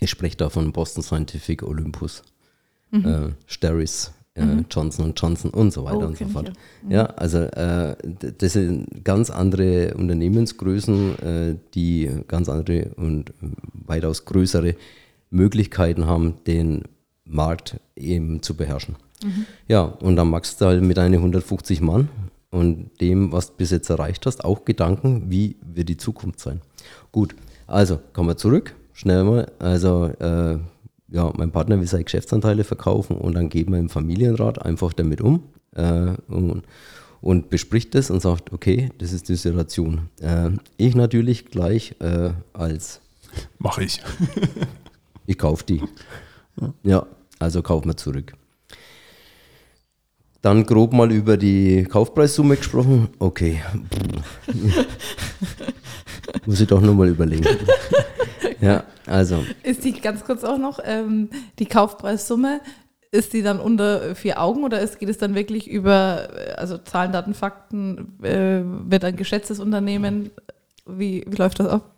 Ich 0.00 0.10
spreche 0.10 0.36
da 0.36 0.48
von 0.48 0.72
Boston 0.72 1.02
Scientific, 1.02 1.62
Olympus, 1.62 2.22
mhm. 2.90 3.06
äh, 3.06 3.32
Steris, 3.46 4.12
äh, 4.34 4.44
mhm. 4.44 4.64
Johnson 4.70 5.12
Johnson 5.14 5.50
und 5.50 5.72
so 5.72 5.84
weiter 5.84 5.98
oh, 5.98 6.06
und 6.06 6.16
so 6.16 6.26
fort. 6.26 6.48
Ja. 6.48 6.54
Mhm. 6.82 6.90
ja, 6.90 7.04
also 7.04 7.38
äh, 7.38 7.94
das 8.38 8.54
sind 8.54 9.04
ganz 9.04 9.30
andere 9.30 9.94
Unternehmensgrößen, 9.94 11.18
äh, 11.18 11.56
die 11.74 12.10
ganz 12.26 12.48
andere 12.48 12.90
und 12.96 13.34
weitaus 13.74 14.24
größere 14.24 14.76
Möglichkeiten 15.30 16.06
haben, 16.06 16.34
den 16.46 16.84
Markt 17.32 17.80
eben 17.96 18.42
zu 18.42 18.54
beherrschen. 18.54 18.96
Mhm. 19.24 19.46
Ja, 19.68 19.82
und 19.82 20.16
dann 20.16 20.30
machst 20.30 20.60
du 20.60 20.66
halt 20.66 20.82
mit 20.82 20.96
deinen 20.96 21.14
150 21.14 21.80
Mann 21.80 22.08
und 22.50 22.90
dem, 23.00 23.32
was 23.32 23.48
du 23.48 23.54
bis 23.56 23.70
jetzt 23.70 23.90
erreicht 23.90 24.26
hast, 24.26 24.44
auch 24.44 24.64
Gedanken, 24.64 25.30
wie 25.30 25.56
wird 25.62 25.88
die 25.88 25.96
Zukunft 25.96 26.40
sein. 26.40 26.60
Gut, 27.10 27.34
also 27.66 27.98
kommen 28.12 28.28
wir 28.28 28.36
zurück, 28.36 28.74
schnell 28.92 29.24
mal. 29.24 29.50
Also 29.58 30.06
äh, 30.06 30.58
ja, 31.08 31.32
mein 31.36 31.50
Partner 31.50 31.78
will 31.78 31.86
seine 31.86 32.04
Geschäftsanteile 32.04 32.64
verkaufen 32.64 33.16
und 33.16 33.34
dann 33.34 33.48
geht 33.48 33.68
man 33.68 33.80
im 33.80 33.88
Familienrat 33.88 34.64
einfach 34.64 34.92
damit 34.92 35.20
um 35.20 35.42
äh, 35.74 36.14
und, 36.28 36.62
und, 37.20 37.50
bespricht 37.50 37.94
das 37.94 38.10
und 38.10 38.20
sagt, 38.20 38.52
okay, 38.52 38.90
das 38.98 39.12
ist 39.12 39.28
die 39.28 39.36
Situation. 39.36 40.08
Äh, 40.20 40.50
ich 40.76 40.94
natürlich 40.94 41.46
gleich 41.46 41.94
äh, 42.00 42.30
als... 42.52 43.00
Mache 43.58 43.84
ich. 43.84 44.02
ich 45.26 45.38
kaufe 45.38 45.64
die. 45.64 45.82
Ja. 46.60 46.74
ja, 46.82 47.06
also 47.42 47.62
kaufen 47.62 47.88
wir 47.88 47.96
zurück. 47.96 48.32
Dann 50.40 50.66
grob 50.66 50.92
mal 50.92 51.12
über 51.12 51.36
die 51.36 51.84
Kaufpreissumme 51.84 52.56
gesprochen. 52.56 53.08
Okay. 53.18 53.62
Muss 56.46 56.60
ich 56.60 56.66
doch 56.66 56.80
nochmal 56.80 57.08
überlegen. 57.08 57.46
ja, 58.60 58.84
also. 59.06 59.44
Ist 59.62 59.84
die 59.84 59.92
ganz 59.92 60.24
kurz 60.24 60.42
auch 60.42 60.58
noch, 60.58 60.80
ähm, 60.84 61.30
die 61.60 61.66
Kaufpreissumme, 61.66 62.60
ist 63.12 63.34
die 63.34 63.42
dann 63.42 63.60
unter 63.60 64.16
vier 64.16 64.40
Augen 64.40 64.64
oder 64.64 64.80
ist, 64.80 64.98
geht 64.98 65.10
es 65.10 65.18
dann 65.18 65.36
wirklich 65.36 65.70
über, 65.70 66.28
äh, 66.34 66.52
also 66.54 66.78
Zahlen, 66.78 67.12
Daten, 67.12 67.34
Fakten, 67.34 68.18
äh, 68.22 68.62
wird 68.64 69.04
ein 69.04 69.16
geschätztes 69.16 69.60
Unternehmen? 69.60 70.30
Wie, 70.86 71.24
wie 71.28 71.36
läuft 71.36 71.60
das 71.60 71.68
ab? 71.68 71.94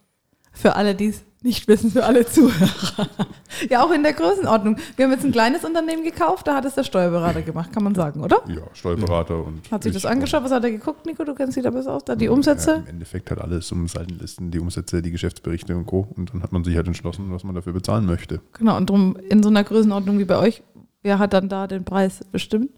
Für 0.52 0.76
alle, 0.76 0.94
die 0.94 1.06
es 1.06 1.24
nicht 1.44 1.68
wissen, 1.68 1.90
für 1.90 2.04
alle 2.04 2.26
Zuhörer. 2.26 3.08
ja, 3.70 3.84
auch 3.84 3.92
in 3.92 4.02
der 4.02 4.14
Größenordnung. 4.14 4.78
Wir 4.96 5.04
haben 5.04 5.12
jetzt 5.12 5.24
ein 5.24 5.32
kleines 5.32 5.64
Unternehmen 5.64 6.02
gekauft, 6.02 6.46
da 6.46 6.56
hat 6.56 6.64
es 6.64 6.74
der 6.74 6.84
Steuerberater 6.84 7.42
gemacht, 7.42 7.72
kann 7.72 7.84
man 7.84 7.94
sagen, 7.94 8.22
oder? 8.22 8.42
Ja, 8.48 8.62
Steuerberater 8.72 9.44
und. 9.44 9.70
Hat 9.70 9.82
sich 9.82 9.92
das 9.92 10.06
angeschaut? 10.06 10.42
Was 10.42 10.50
hat 10.50 10.64
er 10.64 10.70
geguckt, 10.70 11.06
Nico? 11.06 11.22
Du 11.24 11.34
kennst 11.34 11.56
dich 11.56 11.62
da 11.62 11.70
besser 11.70 11.92
aus. 11.92 12.04
Da 12.04 12.16
die 12.16 12.28
Umsätze? 12.28 12.70
Ja, 12.70 12.76
Im 12.78 12.86
Endeffekt 12.86 13.30
hat 13.30 13.40
alles 13.40 13.70
um 13.72 13.86
Seitenlisten, 13.86 14.50
die 14.50 14.58
Umsätze, 14.58 15.02
die 15.02 15.10
Geschäftsberichte 15.10 15.76
und 15.76 15.86
Co. 15.86 16.08
Und 16.16 16.32
dann 16.32 16.42
hat 16.42 16.52
man 16.52 16.64
sich 16.64 16.74
halt 16.76 16.86
entschlossen, 16.86 17.30
was 17.30 17.44
man 17.44 17.54
dafür 17.54 17.74
bezahlen 17.74 18.06
möchte. 18.06 18.40
Genau, 18.54 18.76
und 18.76 18.88
drum 18.88 19.16
in 19.28 19.42
so 19.42 19.50
einer 19.50 19.64
Größenordnung 19.64 20.18
wie 20.18 20.24
bei 20.24 20.38
euch, 20.38 20.62
wer 21.02 21.18
hat 21.18 21.34
dann 21.34 21.50
da 21.50 21.66
den 21.66 21.84
Preis 21.84 22.24
bestimmt? 22.32 22.70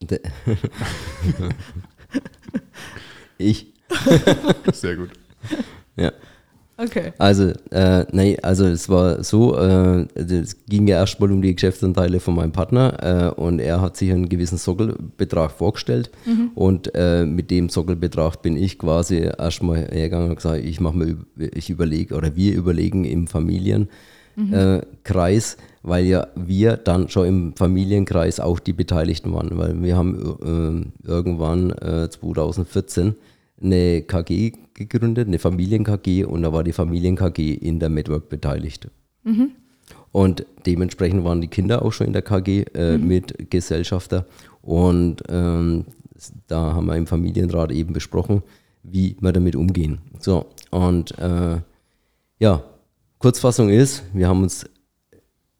ich. 3.38 3.74
Sehr 4.72 4.96
gut. 4.96 5.10
Ja. 5.96 6.12
Okay. 6.82 7.12
Also, 7.18 7.52
äh, 7.70 8.06
nein, 8.10 8.36
also 8.42 8.64
es 8.66 8.88
war 8.88 9.22
so, 9.22 9.54
äh, 9.58 10.06
es 10.14 10.64
ging 10.66 10.88
ja 10.88 10.96
erstmal 10.96 11.30
um 11.30 11.42
die 11.42 11.54
Geschäftsanteile 11.54 12.20
von 12.20 12.34
meinem 12.34 12.52
Partner 12.52 13.34
äh, 13.36 13.38
und 13.38 13.58
er 13.58 13.82
hat 13.82 13.98
sich 13.98 14.10
einen 14.10 14.30
gewissen 14.30 14.56
Sockelbetrag 14.56 15.50
vorgestellt 15.50 16.10
mhm. 16.24 16.52
und 16.54 16.90
äh, 16.94 17.26
mit 17.26 17.50
dem 17.50 17.68
Sockelbetrag 17.68 18.40
bin 18.40 18.56
ich 18.56 18.78
quasi 18.78 19.18
erstmal 19.18 19.88
hergegangen 19.90 20.30
und 20.30 20.36
gesagt, 20.36 20.64
ich 20.64 20.80
mache 20.80 20.96
mir, 20.96 21.18
ich 21.36 21.68
überlege 21.68 22.14
oder 22.14 22.34
wir 22.34 22.54
überlegen 22.54 23.04
im 23.04 23.26
Familienkreis, 23.26 23.88
mhm. 24.36 25.62
weil 25.82 26.06
ja 26.06 26.28
wir 26.34 26.78
dann 26.78 27.10
schon 27.10 27.26
im 27.26 27.54
Familienkreis 27.56 28.40
auch 28.40 28.58
die 28.58 28.72
Beteiligten 28.72 29.34
waren, 29.34 29.50
weil 29.58 29.82
wir 29.82 29.96
haben 29.98 30.90
äh, 31.04 31.08
irgendwann 31.08 31.74
2014 32.10 33.08
äh, 33.08 33.12
eine 33.62 34.02
KG 34.02 34.52
gegründet, 34.74 35.28
eine 35.28 35.38
Familien-KG 35.38 36.24
und 36.24 36.42
da 36.42 36.52
war 36.52 36.64
die 36.64 36.72
Familien-KG 36.72 37.54
in 37.54 37.78
der 37.78 37.88
Network 37.88 38.28
beteiligt. 38.28 38.88
Mhm. 39.24 39.52
Und 40.12 40.44
dementsprechend 40.66 41.24
waren 41.24 41.40
die 41.40 41.48
Kinder 41.48 41.84
auch 41.84 41.92
schon 41.92 42.08
in 42.08 42.12
der 42.12 42.22
KG 42.22 42.64
äh, 42.74 42.98
mhm. 42.98 43.06
mit 43.06 43.50
Gesellschafter. 43.50 44.26
Und 44.62 45.22
ähm, 45.28 45.84
da 46.46 46.74
haben 46.74 46.86
wir 46.86 46.96
im 46.96 47.06
Familienrat 47.06 47.70
eben 47.72 47.92
besprochen, 47.92 48.42
wie 48.82 49.16
wir 49.20 49.32
damit 49.32 49.56
umgehen. 49.56 49.98
So, 50.18 50.46
und 50.70 51.16
äh, 51.18 51.60
ja, 52.38 52.62
Kurzfassung 53.18 53.68
ist, 53.68 54.02
wir 54.12 54.28
haben 54.28 54.42
uns 54.42 54.68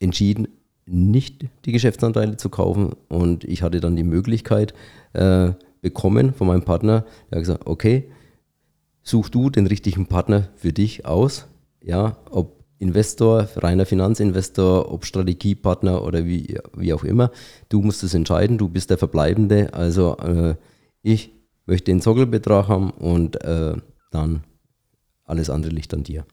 entschieden, 0.01 0.49
nicht 0.87 1.47
die 1.65 1.73
Geschäftsanteile 1.73 2.37
zu 2.37 2.49
kaufen. 2.49 2.95
Und 3.09 3.45
ich 3.45 3.63
hatte 3.63 3.81
dann 3.81 3.97
die 3.97 4.03
Möglichkeit 4.03 4.75
äh, 5.13 5.53
bekommen 5.81 6.35
von 6.35 6.47
meinem 6.47 6.63
Partner, 6.63 7.05
der 7.31 7.37
hat 7.37 7.43
gesagt, 7.43 7.67
okay, 7.67 8.11
such 9.03 9.31
du 9.31 9.51
den 9.51 9.67
richtigen 9.67 10.07
Partner 10.07 10.49
für 10.57 10.73
dich 10.73 11.07
aus. 11.07 11.47
Ja, 11.83 12.19
ob 12.31 12.61
Investor, 12.79 13.47
reiner 13.57 13.85
Finanzinvestor, 13.85 14.91
ob 14.91 15.05
Strategiepartner 15.05 16.03
oder 16.03 16.25
wie, 16.25 16.59
wie 16.75 16.95
auch 16.95 17.05
immer. 17.05 17.31
Du 17.69 17.83
musst 17.83 18.03
es 18.03 18.15
entscheiden, 18.15 18.57
du 18.57 18.69
bist 18.69 18.89
der 18.89 18.97
Verbleibende. 18.97 19.75
Also 19.75 20.17
äh, 20.17 20.55
ich 21.03 21.31
möchte 21.67 21.87
den 21.87 22.01
Sockelbetrag 22.01 22.69
haben 22.69 22.91
und 22.91 23.43
äh, 23.45 23.75
dann 24.11 24.45
alles 25.25 25.51
andere 25.51 25.73
liegt 25.73 25.93
an 25.93 26.05
dir. 26.05 26.25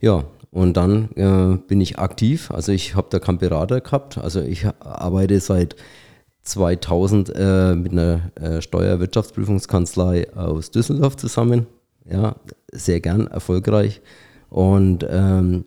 Ja, 0.00 0.24
und 0.50 0.76
dann 0.76 1.10
äh, 1.16 1.58
bin 1.66 1.80
ich 1.80 1.98
aktiv. 1.98 2.50
Also 2.52 2.70
ich 2.70 2.94
habe 2.94 3.08
da 3.10 3.18
keinen 3.18 3.38
Berater 3.38 3.80
gehabt. 3.80 4.18
Also 4.18 4.40
ich 4.40 4.66
arbeite 4.80 5.40
seit 5.40 5.74
2000 6.46 7.32
äh, 7.34 7.74
mit 7.74 7.92
einer 7.92 8.30
äh, 8.36 8.62
Steuerwirtschaftsprüfungskanzlei 8.62 10.32
aus 10.34 10.70
Düsseldorf 10.70 11.16
zusammen 11.16 11.66
ja, 12.08 12.36
sehr 12.72 13.00
gern, 13.00 13.26
erfolgreich. 13.26 14.00
Und 14.48 15.06
ähm, 15.08 15.64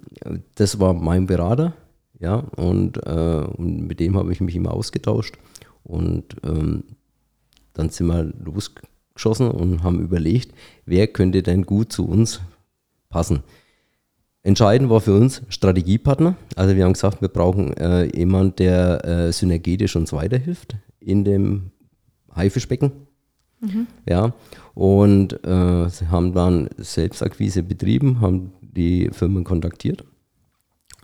das 0.56 0.80
war 0.80 0.94
mein 0.94 1.26
Berater, 1.26 1.74
ja, 2.20 2.36
und, 2.56 2.98
äh, 3.06 3.46
und 3.58 3.88
mit 3.88 4.00
dem 4.00 4.18
habe 4.18 4.32
ich 4.32 4.42
mich 4.42 4.56
immer 4.56 4.74
ausgetauscht. 4.74 5.38
Und 5.84 6.36
ähm, 6.44 6.84
dann 7.74 7.90
sind 7.90 8.08
wir 8.08 8.24
losgeschossen 8.24 9.52
und 9.52 9.84
haben 9.84 10.00
überlegt, 10.00 10.54
wer 10.86 11.08
könnte 11.08 11.44
denn 11.44 11.66
gut 11.66 11.92
zu 11.92 12.08
uns 12.08 12.42
passen. 13.10 13.44
Entscheidend 14.42 14.90
war 14.90 15.02
für 15.02 15.16
uns 15.16 15.42
Strategiepartner. 15.50 16.36
Also 16.56 16.76
wir 16.76 16.86
haben 16.86 16.94
gesagt, 16.94 17.22
wir 17.22 17.28
brauchen 17.28 17.76
äh, 17.76 18.06
jemanden, 18.16 18.56
der 18.56 19.06
äh, 19.06 19.32
synergetisch 19.34 19.96
uns 19.96 20.14
weiterhilft 20.14 20.78
in 21.00 21.26
dem 21.26 21.72
Haifischbecken. 22.34 22.92
Mhm. 23.60 23.88
Ja, 24.08 24.34
und 24.74 25.34
äh, 25.46 25.90
sie 25.90 26.08
haben 26.08 26.34
dann 26.34 26.70
Selbstakquise 26.78 27.64
betrieben, 27.64 28.22
haben 28.22 28.54
die 28.62 29.10
Firmen 29.12 29.44
kontaktiert 29.44 30.06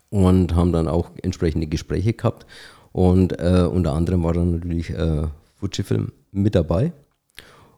und 0.10 0.56
haben 0.56 0.72
dann 0.72 0.88
auch 0.88 1.12
entsprechende 1.22 1.68
Gespräche 1.68 2.14
gehabt. 2.14 2.46
Und 2.94 3.38
äh, 3.40 3.68
unter 3.70 3.94
anderem 3.94 4.24
war 4.24 4.32
dann 4.32 4.52
natürlich 4.52 4.92
äh, 4.92 5.28
Fujifilm 5.56 6.14
mit 6.32 6.56
dabei. 6.56 6.94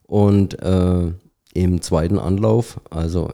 Und 0.04 0.62
äh, 0.62 1.12
im 1.54 1.82
zweiten 1.82 2.20
Anlauf, 2.20 2.80
also 2.92 3.32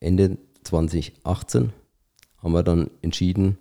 Ende 0.00 0.38
2018, 0.70 1.72
haben 2.38 2.52
wir 2.52 2.62
dann 2.62 2.90
entschieden, 3.02 3.58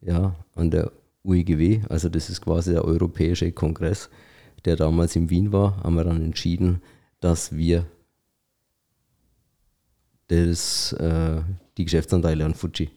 ja, 0.00 0.34
an 0.54 0.70
der 0.70 0.92
UIGW, 1.24 1.82
also 1.88 2.08
das 2.08 2.28
ist 2.28 2.42
quasi 2.42 2.72
der 2.72 2.84
Europäische 2.84 3.50
Kongress, 3.52 4.10
der 4.64 4.76
damals 4.76 5.16
in 5.16 5.30
Wien 5.30 5.52
war, 5.52 5.82
haben 5.82 5.94
wir 5.94 6.04
dann 6.04 6.22
entschieden, 6.22 6.82
dass 7.20 7.56
wir 7.56 7.86
das, 10.28 10.92
äh, 10.94 11.40
die 11.76 11.84
Geschäftsanteile 11.84 12.44
an 12.44 12.54
Fuji 12.54 12.90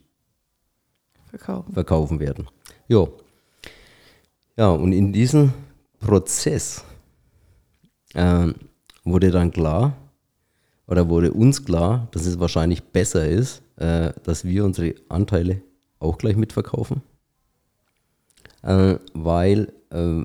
verkaufen, 1.29 1.73
verkaufen 1.73 2.19
werden. 2.19 2.47
Jo. 2.87 3.17
Ja, 4.57 4.69
und 4.69 4.93
in 4.93 5.11
diesem 5.11 5.53
Prozess 5.99 6.83
äh, 8.13 8.47
wurde 9.03 9.31
dann 9.31 9.51
klar, 9.51 9.95
oder 10.87 11.09
wurde 11.09 11.31
uns 11.33 11.65
klar, 11.65 12.07
dass 12.11 12.25
es 12.25 12.39
wahrscheinlich 12.39 12.83
besser 12.83 13.27
ist, 13.27 13.61
äh, 13.77 14.11
dass 14.23 14.45
wir 14.45 14.65
unsere 14.65 14.95
Anteile 15.09 15.61
auch 15.99 16.17
gleich 16.17 16.35
mitverkaufen. 16.35 17.01
Äh, 18.61 18.97
weil 19.13 19.73
äh, 19.91 20.21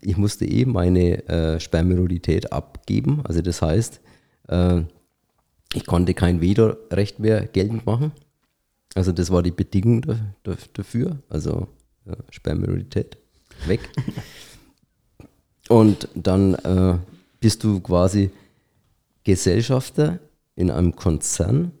ich 0.00 0.16
musste 0.16 0.44
eh 0.44 0.64
meine 0.64 1.26
äh, 1.28 1.60
Spermierolität 1.60 2.52
abgeben. 2.52 3.22
Also 3.24 3.40
das 3.40 3.62
heißt, 3.62 4.00
äh, 4.48 4.82
ich 5.74 5.86
konnte 5.86 6.14
kein 6.14 6.40
Vetorecht 6.40 7.18
mehr 7.18 7.46
geltend 7.46 7.86
machen. 7.86 8.12
Also 8.94 9.12
das 9.12 9.30
war 9.30 9.42
die 9.42 9.50
Bedingung 9.50 10.02
da, 10.02 10.18
da, 10.42 10.56
dafür. 10.72 11.18
Also 11.28 11.68
ja, 12.06 12.16
Spermierolität 12.30 13.18
weg. 13.66 13.80
Und 15.68 16.08
dann 16.14 16.54
äh, 16.54 16.98
bist 17.40 17.62
du 17.62 17.80
quasi 17.80 18.30
Gesellschafter 19.28 20.20
in 20.54 20.70
einem 20.70 20.96
Konzern, 20.96 21.72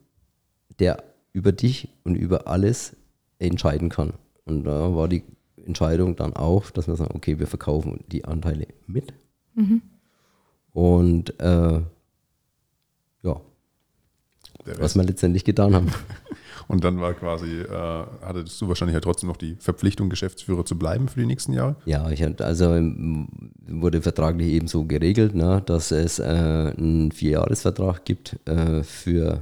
der 0.80 1.02
über 1.32 1.50
dich 1.50 1.88
und 2.04 2.14
über 2.14 2.46
alles 2.46 2.94
entscheiden 3.38 3.88
kann. 3.88 4.12
Und 4.44 4.64
da 4.64 4.94
war 4.94 5.08
die 5.08 5.22
Entscheidung 5.64 6.14
dann 6.14 6.36
auch, 6.36 6.70
dass 6.70 6.88
wir 6.88 6.96
sagen, 6.96 7.14
okay, 7.14 7.38
wir 7.38 7.46
verkaufen 7.46 8.04
die 8.08 8.26
Anteile 8.26 8.66
mit. 8.86 9.14
Mhm. 9.54 9.80
Und 10.74 11.40
äh, 11.40 11.80
ja, 13.22 13.40
was 14.64 14.94
wir 14.94 15.04
letztendlich 15.04 15.44
getan 15.44 15.74
haben. 15.74 15.90
Und 16.68 16.84
dann 16.84 17.00
war 17.00 17.14
quasi, 17.14 17.62
äh, 17.62 18.04
hattest 18.22 18.60
du 18.60 18.68
wahrscheinlich 18.68 18.94
ja 18.94 19.00
trotzdem 19.00 19.28
noch 19.28 19.38
die 19.38 19.56
Verpflichtung, 19.58 20.10
Geschäftsführer 20.10 20.66
zu 20.66 20.78
bleiben 20.78 21.08
für 21.08 21.20
die 21.20 21.26
nächsten 21.26 21.54
Jahre? 21.54 21.76
Ja, 21.86 22.10
ich 22.10 22.22
hatte, 22.22 22.44
also 22.44 22.66
wurde 23.66 24.02
vertraglich 24.02 24.48
eben 24.48 24.68
so 24.68 24.84
geregelt, 24.84 25.34
ne, 25.34 25.62
dass 25.64 25.90
es 25.90 26.18
äh, 26.18 26.24
einen 26.24 27.10
Vierjahresvertrag 27.10 28.04
gibt 28.04 28.38
äh, 28.46 28.82
für 28.82 29.40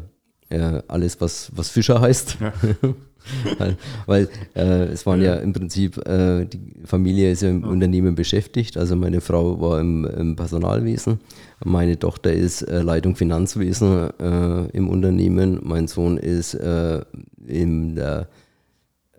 äh, 0.51 0.83
alles, 0.87 1.21
was, 1.21 1.51
was 1.55 1.69
Fischer 1.69 2.01
heißt. 2.01 2.39
Ja. 2.41 2.53
weil, 3.59 3.77
weil 4.07 4.29
äh, 4.55 4.87
es 4.87 5.07
waren 5.07 5.21
ja. 5.21 5.35
ja 5.35 5.41
im 5.41 5.53
Prinzip, 5.53 5.99
äh, 6.07 6.45
die 6.47 6.61
Familie 6.85 7.31
ist 7.31 7.43
ja 7.43 7.51
im 7.51 7.63
ja. 7.63 7.69
Unternehmen 7.69 8.15
beschäftigt. 8.15 8.77
Also 8.77 8.97
meine 8.97 9.21
Frau 9.21 9.61
war 9.61 9.81
im, 9.81 10.05
im 10.05 10.37
Personalwesen, 10.37 11.21
meine 11.65 11.99
Tochter 11.99 12.33
ist 12.33 12.63
äh, 12.63 12.83
Leitung 12.83 13.17
Finanzwesen 13.17 14.11
äh, 14.19 14.67
im 14.77 14.89
Unternehmen, 14.89 15.61
mein 15.63 15.89
Sohn 15.89 16.19
ist 16.19 16.55
äh, 16.55 17.03
in 17.47 17.95
der 17.97 18.29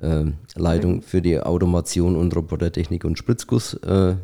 äh, 0.01 0.25
Leitung 0.55 1.01
für 1.01 1.21
die 1.21 1.39
Automation 1.39 2.15
und 2.15 2.35
Robotertechnik 2.35 3.03
und 3.05 3.17
Spritzguss 3.17 3.79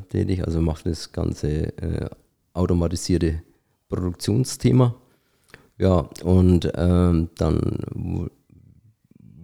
tätig, 0.09 0.45
also 0.45 0.61
macht 0.61 0.85
das 0.85 1.11
ganze 1.11 1.73
automatisierte 2.53 3.41
Produktionsthema. 3.89 4.95
Ja, 5.77 6.07
und 6.23 6.71
ähm, 6.75 7.29
dann 7.35 8.29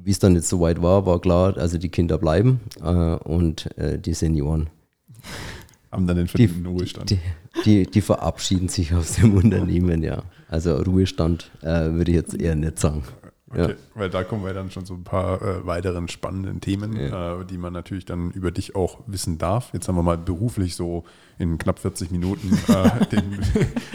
wie 0.10 0.12
es 0.12 0.18
dann 0.18 0.34
jetzt 0.34 0.49
soweit 0.49 0.82
war, 0.82 1.05
war 1.05 1.22
klar, 1.22 1.55
also 1.60 1.78
die 1.78 1.89
Kinder 1.89 2.18
bleiben 2.18 2.62
äh, 2.82 2.88
und 2.88 3.78
äh, 3.78 3.99
die 3.99 4.16
Senioren 4.16 4.68
haben 5.91 6.07
dann 6.07 6.18
den 6.18 6.28
verdienten 6.28 6.64
die, 6.64 6.70
Ruhestand. 6.72 7.12
Die, 7.12 7.20
die, 7.64 7.86
die, 7.86 8.01
verabschieden 8.01 8.70
sich 8.70 8.91
aus 8.95 9.18
dem 9.18 9.38
Unternehmen, 9.38 10.01
ja. 10.01 10.24
Also 10.47 10.78
Ruhestand 10.78 11.51
äh, 11.62 11.91
würde 11.91 12.10
ich 12.10 12.18
jetzt 12.18 12.34
eher 12.34 12.55
nicht 12.55 12.80
sagen. 12.80 13.03
Okay, 13.51 13.62
ja. 13.62 13.76
weil 13.93 14.10
da 14.10 14.24
kommen 14.24 14.43
wir 14.43 14.55
dann 14.55 14.72
schon 14.72 14.84
so 14.84 14.95
ein 14.95 15.03
paar 15.03 15.43
äh, 15.43 15.64
weiteren 15.68 16.07
spannenden 16.07 16.60
Themen, 16.60 16.95
ja. 16.95 17.41
äh, 17.41 17.45
die 17.45 17.60
man 17.60 17.74
natürlich 17.74 18.05
dann 18.05 18.32
über 18.32 18.49
dich 18.49 18.76
auch 18.76 19.01
wissen 19.05 19.38
darf. 19.38 19.70
Jetzt 19.74 19.88
haben 19.88 19.95
wir 19.95 20.01
mal 20.01 20.18
beruflich 20.18 20.76
so 20.76 21.03
in 21.38 21.60
knapp 21.60 21.78
40 21.78 22.10
Minuten 22.10 22.57
äh, 22.68 23.05
den, 23.12 23.39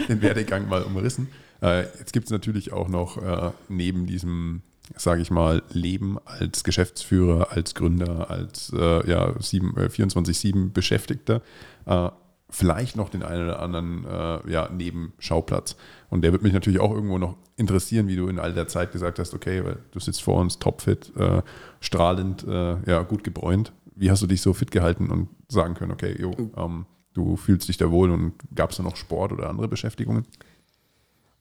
den, 0.07 0.21
Werdegang 0.21 0.69
mal 0.69 0.83
umrissen. 0.83 1.27
Äh, 1.61 1.81
jetzt 1.99 2.13
gibt 2.13 2.27
es 2.27 2.31
natürlich 2.31 2.71
auch 2.71 2.87
noch 2.87 3.21
äh, 3.21 3.51
neben 3.67 4.05
diesem 4.05 4.61
sage 4.95 5.21
ich 5.21 5.31
mal, 5.31 5.63
Leben 5.71 6.17
als 6.25 6.63
Geschäftsführer, 6.63 7.51
als 7.51 7.75
Gründer, 7.75 8.29
als 8.29 8.71
äh, 8.73 9.09
ja, 9.09 9.29
äh, 9.29 9.33
24-7 9.33 10.71
Beschäftigter, 10.71 11.41
äh, 11.85 12.09
vielleicht 12.49 12.95
noch 12.95 13.09
den 13.09 13.23
einen 13.23 13.45
oder 13.45 13.61
anderen 13.61 14.05
äh, 14.05 14.51
ja, 14.51 14.69
Nebenschauplatz. 14.69 15.75
Und 16.09 16.21
der 16.21 16.31
wird 16.31 16.43
mich 16.43 16.53
natürlich 16.53 16.79
auch 16.79 16.93
irgendwo 16.93 17.17
noch 17.17 17.35
interessieren, 17.57 18.07
wie 18.07 18.15
du 18.15 18.27
in 18.27 18.39
all 18.39 18.53
der 18.53 18.67
Zeit 18.67 18.91
gesagt 18.91 19.19
hast, 19.19 19.33
okay, 19.33 19.63
du 19.91 19.99
sitzt 19.99 20.21
vor 20.21 20.39
uns, 20.39 20.59
topfit, 20.59 21.11
äh, 21.17 21.41
strahlend, 21.79 22.45
äh, 22.47 22.77
ja, 22.89 23.01
gut 23.01 23.23
gebräunt. 23.23 23.73
Wie 23.95 24.11
hast 24.11 24.21
du 24.21 24.27
dich 24.27 24.41
so 24.41 24.53
fit 24.53 24.71
gehalten 24.71 25.09
und 25.09 25.29
sagen 25.49 25.73
können, 25.73 25.91
okay, 25.91 26.15
jo, 26.19 26.33
ähm, 26.55 26.85
du 27.13 27.37
fühlst 27.37 27.67
dich 27.67 27.77
da 27.77 27.91
wohl 27.91 28.11
und 28.11 28.33
gab 28.53 28.71
es 28.71 28.77
da 28.77 28.83
noch 28.83 28.95
Sport 28.95 29.31
oder 29.31 29.49
andere 29.49 29.67
Beschäftigungen? 29.67 30.25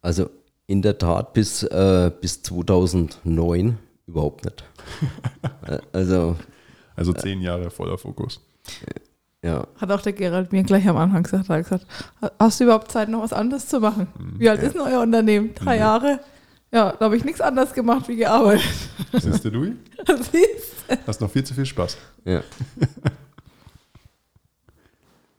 Also 0.01 0.30
in 0.66 0.82
der 0.82 0.98
Tat 0.98 1.32
bis, 1.32 1.62
äh, 1.62 2.10
bis 2.20 2.42
2009 2.42 3.78
überhaupt 4.06 4.44
nicht. 4.44 4.64
Äh, 5.66 5.78
also, 5.92 6.36
also 6.94 7.14
zehn 7.14 7.40
Jahre 7.40 7.70
voller 7.70 7.96
Fokus. 7.96 8.38
Ja. 9.42 9.66
Hat 9.76 9.90
auch 9.90 10.02
der 10.02 10.12
Gerald 10.12 10.52
mir 10.52 10.62
gleich 10.62 10.86
am 10.86 10.98
Anfang 10.98 11.22
gesagt, 11.22 11.48
hat 11.48 11.62
gesagt, 11.64 11.86
hast 12.38 12.60
du 12.60 12.64
überhaupt 12.64 12.90
Zeit, 12.90 13.08
noch 13.08 13.22
was 13.22 13.32
anderes 13.32 13.66
zu 13.66 13.80
machen? 13.80 14.08
Mhm. 14.18 14.40
Wie 14.40 14.50
alt 14.50 14.60
ja. 14.60 14.66
ist 14.66 14.74
denn 14.74 14.82
euer 14.82 15.00
Unternehmen? 15.00 15.54
Drei 15.54 15.76
mhm. 15.76 15.80
Jahre? 15.80 16.20
Ja, 16.70 16.92
da 16.92 17.06
habe 17.06 17.16
ich 17.16 17.24
nichts 17.24 17.40
anderes 17.40 17.72
gemacht 17.72 18.08
wie 18.08 18.16
gearbeitet. 18.16 18.68
Siehst 19.12 19.44
du, 19.44 19.50
du? 19.52 19.64
Siehst 20.06 20.74
Hast 21.06 21.20
noch 21.20 21.30
viel 21.30 21.44
zu 21.44 21.54
viel 21.54 21.66
Spaß. 21.66 21.96
Ja. 22.24 22.42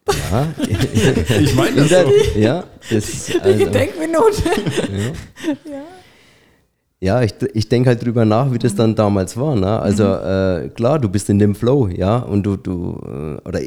Ja, 0.07 0.47
ich 1.41 1.55
meine 1.55 1.77
das 1.77 1.89
der, 1.89 2.05
so. 2.05 2.11
Ja, 2.37 2.63
das, 2.89 3.31
also, 3.41 3.57
Die 3.57 3.65
Gedenkminute. 3.65 4.43
Ja. 4.45 5.71
ja. 5.71 5.83
Ja, 7.01 7.21
ich, 7.21 7.33
ich 7.53 7.69
denke 7.69 7.89
halt 7.89 8.03
drüber 8.03 8.25
nach, 8.25 8.51
wie 8.51 8.57
das 8.57 8.73
dann 8.73 8.95
damals 8.95 9.35
war. 9.37 9.55
Ne? 9.55 9.79
Also 9.79 10.05
mhm. 10.05 10.65
äh, 10.65 10.69
klar, 10.69 10.97
du 10.97 11.07
bist 11.07 11.29
in 11.29 11.37
dem 11.39 11.53
Flow, 11.53 11.87
ja, 11.87 12.17
und 12.17 12.43
du, 12.43 12.55
du, 12.55 12.99
äh, 13.03 13.47
oder 13.47 13.59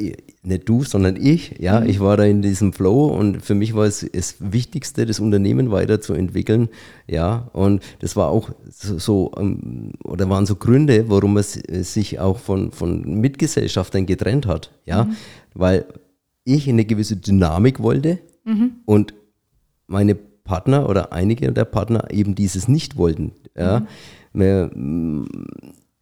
nicht 0.43 0.69
du, 0.69 0.83
sondern 0.83 1.15
ich, 1.15 1.55
ja, 1.61 1.79
mhm. 1.79 1.89
ich 1.89 2.01
war 2.01 2.17
da 2.17 2.25
in 2.25 2.43
diesem 2.43 2.73
Flow 2.73 3.07
und 3.07 3.41
für 3.43 3.55
mich 3.55 3.75
war 3.77 3.85
es 3.85 4.05
das 4.13 4.37
Wichtigste, 4.41 5.07
das 5.07 5.21
Unternehmen 5.21 5.71
weiterzuentwickeln, 5.71 6.69
ja, 7.07 7.49
und 7.53 7.83
das 8.01 8.17
war 8.17 8.29
auch 8.29 8.51
so, 8.71 8.99
so 8.99 9.33
ähm, 9.39 9.93
oder 10.03 10.29
waren 10.31 10.47
so 10.47 10.57
Gründe, 10.57 11.05
warum 11.09 11.37
es 11.37 11.53
sich 11.53 12.19
auch 12.19 12.39
von, 12.39 12.73
von 12.73 13.21
Mitgesellschaftern 13.21 14.07
getrennt 14.07 14.47
hat, 14.47 14.73
ja, 14.85 15.05
mhm. 15.05 15.17
weil 15.55 15.85
ich 16.55 16.69
eine 16.69 16.85
gewisse 16.85 17.17
Dynamik 17.17 17.81
wollte 17.81 18.19
mhm. 18.45 18.73
und 18.85 19.15
meine 19.87 20.15
Partner 20.15 20.89
oder 20.89 21.13
einige 21.13 21.53
der 21.53 21.65
Partner 21.65 22.11
eben 22.11 22.35
dieses 22.35 22.69
nicht 22.69 22.97
wollten. 22.97 23.33
Ja. 23.57 23.87
Mhm. 24.33 25.27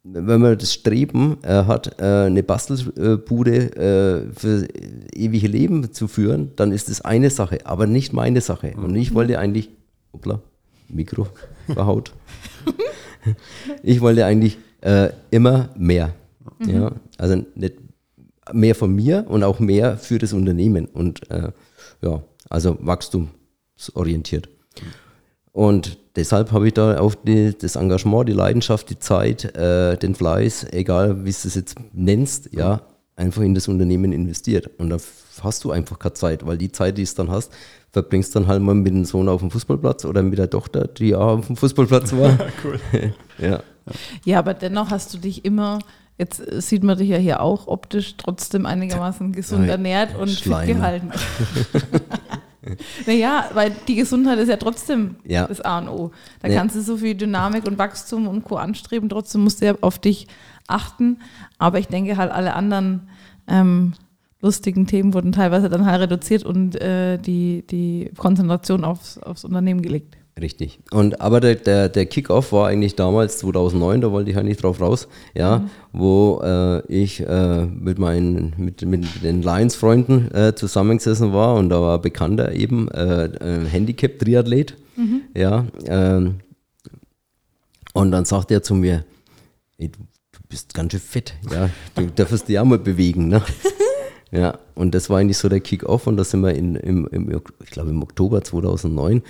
wenn 0.03 0.41
man 0.41 0.57
das 0.57 0.73
Streben 0.73 1.37
äh, 1.41 1.65
hat, 1.65 1.99
äh, 1.99 2.25
eine 2.27 2.43
Bastelbude 2.43 3.75
äh, 3.75 4.33
für 4.33 4.67
ewige 5.13 5.47
Leben 5.47 5.91
zu 5.91 6.07
führen, 6.07 6.51
dann 6.55 6.71
ist 6.71 6.89
das 6.89 7.01
eine 7.01 7.29
Sache, 7.29 7.65
aber 7.65 7.87
nicht 7.87 8.13
meine 8.13 8.41
Sache. 8.41 8.73
Und 8.77 8.95
ich 8.95 9.13
wollte 9.13 9.39
eigentlich, 9.39 9.69
hoppla, 10.13 10.41
Mikro 10.87 11.27
verhaut. 11.73 12.13
ich 13.83 13.99
wollte 13.99 14.25
eigentlich 14.25 14.57
äh, 14.81 15.09
immer 15.31 15.69
mehr. 15.77 16.13
Mhm. 16.59 16.69
Ja, 16.69 16.91
also 17.17 17.43
nicht 17.55 17.86
mehr 18.53 18.75
von 18.75 18.93
mir 18.93 19.25
und 19.27 19.43
auch 19.43 19.59
mehr 19.59 19.97
für 19.97 20.17
das 20.17 20.33
Unternehmen 20.33 20.85
und 20.85 21.29
äh, 21.29 21.51
ja, 22.01 22.23
also 22.49 22.77
wachstumsorientiert. 22.79 24.49
Und 25.51 25.97
deshalb 26.15 26.51
habe 26.51 26.67
ich 26.67 26.73
da 26.73 26.99
auch 26.99 27.15
die, 27.15 27.57
das 27.57 27.75
Engagement, 27.75 28.29
die 28.29 28.33
Leidenschaft, 28.33 28.89
die 28.89 28.99
Zeit, 28.99 29.55
äh, 29.55 29.97
den 29.97 30.13
Fleiß, 30.13 30.67
egal 30.71 31.25
wie 31.25 31.31
du 31.31 31.47
es 31.47 31.55
jetzt 31.55 31.75
nennst, 31.93 32.53
ja, 32.53 32.81
einfach 33.15 33.41
in 33.41 33.55
das 33.55 33.67
Unternehmen 33.67 34.11
investiert. 34.11 34.69
Und 34.77 34.91
da 34.91 34.97
hast 35.41 35.63
du 35.63 35.71
einfach 35.71 35.97
keine 35.97 36.13
Zeit, 36.13 36.45
weil 36.45 36.57
die 36.57 36.71
Zeit, 36.71 36.97
die 36.97 37.05
du 37.05 37.11
dann 37.15 37.31
hast, 37.31 37.51
verbringst 37.91 38.35
dann 38.35 38.47
halt 38.47 38.61
mal 38.61 38.75
mit 38.75 38.93
dem 38.93 39.05
Sohn 39.05 39.27
auf 39.27 39.41
dem 39.41 39.49
Fußballplatz 39.49 40.05
oder 40.05 40.21
mit 40.21 40.37
der 40.37 40.49
Tochter, 40.49 40.87
die 40.87 41.15
auch 41.15 41.39
auf 41.39 41.47
dem 41.47 41.55
Fußballplatz 41.55 42.13
war. 42.13 42.37
cool. 42.63 42.79
ja. 43.39 43.63
ja, 44.23 44.39
aber 44.39 44.53
dennoch 44.53 44.91
hast 44.91 45.13
du 45.13 45.17
dich 45.17 45.43
immer 45.43 45.79
Jetzt 46.17 46.41
sieht 46.63 46.83
man 46.83 46.97
dich 46.97 47.09
ja 47.09 47.17
hier 47.17 47.41
auch 47.41 47.67
optisch 47.67 48.17
trotzdem 48.17 48.65
einigermaßen 48.65 49.33
gesund 49.33 49.61
Nein, 49.61 49.69
ernährt 49.69 50.15
und 50.15 50.29
Schleime. 50.29 50.65
fit 50.65 50.75
gehalten. 50.75 51.11
naja, 53.05 53.49
weil 53.53 53.71
die 53.87 53.95
Gesundheit 53.95 54.39
ist 54.39 54.49
ja 54.49 54.57
trotzdem 54.57 55.17
ja. 55.25 55.45
das 55.45 55.61
A 55.61 55.77
und 55.77 55.89
O. 55.89 56.11
Da 56.41 56.47
ja. 56.47 56.57
kannst 56.57 56.75
du 56.75 56.81
so 56.81 56.97
viel 56.97 57.13
Dynamik 57.13 57.67
und 57.67 57.77
Wachstum 57.77 58.27
und 58.27 58.43
Co. 58.43 58.55
anstreben, 58.55 59.09
trotzdem 59.09 59.43
musst 59.43 59.61
du 59.61 59.67
ja 59.67 59.75
auf 59.81 59.99
dich 59.99 60.27
achten. 60.65 61.19
Aber 61.59 61.77
ich 61.77 61.87
denke 61.87 62.17
halt, 62.17 62.31
alle 62.31 62.53
anderen 62.55 63.09
ähm, 63.47 63.93
lustigen 64.41 64.87
Themen 64.87 65.13
wurden 65.13 65.31
teilweise 65.31 65.69
dann 65.69 65.85
halt 65.85 66.01
reduziert 66.01 66.43
und 66.43 66.75
äh, 66.81 67.19
die, 67.19 67.63
die 67.69 68.11
Konzentration 68.17 68.83
aufs, 68.83 69.19
aufs 69.19 69.45
Unternehmen 69.45 69.83
gelegt. 69.83 70.16
Richtig. 70.39 70.79
Und 70.91 71.19
aber 71.19 71.39
der, 71.39 71.55
der, 71.55 71.89
der 71.89 72.05
Kick-Off 72.05 72.51
war 72.51 72.67
eigentlich 72.67 72.95
damals 72.95 73.39
2009, 73.39 74.01
da 74.01 74.11
wollte 74.11 74.29
ich 74.29 74.37
eigentlich 74.37 74.57
drauf 74.57 74.79
raus, 74.79 75.07
ja, 75.33 75.59
mhm. 75.59 75.69
wo 75.93 76.41
äh, 76.43 76.85
ich 76.87 77.21
äh, 77.21 77.65
mit 77.65 77.97
meinen 77.97 78.53
mit, 78.57 78.83
mit 78.83 79.23
den 79.23 79.41
Lions-Freunden 79.41 80.31
äh, 80.33 80.53
zusammengesessen 80.55 81.33
war 81.33 81.55
und 81.55 81.69
da 81.69 81.81
war 81.81 81.99
Bekannter 81.99 82.53
eben 82.53 82.87
äh, 82.89 83.29
Handicap-Triathlet, 83.67 84.75
mhm. 84.95 85.21
ja, 85.35 85.65
ähm, 85.85 86.35
und 87.93 88.11
dann 88.11 88.25
sagt 88.25 88.51
er 88.51 88.61
zu 88.61 88.75
mir, 88.75 89.05
ey, 89.79 89.89
du, 89.89 89.99
du 90.31 90.39
bist 90.47 90.75
ganz 90.75 90.91
schön 90.91 91.01
fett, 91.01 91.33
ja, 91.51 91.71
du 91.95 92.05
darfst 92.15 92.47
dich 92.47 92.59
auch 92.59 92.65
mal 92.65 92.79
bewegen, 92.79 93.27
ne? 93.27 93.41
Ja, 94.29 94.59
und 94.75 94.93
das 94.93 95.09
war 95.09 95.19
eigentlich 95.19 95.37
so 95.37 95.47
der 95.47 95.61
Kick-Off 95.61 96.05
und 96.05 96.17
da 96.17 96.25
sind 96.25 96.41
wir 96.41 96.53
in, 96.53 96.75
im, 96.75 97.07
im 97.07 97.41
ich 97.63 97.71
glaube 97.71 97.91
im 97.91 98.03
Oktober 98.03 98.43
2009 98.43 99.23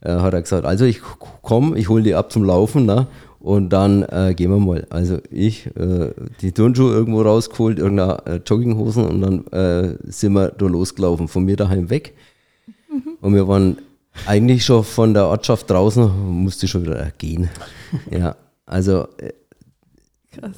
äh, 0.00 0.10
hat 0.10 0.34
er 0.34 0.42
gesagt, 0.42 0.64
also 0.64 0.84
ich 0.84 1.00
komme, 1.42 1.78
ich 1.78 1.88
hole 1.88 2.02
die 2.02 2.14
ab 2.14 2.32
zum 2.32 2.44
Laufen, 2.44 2.86
ne? 2.86 3.06
Und 3.38 3.70
dann 3.70 4.02
äh, 4.02 4.34
gehen 4.34 4.50
wir 4.50 4.58
mal. 4.58 4.86
Also 4.90 5.18
ich, 5.30 5.66
äh, 5.76 6.10
die 6.40 6.50
Turnschuhe 6.50 6.92
irgendwo 6.92 7.22
rausgeholt, 7.22 7.78
irgendeine 7.78 8.26
äh, 8.26 8.40
Jogginghosen 8.44 9.04
und 9.04 9.20
dann 9.20 9.46
äh, 9.48 9.96
sind 10.10 10.32
wir 10.32 10.48
da 10.48 10.66
losgelaufen, 10.66 11.28
von 11.28 11.44
mir 11.44 11.56
daheim 11.56 11.88
weg. 11.88 12.14
Mhm. 12.90 13.18
Und 13.20 13.34
wir 13.34 13.46
waren 13.46 13.78
eigentlich 14.26 14.64
schon 14.64 14.82
von 14.82 15.14
der 15.14 15.26
Ortschaft 15.26 15.70
draußen, 15.70 16.10
musste 16.42 16.66
schon 16.66 16.82
wieder 16.82 17.12
gehen. 17.18 17.48
ja, 18.10 18.34
also 18.64 19.06
äh, 19.18 19.32
Krass. 20.36 20.56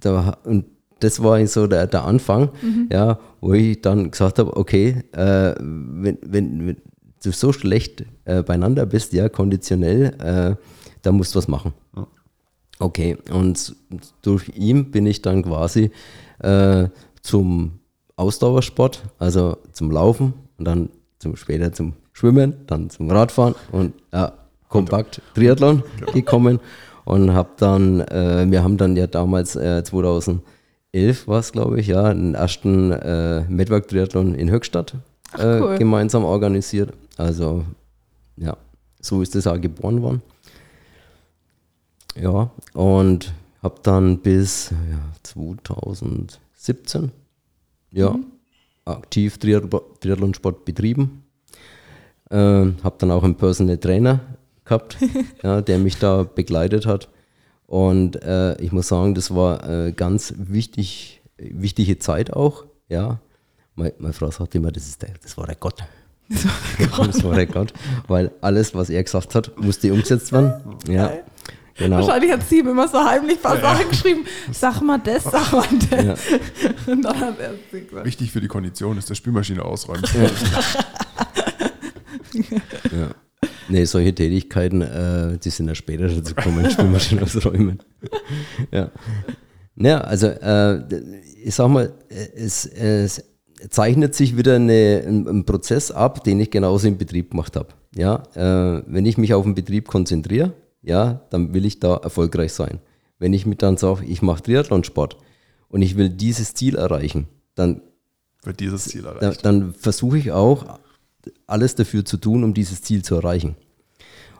Da, 0.00 0.36
und 0.44 0.66
das 1.00 1.22
war 1.22 1.44
so 1.46 1.66
der, 1.66 1.86
der 1.86 2.04
Anfang, 2.04 2.50
mhm. 2.60 2.88
ja, 2.90 3.18
wo 3.40 3.52
ich 3.52 3.80
dann 3.80 4.10
gesagt 4.10 4.38
habe, 4.38 4.56
okay, 4.56 5.02
äh, 5.12 5.54
wenn, 5.58 6.18
wenn, 6.22 6.66
wenn, 6.66 6.76
du 7.22 7.32
so 7.32 7.52
schlecht 7.52 8.04
äh, 8.24 8.42
beieinander 8.42 8.86
bist, 8.86 9.12
ja, 9.12 9.28
konditionell, 9.28 10.14
äh, 10.20 10.56
da 11.02 11.12
musst 11.12 11.34
du 11.34 11.38
was 11.38 11.48
machen. 11.48 11.72
Okay, 12.80 13.16
und 13.32 13.74
durch 14.22 14.50
ihn 14.54 14.90
bin 14.90 15.06
ich 15.06 15.20
dann 15.22 15.42
quasi 15.42 15.90
äh, 16.40 16.88
zum 17.22 17.80
Ausdauersport, 18.16 19.02
also 19.18 19.56
zum 19.72 19.90
Laufen 19.90 20.34
und 20.58 20.64
dann 20.64 20.90
zum, 21.18 21.36
später 21.36 21.72
zum 21.72 21.94
Schwimmen, 22.12 22.54
dann 22.66 22.90
zum 22.90 23.10
Radfahren 23.10 23.54
und 23.72 23.94
ja, 24.12 24.32
kompakt 24.68 25.20
Triathlon 25.34 25.82
gekommen 26.12 26.60
und 27.04 27.32
habe 27.32 27.50
dann, 27.56 28.00
äh, 28.00 28.46
wir 28.48 28.62
haben 28.62 28.76
dann 28.76 28.96
ja 28.96 29.06
damals 29.06 29.56
äh, 29.56 29.82
2011 29.82 30.42
war 31.26 31.40
es 31.40 31.52
glaube 31.52 31.80
ich, 31.80 31.88
ja, 31.88 32.12
den 32.12 32.34
ersten 32.34 32.92
äh, 32.92 33.42
Medwerk 33.48 33.88
Triathlon 33.88 34.34
in 34.34 34.50
Höchstadt 34.50 34.94
Ach, 35.32 35.38
äh, 35.38 35.60
cool. 35.60 35.78
gemeinsam 35.78 36.24
organisiert. 36.24 36.92
Also 37.18 37.64
ja, 38.36 38.56
so 39.00 39.20
ist 39.20 39.34
das 39.34 39.46
auch 39.46 39.60
geboren 39.60 40.00
worden. 40.00 40.22
Ja, 42.16 42.50
und 42.72 43.34
habe 43.62 43.80
dann 43.82 44.18
bis 44.18 44.70
ja, 44.70 45.00
2017 45.24 47.12
ja, 47.90 48.10
mhm. 48.10 48.26
aktiv 48.84 49.38
Triathlonsport 49.38 50.64
betrieben. 50.64 51.24
Äh, 52.30 52.36
habe 52.36 52.96
dann 52.98 53.10
auch 53.10 53.24
einen 53.24 53.36
Personal 53.36 53.78
Trainer 53.78 54.20
gehabt, 54.64 54.98
ja, 55.42 55.60
der 55.60 55.78
mich 55.78 55.98
da 55.98 56.22
begleitet 56.22 56.86
hat. 56.86 57.08
Und 57.66 58.22
äh, 58.22 58.60
ich 58.60 58.70
muss 58.72 58.88
sagen, 58.88 59.14
das 59.14 59.34
war 59.34 59.68
äh, 59.68 59.92
ganz 59.92 60.34
wichtig, 60.36 61.20
wichtige 61.36 61.98
Zeit 61.98 62.32
auch. 62.32 62.64
Ja. 62.88 63.20
Meine, 63.74 63.94
meine 63.98 64.12
Frau 64.12 64.30
sagte 64.30 64.58
immer, 64.58 64.72
das, 64.72 64.86
ist 64.86 65.02
der, 65.02 65.10
das 65.22 65.36
war 65.36 65.46
der 65.46 65.56
Gott. 65.56 65.82
Das 67.06 67.24
war 67.24 67.34
der 67.34 67.46
Gott, 67.46 67.72
weil 68.06 68.30
alles, 68.40 68.74
was 68.74 68.90
er 68.90 69.02
gesagt 69.02 69.34
hat, 69.34 69.58
musste 69.58 69.92
umgesetzt 69.92 70.32
werden. 70.32 70.52
Ja. 70.88 71.12
Genau. 71.78 71.98
Wahrscheinlich 71.98 72.32
hat 72.32 72.46
sie 72.48 72.58
ihm 72.58 72.68
immer 72.68 72.88
so 72.88 72.98
heimlich 72.98 73.36
ein 73.36 73.42
paar 73.42 73.54
ja, 73.56 73.62
Sachen 73.62 73.88
geschrieben. 73.88 74.24
Sag 74.50 74.80
mal 74.82 74.98
das, 74.98 75.22
sag 75.24 75.52
mal 75.52 75.64
das. 75.90 76.04
Ja. 76.04 76.14
Und 76.92 77.02
dann 77.02 77.20
hat 77.20 77.38
er 77.38 77.54
gesagt. 77.70 78.04
Wichtig 78.04 78.32
für 78.32 78.40
die 78.40 78.48
Kondition 78.48 78.98
ist, 78.98 79.08
der 79.08 79.14
Spülmaschine 79.14 79.64
ausräumen. 79.64 80.04
ja. 82.34 83.10
Nee, 83.68 83.84
solche 83.84 84.14
Tätigkeiten, 84.14 84.82
äh, 84.82 85.38
die 85.38 85.50
sind 85.50 85.68
ja 85.68 85.74
später 85.74 86.08
dazu 86.08 86.34
gekommen, 86.34 86.68
Spülmaschine 86.70 87.22
ausräumen. 87.22 87.78
ja. 88.72 88.90
Ja, 89.76 90.00
also 90.00 90.26
äh, 90.26 90.82
ich 91.44 91.54
sag 91.54 91.68
mal, 91.68 91.92
es, 92.08 92.66
es 92.66 93.22
zeichnet 93.70 94.14
sich 94.14 94.36
wieder 94.36 94.56
eine, 94.56 95.04
ein, 95.06 95.26
ein, 95.26 95.44
Prozess 95.44 95.90
ab, 95.90 96.24
den 96.24 96.40
ich 96.40 96.50
genauso 96.50 96.86
im 96.88 96.98
Betrieb 96.98 97.30
gemacht 97.30 97.56
habe. 97.56 97.68
Ja, 97.94 98.22
äh, 98.34 98.82
wenn 98.86 99.06
ich 99.06 99.18
mich 99.18 99.34
auf 99.34 99.44
den 99.44 99.54
Betrieb 99.54 99.88
konzentriere, 99.88 100.52
ja, 100.82 101.20
dann 101.30 101.54
will 101.54 101.64
ich 101.64 101.80
da 101.80 101.96
erfolgreich 101.96 102.52
sein. 102.52 102.80
Wenn 103.18 103.32
ich 103.32 103.46
mir 103.46 103.56
dann 103.56 103.76
sage, 103.76 104.04
ich 104.04 104.22
mache 104.22 104.42
Triathlonsport 104.42 105.16
und 105.68 105.82
ich 105.82 105.96
will 105.96 106.08
dieses 106.08 106.54
Ziel 106.54 106.76
erreichen, 106.76 107.26
dann 107.54 107.82
wird 108.44 108.60
dieses 108.60 108.84
Ziel 108.84 109.04
erreicht. 109.04 109.44
Dann, 109.44 109.60
dann 109.60 109.74
versuche 109.74 110.18
ich 110.18 110.30
auch 110.30 110.78
alles 111.46 111.74
dafür 111.74 112.04
zu 112.04 112.16
tun, 112.16 112.44
um 112.44 112.54
dieses 112.54 112.82
Ziel 112.82 113.02
zu 113.02 113.16
erreichen. 113.16 113.56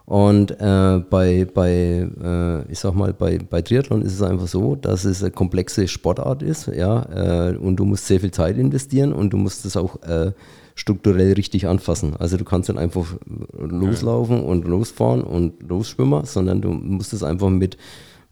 Und 0.09 0.59
äh, 0.59 1.03
bei, 1.07 1.45
bei 1.45 1.69
äh, 1.69 2.71
ich 2.71 2.79
sag 2.79 2.95
mal, 2.95 3.13
bei, 3.13 3.37
bei 3.37 3.61
Triathlon 3.61 4.01
ist 4.01 4.13
es 4.13 4.23
einfach 4.23 4.47
so, 4.47 4.75
dass 4.75 5.05
es 5.05 5.21
eine 5.21 5.29
komplexe 5.29 5.87
Sportart 5.87 6.41
ist, 6.41 6.65
ja, 6.65 7.51
äh, 7.51 7.55
und 7.55 7.75
du 7.75 7.85
musst 7.85 8.07
sehr 8.07 8.19
viel 8.19 8.31
Zeit 8.31 8.57
investieren 8.57 9.13
und 9.13 9.33
du 9.33 9.37
musst 9.37 9.65
es 9.65 9.77
auch 9.77 10.01
äh, 10.01 10.31
strukturell 10.73 11.33
richtig 11.33 11.67
anfassen. 11.67 12.15
Also 12.17 12.37
du 12.37 12.43
kannst 12.43 12.69
nicht 12.69 12.79
einfach 12.79 13.05
loslaufen 13.55 14.41
und 14.41 14.67
losfahren 14.67 15.21
und 15.21 15.61
losschwimmen, 15.61 16.25
sondern 16.25 16.61
du 16.61 16.71
musst 16.71 17.13
es 17.13 17.21
einfach 17.21 17.51
mit 17.51 17.77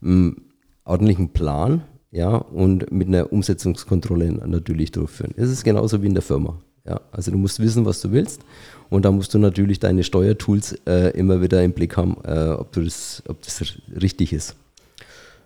einem 0.02 0.38
ordentlichen 0.84 1.30
Plan 1.30 1.84
ja, 2.10 2.38
und 2.38 2.92
mit 2.92 3.08
einer 3.08 3.32
Umsetzungskontrolle 3.32 4.32
natürlich 4.48 4.94
durchführen. 4.94 5.36
Es 5.38 5.52
ist 5.52 5.64
genauso 5.64 6.02
wie 6.02 6.08
in 6.08 6.16
der 6.16 6.24
Firma. 6.24 6.58
Ja. 6.88 7.02
Also 7.12 7.30
du 7.30 7.38
musst 7.38 7.60
wissen, 7.60 7.86
was 7.86 8.02
du 8.02 8.12
willst 8.12 8.42
und 8.90 9.06
da 9.06 9.12
musst 9.12 9.34
du 9.34 9.40
natürlich 9.40 9.80
deine 9.80 10.04
Steuertools 10.04 10.74
äh, 10.86 11.12
immer 11.18 11.42
wieder 11.42 11.64
im 11.64 11.74
Blick 11.74 11.98
haben, 11.98 12.18
äh, 12.24 12.50
ob, 12.50 12.72
du 12.72 12.84
das, 12.84 13.24
ob 13.28 13.42
das 13.42 13.64
richtig 14.02 14.34
ist. 14.34 14.56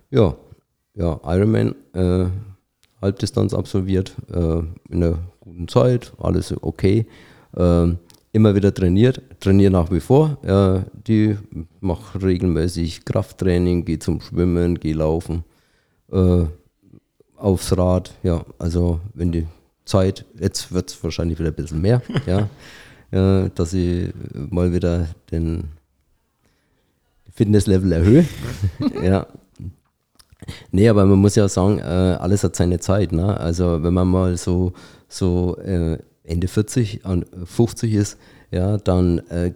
Ja, 0.09 0.35
ja 0.95 1.19
Ironman, 1.23 1.75
äh, 1.93 2.25
Halbdistanz 3.01 3.53
absolviert, 3.53 4.15
äh, 4.31 4.59
in 4.89 5.03
einer 5.03 5.19
guten 5.39 5.67
Zeit, 5.67 6.13
alles 6.19 6.53
okay. 6.61 7.07
Äh, 7.55 7.87
immer 8.33 8.55
wieder 8.55 8.73
trainiert, 8.73 9.21
trainiere 9.39 9.71
nach 9.71 9.91
wie 9.91 9.99
vor. 9.99 10.37
Äh, 10.43 10.89
die 11.07 11.37
mache 11.79 12.21
regelmäßig 12.21 13.05
Krafttraining, 13.05 13.85
gehe 13.85 13.99
zum 13.99 14.21
Schwimmen, 14.21 14.79
gehe 14.79 14.93
laufen, 14.93 15.43
äh, 16.11 16.45
aufs 17.35 17.77
Rad. 17.77 18.13
Ja, 18.23 18.45
also 18.57 18.99
wenn 19.13 19.31
die 19.31 19.47
Zeit, 19.85 20.25
jetzt 20.39 20.71
wird 20.71 20.89
es 20.89 21.03
wahrscheinlich 21.03 21.39
wieder 21.39 21.49
ein 21.49 21.55
bisschen 21.55 21.81
mehr, 21.81 22.01
ja, 22.25 22.49
äh, 23.11 23.49
dass 23.53 23.73
ich 23.73 24.11
mal 24.33 24.73
wieder 24.73 25.07
den 25.31 25.65
Fitnesslevel 27.33 27.91
erhöhe. 27.91 28.25
ja, 29.03 29.27
Nee, 30.71 30.89
aber 30.89 31.05
man 31.05 31.19
muss 31.19 31.35
ja 31.35 31.47
sagen, 31.47 31.79
äh, 31.79 31.83
alles 31.83 32.43
hat 32.43 32.55
seine 32.55 32.79
Zeit. 32.79 33.11
Ne? 33.11 33.39
Also 33.39 33.83
wenn 33.83 33.93
man 33.93 34.07
mal 34.07 34.37
so, 34.37 34.73
so 35.07 35.57
äh, 35.57 35.97
Ende 36.23 36.47
40 36.47 37.05
und 37.05 37.25
50 37.45 37.93
ist, 37.93 38.17
ja, 38.51 38.77
dann 38.77 39.19
äh, 39.29 39.53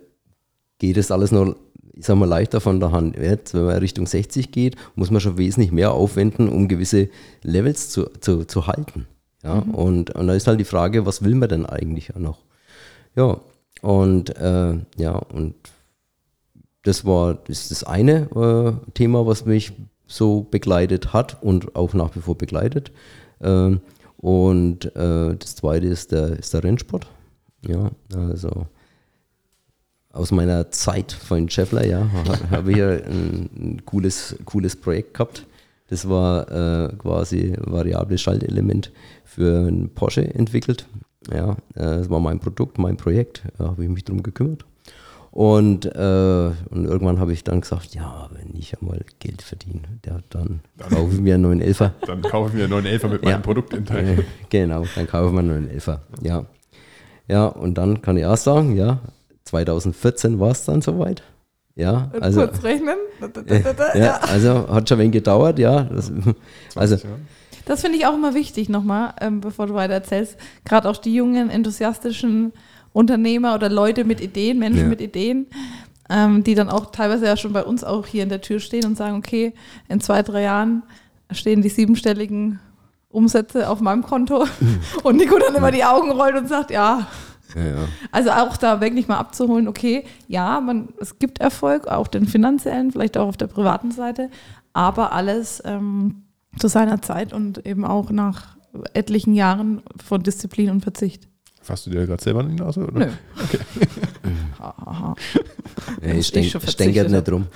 geht 0.79 0.97
es 0.97 1.11
alles 1.11 1.31
noch, 1.31 1.55
ich 1.93 2.05
sag 2.05 2.17
mal, 2.17 2.27
leichter 2.27 2.61
von 2.61 2.79
der 2.79 2.91
Hand. 2.91 3.17
Jetzt, 3.17 3.53
wenn 3.53 3.65
man 3.65 3.77
Richtung 3.77 4.05
60 4.05 4.51
geht, 4.51 4.75
muss 4.95 5.11
man 5.11 5.21
schon 5.21 5.37
wesentlich 5.37 5.71
mehr 5.71 5.91
aufwenden, 5.91 6.49
um 6.49 6.67
gewisse 6.67 7.09
Levels 7.41 7.89
zu, 7.89 8.05
zu, 8.19 8.45
zu 8.45 8.67
halten. 8.67 9.07
Ja? 9.43 9.61
Mhm. 9.61 9.73
Und, 9.73 10.15
und 10.15 10.27
da 10.27 10.33
ist 10.33 10.47
halt 10.47 10.59
die 10.59 10.65
Frage, 10.65 11.05
was 11.05 11.23
will 11.23 11.35
man 11.35 11.49
denn 11.49 11.65
eigentlich 11.65 12.13
noch? 12.15 12.39
Ja, 13.15 13.39
und 13.81 14.35
äh, 14.37 14.77
ja, 14.97 15.11
und 15.11 15.55
das 16.83 17.05
war 17.05 17.35
das, 17.35 17.61
ist 17.61 17.71
das 17.71 17.83
eine 17.83 18.29
äh, 18.35 18.91
Thema, 18.93 19.25
was 19.25 19.45
mich 19.45 19.73
so 20.07 20.41
begleitet 20.41 21.13
hat 21.13 21.41
und 21.41 21.75
auch 21.75 21.93
nach 21.93 22.15
wie 22.15 22.21
vor 22.21 22.37
begleitet. 22.37 22.91
Ähm, 23.41 23.81
und 24.17 24.85
äh, 24.95 25.35
das 25.35 25.55
zweite 25.55 25.87
ist 25.87 26.11
der, 26.11 26.39
ist 26.39 26.53
der 26.53 26.63
Rennsport. 26.63 27.07
Ja, 27.67 27.91
also 28.15 28.67
aus 30.11 30.31
meiner 30.31 30.71
Zeit 30.71 31.11
von 31.11 31.49
Scheffler, 31.49 31.85
ja, 31.85 32.07
habe 32.51 32.71
ich 32.71 32.77
hier 32.77 33.03
ein, 33.05 33.49
ein, 33.55 33.85
cooles, 33.85 34.35
cooles 34.45 34.75
Projekt 34.75 35.15
gehabt. 35.15 35.45
Das 35.87 36.09
war 36.09 36.49
äh, 36.49 36.95
quasi 36.95 37.53
variables 37.59 38.21
Schaltelement 38.21 38.91
für 39.23 39.67
einen 39.67 39.93
Porsche 39.93 40.33
entwickelt. 40.33 40.87
Ja, 41.31 41.53
äh, 41.75 41.97
das 41.97 42.09
war 42.09 42.19
mein 42.19 42.39
Produkt, 42.39 42.77
mein 42.77 42.97
Projekt, 42.97 43.43
da 43.57 43.65
habe 43.65 43.83
ich 43.83 43.89
mich 43.89 44.03
darum 44.03 44.23
gekümmert. 44.23 44.65
Und, 45.31 45.85
äh, 45.85 46.51
und 46.69 46.85
irgendwann 46.85 47.19
habe 47.19 47.33
ich 47.33 47.43
dann 47.43 47.59
gesagt, 47.59 47.93
ja, 47.93 48.29
wenn 48.31 48.55
ich 48.55 48.79
einmal 48.79 49.01
Geld 49.19 49.41
verdiene, 49.41 49.81
ja, 50.05 50.19
dann, 50.29 50.61
dann 50.77 50.89
kaufe 50.89 51.13
ich 51.13 51.19
mir 51.19 51.33
einen 51.33 51.43
neuen 51.43 51.59
Elfer. 51.59 51.93
Dann 52.07 52.21
kaufe 52.21 52.49
ich 52.49 52.55
mir 52.55 52.63
einen 52.63 52.69
neuen 52.69 52.85
Elfer 52.85 53.09
mit 53.09 53.21
meinem 53.21 53.31
ja. 53.31 53.39
Produkt 53.39 53.73
in 53.73 53.85
Teil. 53.85 54.23
Genau, 54.49 54.85
dann 54.95 55.07
kaufe 55.07 55.27
ich 55.27 55.33
mir 55.33 55.39
einen 55.39 55.47
neuen 55.49 55.69
Elfer. 55.69 56.03
Ja. 56.21 56.45
Ja, 57.27 57.47
und 57.47 57.77
dann 57.77 58.01
kann 58.01 58.15
ich 58.15 58.25
auch 58.25 58.37
sagen, 58.37 58.77
ja, 58.77 59.01
2014 59.43 60.39
war 60.39 60.51
es 60.51 60.63
dann 60.63 60.81
soweit. 60.81 61.21
Ja, 61.75 62.11
also, 62.21 62.41
Kurz 62.41 62.63
rechnen. 62.63 62.95
ja, 63.47 63.97
ja, 63.97 64.17
also 64.21 64.69
hat 64.69 64.87
schon 64.87 64.97
ein 64.97 65.01
wenig 65.01 65.13
gedauert, 65.13 65.59
ja. 65.59 65.83
Das, 65.83 66.13
also, 66.75 66.97
das 67.65 67.81
finde 67.81 67.97
ich 67.97 68.05
auch 68.05 68.13
immer 68.13 68.33
wichtig 68.33 68.69
nochmal, 68.69 69.13
ähm, 69.19 69.41
bevor 69.41 69.67
du 69.67 69.73
weiter 69.73 69.93
erzählst. 69.93 70.37
Gerade 70.63 70.89
auch 70.89 70.97
die 70.97 71.13
jungen, 71.13 71.49
enthusiastischen 71.49 72.53
Unternehmer 72.93 73.55
oder 73.55 73.69
Leute 73.69 74.05
mit 74.05 74.21
Ideen, 74.21 74.59
Menschen 74.59 74.83
ja. 74.83 74.87
mit 74.87 75.01
Ideen, 75.01 75.47
ähm, 76.09 76.43
die 76.43 76.55
dann 76.55 76.69
auch 76.69 76.91
teilweise 76.91 77.25
ja 77.25 77.35
schon 77.35 77.53
bei 77.53 77.63
uns 77.63 77.83
auch 77.83 78.05
hier 78.05 78.23
in 78.23 78.29
der 78.29 78.41
Tür 78.41 78.59
stehen 78.59 78.85
und 78.85 78.95
sagen, 78.95 79.17
okay, 79.17 79.53
in 79.89 79.99
zwei, 79.99 80.21
drei 80.21 80.43
Jahren 80.43 80.83
stehen 81.31 81.61
die 81.61 81.69
siebenstelligen 81.69 82.59
Umsätze 83.09 83.69
auf 83.69 83.81
meinem 83.81 84.03
Konto 84.03 84.45
und 85.03 85.17
Nico 85.17 85.37
dann 85.39 85.55
immer 85.55 85.71
die 85.71 85.83
Augen 85.83 86.11
rollt 86.11 86.35
und 86.35 86.47
sagt, 86.47 86.71
ja. 86.71 87.07
ja, 87.55 87.61
ja. 87.61 87.87
Also 88.11 88.29
auch 88.31 88.57
da 88.57 88.79
wirklich 88.81 89.07
mal 89.07 89.17
abzuholen, 89.17 89.67
okay, 89.67 90.05
ja, 90.27 90.61
man, 90.61 90.89
es 90.99 91.17
gibt 91.17 91.39
Erfolg, 91.39 91.87
auch 91.87 92.07
den 92.07 92.27
finanziellen, 92.27 92.91
vielleicht 92.91 93.17
auch 93.17 93.27
auf 93.27 93.37
der 93.37 93.47
privaten 93.47 93.91
Seite, 93.91 94.29
aber 94.73 95.13
alles 95.13 95.63
ähm, 95.65 96.24
zu 96.59 96.67
seiner 96.67 97.01
Zeit 97.01 97.33
und 97.33 97.65
eben 97.65 97.85
auch 97.85 98.11
nach 98.11 98.55
etlichen 98.93 99.33
Jahren 99.33 99.83
von 100.03 100.23
Disziplin 100.23 100.69
und 100.69 100.81
Verzicht. 100.81 101.27
Fasst 101.61 101.87
du 101.87 101.89
dir 101.89 102.05
gerade 102.05 102.21
selber 102.21 102.41
in 102.41 102.49
die 102.49 102.63
Nase? 102.63 102.85
Oder? 102.85 102.99
Nö. 102.99 103.11
Okay. 103.43 103.59
Ja, 106.01 106.13
ich 106.13 106.31
denke 106.31 106.59
denk 106.59 107.11
nicht 107.11 107.27
drum. 107.27 107.47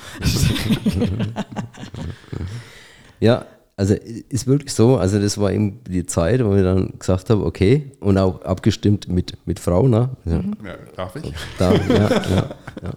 ja, 3.19 3.45
also 3.75 3.95
ist 3.95 4.45
wirklich 4.45 4.73
so, 4.73 4.97
also 4.97 5.19
das 5.19 5.37
war 5.37 5.51
eben 5.51 5.83
die 5.85 6.05
Zeit, 6.05 6.43
wo 6.43 6.53
ich 6.53 6.63
dann 6.63 6.93
gesagt 6.99 7.29
habe, 7.29 7.45
okay, 7.45 7.91
und 7.99 8.17
auch 8.17 8.41
abgestimmt 8.41 9.07
mit, 9.07 9.37
mit 9.45 9.59
Frau, 9.59 9.87
ne? 9.87 10.09
Ja, 10.25 10.39
mhm. 10.39 10.57
ja 10.65 10.75
darf 10.95 11.15
ich? 11.15 11.33
Darf, 11.57 11.89
ja, 11.89 11.95
ja, 11.95 12.49
ja. 12.83 12.91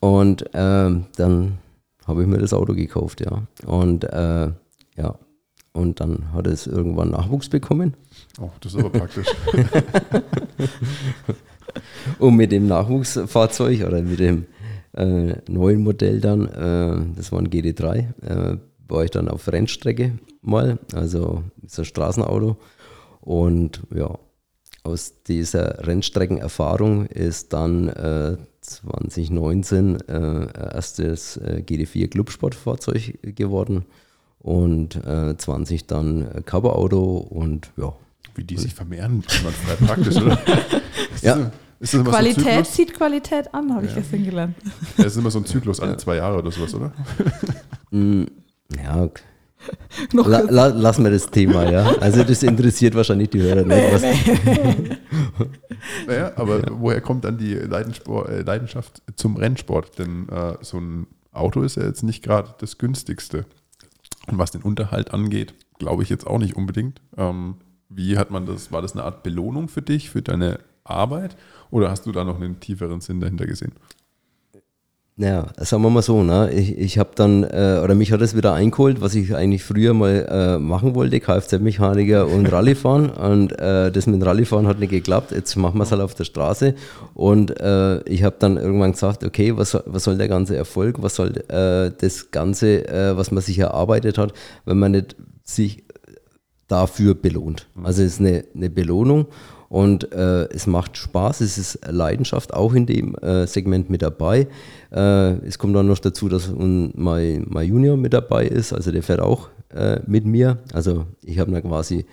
Und 0.00 0.44
ähm, 0.54 1.06
dann 1.16 1.58
habe 2.06 2.22
ich 2.22 2.28
mir 2.28 2.38
das 2.38 2.52
Auto 2.52 2.74
gekauft, 2.74 3.20
ja. 3.20 3.42
Und 3.66 4.04
äh, 4.04 4.50
ja, 4.96 5.18
und 5.72 6.00
dann 6.00 6.32
hat 6.32 6.46
es 6.46 6.66
irgendwann 6.66 7.10
Nachwuchs 7.10 7.50
bekommen. 7.50 7.94
Oh, 8.40 8.50
das 8.60 8.74
ist 8.74 8.80
aber 8.80 8.90
praktisch. 8.90 9.28
und 12.18 12.36
mit 12.36 12.50
dem 12.50 12.66
Nachwuchsfahrzeug 12.66 13.84
oder 13.86 14.00
mit 14.00 14.18
dem 14.18 14.46
äh, 14.94 15.34
neuen 15.48 15.82
Modell 15.82 16.20
dann, 16.20 16.46
äh, 16.46 17.14
das 17.14 17.30
war 17.30 17.40
ein 17.40 17.50
GD3, 17.50 18.22
äh, 18.22 18.56
war 18.88 19.04
ich 19.04 19.10
dann 19.10 19.28
auf 19.28 19.52
Rennstrecke 19.52 20.18
mal, 20.40 20.78
also 20.94 21.42
ist 21.62 21.78
ein 21.78 21.84
Straßenauto. 21.84 22.56
Und 23.20 23.82
ja, 23.94 24.18
aus 24.82 25.22
dieser 25.24 25.86
Rennstreckenerfahrung 25.86 27.04
ist 27.06 27.52
dann 27.52 27.88
äh, 27.88 28.38
2019 28.62 30.00
äh, 30.08 30.46
erstes 30.72 31.36
äh, 31.36 31.62
GD4 31.66 32.08
Clubsportfahrzeug 32.08 33.18
geworden 33.22 33.84
und 34.46 34.94
äh, 35.04 35.36
20 35.36 35.86
dann 35.88 36.28
Coverauto 36.44 37.16
und 37.16 37.70
ja. 37.76 37.92
Wie 38.36 38.44
die 38.44 38.56
sich 38.58 38.74
vermehren, 38.74 39.24
man 39.42 39.52
frei 39.52 39.86
praktisch, 39.86 40.16
oder? 40.16 40.38
ja. 41.22 41.50
Qualität 41.80 42.66
so 42.66 42.72
zieht 42.72 42.94
Qualität 42.94 43.52
an, 43.52 43.74
habe 43.74 43.84
ja. 43.84 43.90
ich 43.90 43.96
gestern 43.96 44.24
gelernt. 44.24 44.54
Ja, 44.98 45.04
es 45.04 45.12
ist 45.12 45.16
immer 45.16 45.30
so 45.30 45.40
ein 45.40 45.44
Zyklus, 45.46 45.80
alle 45.80 45.96
zwei 45.96 46.16
Jahre 46.16 46.38
oder 46.38 46.52
sowas, 46.52 46.74
oder? 46.74 46.92
Mm, 47.90 48.24
ja, 48.82 49.02
okay. 49.02 49.22
La, 50.12 50.40
la, 50.40 50.66
lassen 50.66 51.02
wir 51.02 51.10
das 51.10 51.28
Thema, 51.28 51.68
ja. 51.68 51.96
Also 51.98 52.22
das 52.22 52.42
interessiert 52.42 52.94
wahrscheinlich 52.94 53.30
die 53.30 53.42
Hörer 53.42 53.64
nicht. 53.64 54.00
Nee, 54.00 54.98
naja, 56.06 56.32
aber 56.36 56.58
ja. 56.58 56.66
woher 56.70 57.00
kommt 57.00 57.24
dann 57.24 57.36
die 57.36 57.54
äh, 57.54 57.66
Leidenschaft 57.66 59.02
zum 59.16 59.36
Rennsport? 59.36 59.98
Denn 59.98 60.28
äh, 60.28 60.54
so 60.60 60.78
ein 60.78 61.06
Auto 61.32 61.62
ist 61.62 61.76
ja 61.76 61.84
jetzt 61.84 62.04
nicht 62.04 62.22
gerade 62.22 62.54
das 62.58 62.78
günstigste. 62.78 63.44
Und 64.26 64.38
was 64.38 64.50
den 64.50 64.62
Unterhalt 64.62 65.12
angeht, 65.12 65.54
glaube 65.78 66.02
ich 66.02 66.08
jetzt 66.08 66.26
auch 66.26 66.38
nicht 66.38 66.56
unbedingt. 66.56 67.00
Ähm, 67.16 67.56
wie 67.88 68.18
hat 68.18 68.30
man 68.30 68.46
das? 68.46 68.72
War 68.72 68.82
das 68.82 68.94
eine 68.94 69.04
Art 69.04 69.22
Belohnung 69.22 69.68
für 69.68 69.82
dich, 69.82 70.10
für 70.10 70.22
deine 70.22 70.58
Arbeit? 70.84 71.36
Oder 71.70 71.90
hast 71.90 72.06
du 72.06 72.12
da 72.12 72.24
noch 72.24 72.36
einen 72.36 72.60
tieferen 72.60 73.00
Sinn 73.00 73.20
dahinter 73.20 73.46
gesehen? 73.46 73.72
Ja, 75.18 75.46
sagen 75.56 75.82
wir 75.82 75.88
mal 75.88 76.02
so, 76.02 76.22
ne? 76.22 76.50
ich, 76.52 76.76
ich 76.76 76.98
habe 76.98 77.12
dann, 77.14 77.42
äh, 77.42 77.80
oder 77.82 77.94
mich 77.94 78.12
hat 78.12 78.20
es 78.20 78.36
wieder 78.36 78.52
eingeholt, 78.52 79.00
was 79.00 79.14
ich 79.14 79.34
eigentlich 79.34 79.64
früher 79.64 79.94
mal 79.94 80.26
äh, 80.28 80.58
machen 80.58 80.94
wollte, 80.94 81.20
Kfz-Mechaniker 81.20 82.28
und 82.28 82.44
Rallyefahren 82.52 83.08
und 83.08 83.58
äh, 83.58 83.90
das 83.90 84.06
mit 84.06 84.16
dem 84.16 84.22
Rallyefahren 84.22 84.66
hat 84.66 84.78
nicht 84.78 84.90
geklappt, 84.90 85.30
jetzt 85.30 85.56
machen 85.56 85.78
wir 85.78 85.84
es 85.84 85.90
halt 85.90 86.02
auf 86.02 86.14
der 86.14 86.24
Straße. 86.24 86.74
Und 87.14 87.58
äh, 87.58 88.02
ich 88.02 88.24
habe 88.24 88.36
dann 88.38 88.58
irgendwann 88.58 88.92
gesagt, 88.92 89.24
okay, 89.24 89.56
was, 89.56 89.78
was 89.86 90.04
soll 90.04 90.18
der 90.18 90.28
ganze 90.28 90.54
Erfolg, 90.54 91.00
was 91.00 91.14
soll 91.14 91.34
äh, 91.48 91.92
das 91.98 92.30
Ganze, 92.30 92.86
äh, 92.86 93.16
was 93.16 93.30
man 93.30 93.42
sich 93.42 93.58
erarbeitet 93.58 94.18
hat, 94.18 94.34
wenn 94.66 94.78
man 94.78 94.92
nicht 94.92 95.16
sich 95.44 95.84
dafür 96.68 97.14
belohnt. 97.14 97.68
Also 97.82 98.02
es 98.02 98.14
ist 98.14 98.20
eine, 98.20 98.44
eine 98.54 98.68
Belohnung 98.68 99.28
und 99.68 100.12
äh, 100.12 100.44
es 100.46 100.66
macht 100.66 100.96
Spaß, 100.96 101.40
es 101.40 101.58
ist 101.58 101.80
Leidenschaft 101.88 102.54
auch 102.54 102.74
in 102.74 102.86
dem 102.86 103.14
äh, 103.16 103.46
Segment 103.46 103.90
mit 103.90 104.02
dabei. 104.02 104.46
Äh, 104.92 105.32
es 105.46 105.58
kommt 105.58 105.74
dann 105.74 105.88
noch 105.88 105.98
dazu, 105.98 106.28
dass 106.28 106.50
mein, 106.56 107.46
mein 107.48 107.68
Junior 107.68 107.96
mit 107.96 108.12
dabei 108.12 108.46
ist, 108.46 108.72
also 108.72 108.92
der 108.92 109.02
fährt 109.02 109.20
auch 109.20 109.48
äh, 109.74 110.00
mit 110.06 110.24
mir. 110.24 110.58
Also 110.72 111.06
ich 111.22 111.38
habe 111.38 111.50
ihn 111.50 111.62
quasi 111.62 112.06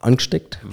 angesteckt. 0.00 0.58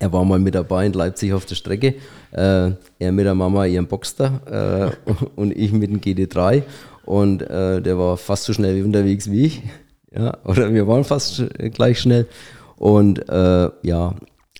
Er 0.00 0.12
war 0.12 0.24
mal 0.24 0.40
mit 0.40 0.56
dabei 0.56 0.86
in 0.86 0.92
Leipzig 0.92 1.32
auf 1.32 1.46
der 1.46 1.54
Strecke. 1.54 1.94
Äh, 2.32 2.72
er 2.98 3.12
mit 3.12 3.26
der 3.26 3.34
Mama 3.36 3.64
ihren 3.64 3.86
Boxster 3.86 4.92
äh, 5.06 5.12
und 5.36 5.56
ich 5.56 5.72
mit 5.72 5.88
dem 5.88 6.00
GD3. 6.00 6.64
Und 7.04 7.38
der 7.38 7.96
war 7.96 8.16
fast 8.16 8.42
so 8.44 8.52
schnell 8.52 8.82
unterwegs 8.84 9.30
wie 9.30 9.44
ich. 9.44 9.62
Ja, 10.12 10.36
oder 10.44 10.74
wir 10.74 10.88
waren 10.88 11.04
fast 11.04 11.44
gleich 11.72 12.00
schnell. 12.00 12.26
Und 12.76 13.24
ja, 13.28 14.14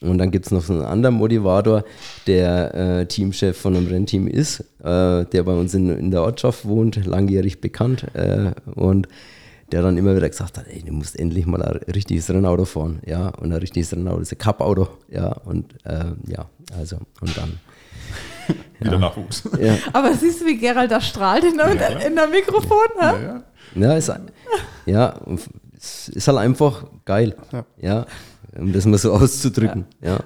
und 0.04 0.18
dann 0.18 0.30
gibt 0.30 0.46
es 0.46 0.52
noch 0.52 0.62
so 0.62 0.72
einen 0.72 0.82
anderen 0.82 1.16
Motivator, 1.16 1.84
der 2.26 2.74
äh, 2.74 3.06
Teamchef 3.06 3.56
von 3.56 3.76
einem 3.76 3.86
Rennteam 3.86 4.26
ist, 4.26 4.60
äh, 4.82 5.24
der 5.24 5.42
bei 5.44 5.52
uns 5.52 5.74
in, 5.74 5.88
in, 5.88 6.10
der 6.10 6.22
Ortschaft 6.22 6.66
wohnt, 6.66 7.04
langjährig 7.06 7.60
bekannt 7.60 8.06
äh, 8.14 8.52
und 8.74 9.08
der 9.72 9.82
dann 9.82 9.96
immer 9.96 10.14
wieder 10.14 10.28
gesagt 10.28 10.58
hat, 10.58 10.66
ey, 10.68 10.82
du 10.82 10.92
musst 10.92 11.18
endlich 11.18 11.46
mal 11.46 11.62
ein 11.62 11.80
richtiges 11.92 12.30
Rennauto 12.30 12.64
fahren, 12.64 13.00
ja, 13.06 13.28
und 13.28 13.52
ein 13.52 13.58
richtiges 13.58 13.92
Rennauto 13.92 14.20
ist 14.20 14.32
ein 14.32 14.38
Cup-Auto, 14.38 14.88
ja, 15.10 15.28
und 15.44 15.74
äh, 15.84 16.04
ja, 16.26 16.46
also, 16.78 16.98
und 17.20 17.36
dann 17.36 17.58
wieder 18.78 18.92
ja. 18.92 18.98
Nachwuchs. 18.98 19.42
Ja. 19.58 19.76
Aber 19.92 20.14
siehst 20.14 20.42
du, 20.42 20.46
wie 20.46 20.58
Gerald 20.58 20.90
da 20.90 21.00
strahlt 21.00 21.44
in 21.44 21.56
der, 21.56 21.74
ja. 21.74 21.98
in 22.06 22.14
der 22.14 22.28
Mikrofon? 22.28 22.86
Ja, 23.00 23.18
ja. 23.18 23.42
ja, 23.74 23.96
ist, 23.96 24.12
ja, 24.86 25.20
ist 25.76 26.28
halt 26.28 26.38
einfach 26.38 26.84
geil. 27.04 27.34
Ja. 27.80 28.06
Um 28.58 28.72
das 28.72 28.86
mal 28.86 28.98
so 28.98 29.12
auszudrücken. 29.12 29.86
Ja. 30.02 30.16
ja. 30.16 30.24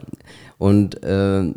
Und 0.59 1.03
äh, 1.03 1.53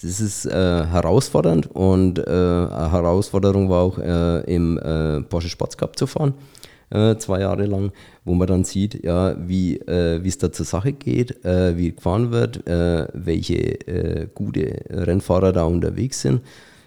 das 0.00 0.20
ist 0.20 0.46
äh, 0.46 0.50
herausfordernd 0.86 1.68
und 1.74 2.18
äh, 2.18 2.22
eine 2.22 2.92
Herausforderung 2.92 3.70
war 3.70 3.82
auch 3.82 3.98
äh, 3.98 4.54
im 4.54 4.78
äh, 4.78 5.22
Porsche 5.22 5.48
Sports 5.48 5.78
Cup 5.78 5.98
zu 5.98 6.06
fahren, 6.06 6.34
äh, 6.90 7.16
zwei 7.16 7.40
Jahre 7.40 7.64
lang, 7.64 7.92
wo 8.24 8.34
man 8.34 8.46
dann 8.46 8.64
sieht, 8.64 9.02
ja, 9.02 9.36
wie 9.48 9.78
es 9.78 10.38
da 10.38 10.52
zur 10.52 10.66
Sache 10.66 10.92
geht, 10.92 11.38
wie 11.44 11.92
gefahren 11.92 12.32
wird, 12.32 12.64
welche 12.66 14.28
gute 14.34 14.80
Rennfahrer 14.90 15.52
da 15.52 15.62
unterwegs 15.62 16.22
sind 16.22 16.42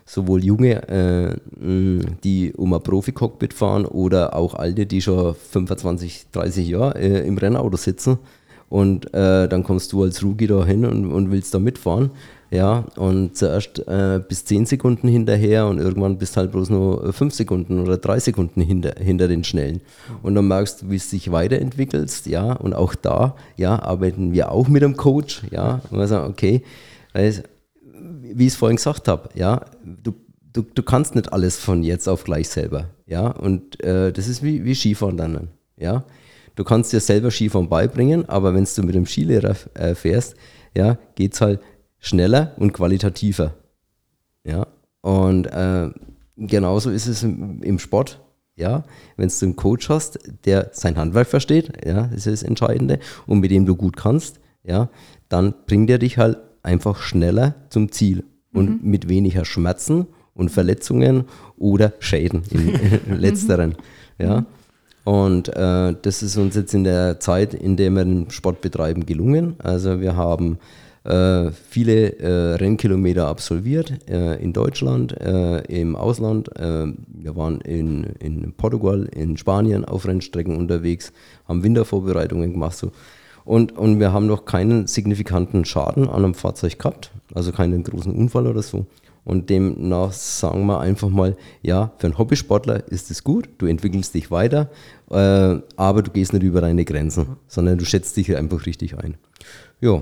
sowohl 0.09 0.43
junge, 0.43 0.87
äh, 0.89 1.35
die 2.23 2.51
um 2.53 2.73
ein 2.73 2.81
Profi-Cockpit 2.81 3.53
fahren 3.53 3.85
oder 3.85 4.35
auch 4.35 4.55
alte, 4.55 4.87
die 4.87 5.01
schon 5.01 5.35
25, 5.35 6.31
30 6.31 6.67
Jahre 6.67 6.99
äh, 6.99 7.27
im 7.27 7.37
Rennauto 7.37 7.77
sitzen 7.77 8.17
und 8.69 9.13
äh, 9.13 9.47
dann 9.47 9.63
kommst 9.63 9.91
du 9.91 10.03
als 10.03 10.23
Rookie 10.23 10.47
da 10.47 10.63
hin 10.63 10.85
und, 10.85 11.11
und 11.11 11.31
willst 11.31 11.53
da 11.53 11.59
mitfahren. 11.59 12.11
Ja, 12.51 12.85
und 12.95 13.37
zuerst 13.37 13.87
äh, 13.87 14.19
bis 14.27 14.43
10 14.45 14.65
Sekunden 14.65 15.07
hinterher 15.07 15.67
und 15.67 15.77
irgendwann 15.77 16.17
bist 16.17 16.35
halt 16.35 16.51
bloß 16.51 16.71
nur 16.71 17.13
5 17.13 17.31
Sekunden 17.31 17.79
oder 17.79 17.97
3 17.97 18.19
Sekunden 18.19 18.61
hinter, 18.61 18.95
hinter 18.99 19.27
den 19.27 19.43
Schnellen. 19.43 19.81
Und 20.23 20.33
dann 20.33 20.47
merkst 20.47 20.81
du, 20.81 20.89
wie 20.89 20.95
es 20.95 21.11
sich 21.11 21.31
weiterentwickelst, 21.31 22.25
ja, 22.25 22.53
und 22.53 22.73
auch 22.73 22.95
da, 22.95 23.35
ja, 23.55 23.79
arbeiten 23.79 24.33
wir 24.33 24.51
auch 24.51 24.67
mit 24.67 24.83
einem 24.83 24.97
Coach, 24.97 25.43
ja, 25.51 25.81
und 25.91 25.99
wir 25.99 26.07
sagen, 26.07 26.27
okay, 26.31 26.63
also, 27.13 27.43
wie 28.23 28.47
ich 28.47 28.53
es 28.53 28.55
vorhin 28.55 28.77
gesagt 28.77 29.07
habe, 29.07 29.29
ja, 29.35 29.65
du, 29.85 30.15
du, 30.51 30.63
du 30.63 30.81
kannst 30.81 31.13
nicht 31.13 31.31
alles 31.31 31.57
von 31.57 31.83
jetzt 31.83 32.09
auf 32.09 32.23
gleich 32.23 32.49
selber, 32.49 32.85
ja, 33.05 33.27
und 33.27 33.79
äh, 33.83 34.11
das 34.11 34.27
ist 34.27 34.41
wie, 34.41 34.65
wie 34.65 34.73
Skifahren 34.73 35.17
dann, 35.17 35.49
ja, 35.77 36.03
Du 36.59 36.65
kannst 36.65 36.91
dir 36.91 36.99
selber 36.99 37.31
Skifahren 37.31 37.69
beibringen, 37.69 38.27
aber 38.27 38.53
wenn 38.53 38.65
du 38.65 38.83
mit 38.83 38.93
dem 38.93 39.05
Skilehrer 39.05 39.55
äh, 39.75 39.95
fährst, 39.95 40.35
ja, 40.75 40.97
geht 41.15 41.33
es 41.33 41.39
halt 41.39 41.61
schneller 41.99 42.51
und 42.57 42.73
qualitativer. 42.73 43.53
Ja, 44.43 44.67
und 44.99 45.45
äh, 45.45 45.89
genauso 46.35 46.89
ist 46.89 47.07
es 47.07 47.23
im, 47.23 47.63
im 47.63 47.79
Sport. 47.79 48.19
Ja, 48.57 48.83
wenn 49.15 49.29
du 49.29 49.45
einen 49.45 49.55
Coach 49.55 49.87
hast, 49.87 50.19
der 50.43 50.71
sein 50.73 50.97
Handwerk 50.97 51.29
versteht, 51.29 51.71
ja, 51.85 52.07
das 52.07 52.25
ist 52.25 52.41
das 52.41 52.43
Entscheidende, 52.43 52.99
und 53.25 53.39
mit 53.39 53.51
dem 53.51 53.65
du 53.65 53.77
gut 53.77 53.95
kannst, 53.95 54.41
ja, 54.61 54.89
dann 55.29 55.53
bringt 55.65 55.89
er 55.89 55.97
dich 55.97 56.17
halt 56.17 56.39
einfach 56.61 57.01
schneller 57.01 57.55
zum 57.69 57.89
Ziel 57.93 58.25
und 58.51 58.83
mhm. 58.83 58.89
mit 58.91 59.07
weniger 59.07 59.45
Schmerzen 59.45 60.07
und 60.33 60.49
Verletzungen 60.49 61.23
oder 61.55 61.93
Schäden 61.99 62.43
in 62.51 63.17
letzteren. 63.17 63.77
Ja. 64.17 64.45
Und 65.09 65.49
äh, 65.55 65.95
das 66.03 66.21
ist 66.21 66.37
uns 66.37 66.53
jetzt 66.53 66.75
in 66.75 66.83
der 66.83 67.19
Zeit, 67.19 67.55
in 67.55 67.77
der 67.77 67.89
wir 67.89 68.05
den 68.05 68.29
Sport 68.29 68.61
betreiben, 68.61 69.07
gelungen. 69.07 69.55
Also 69.57 70.01
wir 70.01 70.15
haben 70.15 70.59
äh, 71.03 71.49
viele 71.49 72.19
äh, 72.19 72.53
Rennkilometer 72.57 73.27
absolviert 73.27 74.07
äh, 74.07 74.39
in 74.39 74.53
Deutschland, 74.53 75.19
äh, 75.19 75.61
im 75.61 75.95
Ausland. 75.95 76.55
Äh, 76.59 76.93
wir 77.07 77.35
waren 77.35 77.59
in, 77.61 78.03
in 78.19 78.53
Portugal, 78.53 79.09
in 79.15 79.35
Spanien 79.35 79.83
auf 79.83 80.05
Rennstrecken 80.05 80.55
unterwegs, 80.55 81.11
haben 81.47 81.63
Wintervorbereitungen 81.63 82.51
gemacht. 82.51 82.77
So. 82.77 82.91
Und, 83.45 83.75
und 83.75 83.99
wir 83.99 84.13
haben 84.13 84.27
noch 84.27 84.45
keinen 84.45 84.85
signifikanten 84.85 85.65
Schaden 85.65 86.07
an 86.07 86.23
einem 86.23 86.35
Fahrzeug 86.35 86.77
gehabt, 86.77 87.09
also 87.33 87.51
keinen 87.51 87.83
großen 87.83 88.13
Unfall 88.13 88.45
oder 88.45 88.61
so. 88.61 88.85
Und 89.29 89.51
demnach 89.51 90.11
sagen 90.11 90.65
wir 90.65 90.79
einfach 90.79 91.09
mal, 91.09 91.37
ja, 91.61 91.91
für 91.99 92.07
einen 92.07 92.17
Hobbysportler 92.17 92.87
ist 92.89 93.11
es 93.11 93.23
gut, 93.23 93.47
du 93.59 93.67
entwickelst 93.67 94.15
dich 94.15 94.31
weiter, 94.31 94.71
äh, 95.11 95.59
aber 95.75 96.01
du 96.01 96.09
gehst 96.09 96.33
nicht 96.33 96.41
über 96.41 96.61
deine 96.61 96.83
Grenzen, 96.83 97.37
sondern 97.47 97.77
du 97.77 97.85
schätzt 97.85 98.17
dich 98.17 98.35
einfach 98.35 98.65
richtig 98.65 98.97
ein. 98.97 99.17
Ja, 99.81 100.01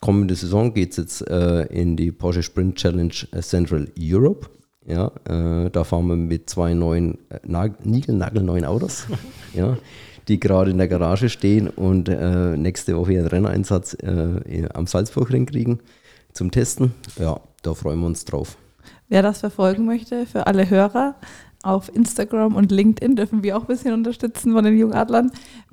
kommende 0.00 0.34
Saison 0.34 0.72
geht 0.72 0.92
es 0.92 0.96
jetzt 0.96 1.28
äh, 1.28 1.64
in 1.64 1.98
die 1.98 2.12
Porsche 2.12 2.42
Sprint 2.42 2.76
Challenge 2.76 3.12
Central 3.42 3.88
Europe. 4.00 4.48
Ja, 4.86 5.12
äh, 5.28 5.68
da 5.68 5.84
fahren 5.84 6.06
wir 6.06 6.16
mit 6.16 6.48
zwei 6.48 6.72
neuen, 6.72 7.18
äh, 7.28 7.70
niegelnagelneuen 7.84 8.64
Autos. 8.64 9.04
ja, 9.52 9.76
die 10.28 10.40
gerade 10.40 10.70
in 10.70 10.78
der 10.78 10.88
Garage 10.88 11.28
stehen 11.28 11.68
und 11.68 12.08
äh, 12.08 12.56
nächste 12.56 12.96
Woche 12.96 13.12
ihren 13.12 13.26
Renneinsatz 13.26 13.92
äh, 14.02 14.66
am 14.72 14.86
Salzburgring 14.86 15.44
kriegen 15.44 15.80
zum 16.32 16.50
Testen. 16.50 16.94
Ja, 17.18 17.38
da 17.60 17.74
freuen 17.74 18.00
wir 18.00 18.06
uns 18.06 18.24
drauf. 18.24 18.56
Wer 19.12 19.20
das 19.20 19.40
verfolgen 19.40 19.84
möchte, 19.84 20.24
für 20.24 20.46
alle 20.46 20.70
Hörer, 20.70 21.16
auf 21.62 21.94
Instagram 21.94 22.56
und 22.56 22.72
LinkedIn 22.72 23.14
dürfen 23.14 23.42
wir 23.42 23.58
auch 23.58 23.60
ein 23.60 23.66
bisschen 23.66 23.92
unterstützen 23.92 24.54
von 24.54 24.64
den 24.64 24.78
Jungadlern. 24.78 25.30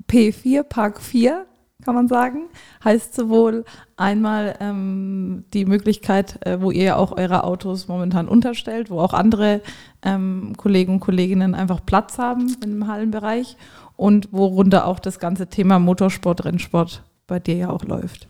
P4 0.09 0.63
Park 0.63 0.99
4 0.99 1.45
kann 1.81 1.95
man 1.95 2.09
sagen. 2.09 2.49
Heißt 2.83 3.15
sowohl 3.15 3.63
einmal 3.95 4.57
ähm, 4.59 5.45
die 5.53 5.63
Möglichkeit, 5.63 6.45
äh, 6.45 6.59
wo 6.59 6.69
ihr 6.69 6.97
auch 6.97 7.17
eure 7.17 7.45
Autos 7.45 7.87
momentan 7.87 8.27
unterstellt, 8.27 8.89
wo 8.89 8.99
auch 8.99 9.13
andere 9.13 9.61
ähm, 10.01 10.51
Kollegen 10.57 10.95
und 10.95 10.99
Kolleginnen 10.99 11.55
einfach 11.55 11.85
Platz 11.85 12.17
haben 12.17 12.57
im 12.61 12.87
Hallenbereich 12.87 13.55
und 13.95 14.33
worunter 14.33 14.85
auch 14.85 14.99
das 14.99 15.17
ganze 15.17 15.47
Thema 15.47 15.79
Motorsport, 15.79 16.43
Rennsport 16.43 17.03
bei 17.25 17.39
dir 17.39 17.55
ja 17.55 17.69
auch 17.69 17.85
läuft. 17.85 18.27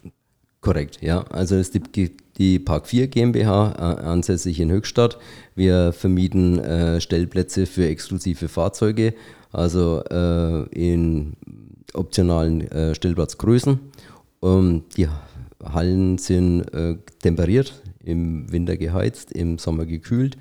Korrekt, 0.62 1.02
ja. 1.02 1.24
Also 1.32 1.56
es 1.56 1.72
gibt 1.72 2.29
die 2.40 2.58
Park 2.58 2.88
4 2.88 3.08
GmbH, 3.08 3.74
äh, 3.78 4.06
ansässig 4.06 4.60
in 4.60 4.72
Höchstadt. 4.72 5.20
Wir 5.56 5.92
vermieten 5.92 6.58
äh, 6.60 7.02
Stellplätze 7.02 7.66
für 7.66 7.86
exklusive 7.86 8.48
Fahrzeuge, 8.48 9.14
also 9.52 10.02
äh, 10.10 10.64
in 10.70 11.34
optionalen 11.94 12.62
äh, 12.72 12.96
Stellplatzgrößen. 12.96 13.80
Ähm, 14.42 14.84
die 14.96 15.08
Hallen 15.62 16.18
sind 16.18 16.62
äh, 16.74 16.96
temperiert, 17.22 17.82
im 18.04 18.50
Winter 18.52 18.78
geheizt, 18.78 19.34
im 19.34 19.58
Sommer 19.58 19.86
gekühlt. 19.86 20.38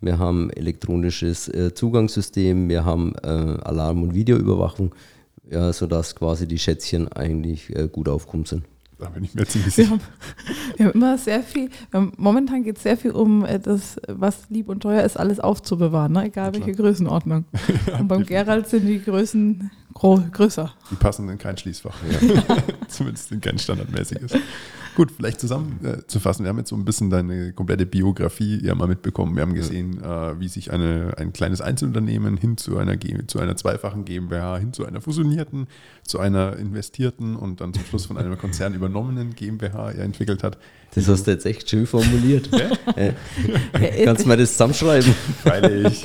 Wir 0.00 0.18
haben 0.18 0.50
elektronisches 0.50 1.48
äh, 1.48 1.74
Zugangssystem, 1.74 2.68
wir 2.68 2.84
haben 2.84 3.14
Alarm- 3.16 4.02
und 4.02 4.14
Videoüberwachung, 4.14 4.94
ja, 5.48 5.72
sodass 5.72 6.16
quasi 6.16 6.48
die 6.48 6.58
Schätzchen 6.58 7.06
eigentlich 7.12 7.72
gut 7.92 8.08
aufgekommen 8.08 8.46
sind. 8.46 8.64
Da 9.02 9.08
bin 9.08 9.24
ich 9.24 9.34
mir 9.34 9.44
ziemlich 9.46 9.74
sicher. 9.74 9.90
Wir 9.90 9.96
haben, 9.96 10.00
wir 10.76 10.86
haben 10.86 10.92
immer 10.92 11.18
sehr 11.18 11.42
viel, 11.42 11.70
haben, 11.92 12.12
momentan 12.16 12.62
geht 12.62 12.76
es 12.76 12.84
sehr 12.84 12.96
viel 12.96 13.10
um 13.10 13.44
äh, 13.44 13.58
das, 13.58 14.00
was 14.06 14.48
lieb 14.48 14.68
und 14.68 14.80
teuer 14.80 15.02
ist, 15.02 15.16
alles 15.16 15.40
aufzubewahren, 15.40 16.12
ne? 16.12 16.26
egal 16.26 16.54
welche 16.54 16.72
Größenordnung. 16.72 17.44
ja, 17.88 17.98
und 17.98 18.06
beim 18.06 18.24
Gerald 18.24 18.68
sind 18.68 18.86
die 18.86 19.02
Größen 19.02 19.72
größer. 19.92 20.72
Die 20.92 20.94
passen 20.94 21.28
in 21.28 21.38
kein 21.38 21.56
Schließfach. 21.56 21.96
Ja. 22.22 22.56
Zumindest 22.88 23.32
in 23.32 23.40
kein 23.40 23.58
standardmäßiges. 23.58 24.34
Gut, 24.94 25.10
vielleicht 25.10 25.40
zusammenzufassen. 25.40 26.42
Äh, 26.42 26.44
wir 26.44 26.48
haben 26.50 26.58
jetzt 26.58 26.68
so 26.68 26.76
ein 26.76 26.84
bisschen 26.84 27.08
deine 27.08 27.52
komplette 27.52 27.86
Biografie 27.86 28.60
ja 28.62 28.74
mal 28.74 28.88
mitbekommen. 28.88 29.34
Wir 29.34 29.42
haben 29.42 29.54
gesehen, 29.54 30.00
ja. 30.02 30.32
äh, 30.32 30.40
wie 30.40 30.48
sich 30.48 30.70
eine, 30.70 31.14
ein 31.16 31.32
kleines 31.32 31.60
Einzelunternehmen 31.62 32.36
hin 32.36 32.58
zu 32.58 32.76
einer, 32.76 32.98
zu 33.26 33.38
einer 33.38 33.56
zweifachen 33.56 34.04
GmbH, 34.04 34.58
hin 34.58 34.72
zu 34.72 34.84
einer 34.84 35.00
fusionierten, 35.00 35.66
zu 36.02 36.18
einer 36.18 36.56
investierten 36.56 37.36
und 37.36 37.60
dann 37.62 37.72
zum 37.72 37.84
Schluss 37.84 38.06
von 38.06 38.18
einem 38.18 38.36
Konzern 38.36 38.74
übernommenen 38.74 39.34
GmbH 39.34 39.92
ja 39.92 40.02
entwickelt 40.02 40.42
hat. 40.42 40.58
Das 40.94 41.08
hast 41.08 41.26
du 41.26 41.30
jetzt 41.30 41.46
echt 41.46 41.70
schön 41.70 41.86
formuliert. 41.86 42.50
äh, 42.96 43.14
kannst 44.04 44.24
du 44.24 44.28
mal 44.28 44.36
das 44.36 44.52
zusammenschreiben? 44.52 45.14
Freilich. 45.42 46.04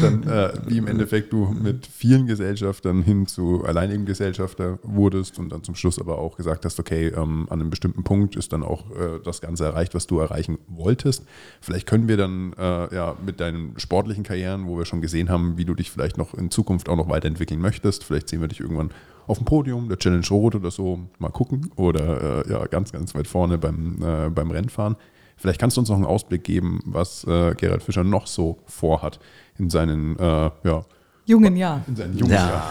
Dann, 0.00 0.22
äh, 0.22 0.52
wie 0.66 0.78
im 0.78 0.86
Endeffekt 0.86 1.32
du 1.32 1.46
mit 1.46 1.86
vielen 1.86 2.26
Gesellschaftern 2.26 3.02
hin 3.02 3.26
zu 3.26 3.64
alleinigen 3.64 4.04
Gesellschafter 4.04 4.78
wurdest 4.82 5.38
und 5.38 5.50
dann 5.50 5.64
zum 5.64 5.74
Schluss 5.74 5.98
aber 5.98 6.18
auch 6.18 6.36
gesagt 6.36 6.64
hast, 6.64 6.78
okay, 6.78 7.08
ähm, 7.08 7.46
an 7.50 7.60
einem 7.60 7.70
bestimmten 7.70 7.87
Punkt 8.04 8.36
ist 8.36 8.52
dann 8.52 8.62
auch 8.62 8.90
äh, 8.90 9.20
das 9.24 9.40
Ganze 9.40 9.64
erreicht, 9.64 9.94
was 9.94 10.06
du 10.06 10.18
erreichen 10.18 10.58
wolltest. 10.68 11.24
Vielleicht 11.60 11.86
können 11.86 12.08
wir 12.08 12.16
dann 12.16 12.52
äh, 12.58 12.94
ja 12.94 13.16
mit 13.24 13.40
deinen 13.40 13.78
sportlichen 13.78 14.24
Karrieren, 14.24 14.66
wo 14.66 14.78
wir 14.78 14.84
schon 14.84 15.00
gesehen 15.00 15.28
haben, 15.28 15.58
wie 15.58 15.64
du 15.64 15.74
dich 15.74 15.90
vielleicht 15.90 16.18
noch 16.18 16.34
in 16.34 16.50
Zukunft 16.50 16.88
auch 16.88 16.96
noch 16.96 17.08
weiterentwickeln 17.08 17.60
möchtest, 17.60 18.04
vielleicht 18.04 18.28
sehen 18.28 18.40
wir 18.40 18.48
dich 18.48 18.60
irgendwann 18.60 18.90
auf 19.28 19.38
dem 19.38 19.44
Podium, 19.44 19.88
der 19.88 19.98
Challenge 19.98 20.26
Rot 20.30 20.54
oder 20.54 20.70
so, 20.70 21.00
mal 21.18 21.30
gucken. 21.30 21.70
Oder 21.76 22.46
äh, 22.46 22.50
ja, 22.50 22.66
ganz, 22.66 22.92
ganz 22.92 23.14
weit 23.14 23.26
vorne 23.26 23.58
beim, 23.58 24.02
äh, 24.02 24.30
beim 24.30 24.50
Rennfahren. 24.50 24.96
Vielleicht 25.36 25.60
kannst 25.60 25.76
du 25.76 25.82
uns 25.82 25.90
noch 25.90 25.96
einen 25.96 26.06
Ausblick 26.06 26.42
geben, 26.42 26.80
was 26.86 27.24
äh, 27.24 27.54
Gerald 27.54 27.82
Fischer 27.82 28.04
noch 28.04 28.26
so 28.26 28.58
vorhat 28.66 29.20
in 29.58 29.70
seinen 29.70 30.18
äh, 30.18 30.50
ja, 30.64 30.84
jungen 31.26 31.56
Jahren. 31.56 31.82
In 31.86 31.96
seinen 31.96 32.18
jungen 32.18 32.32
ja. 32.32 32.64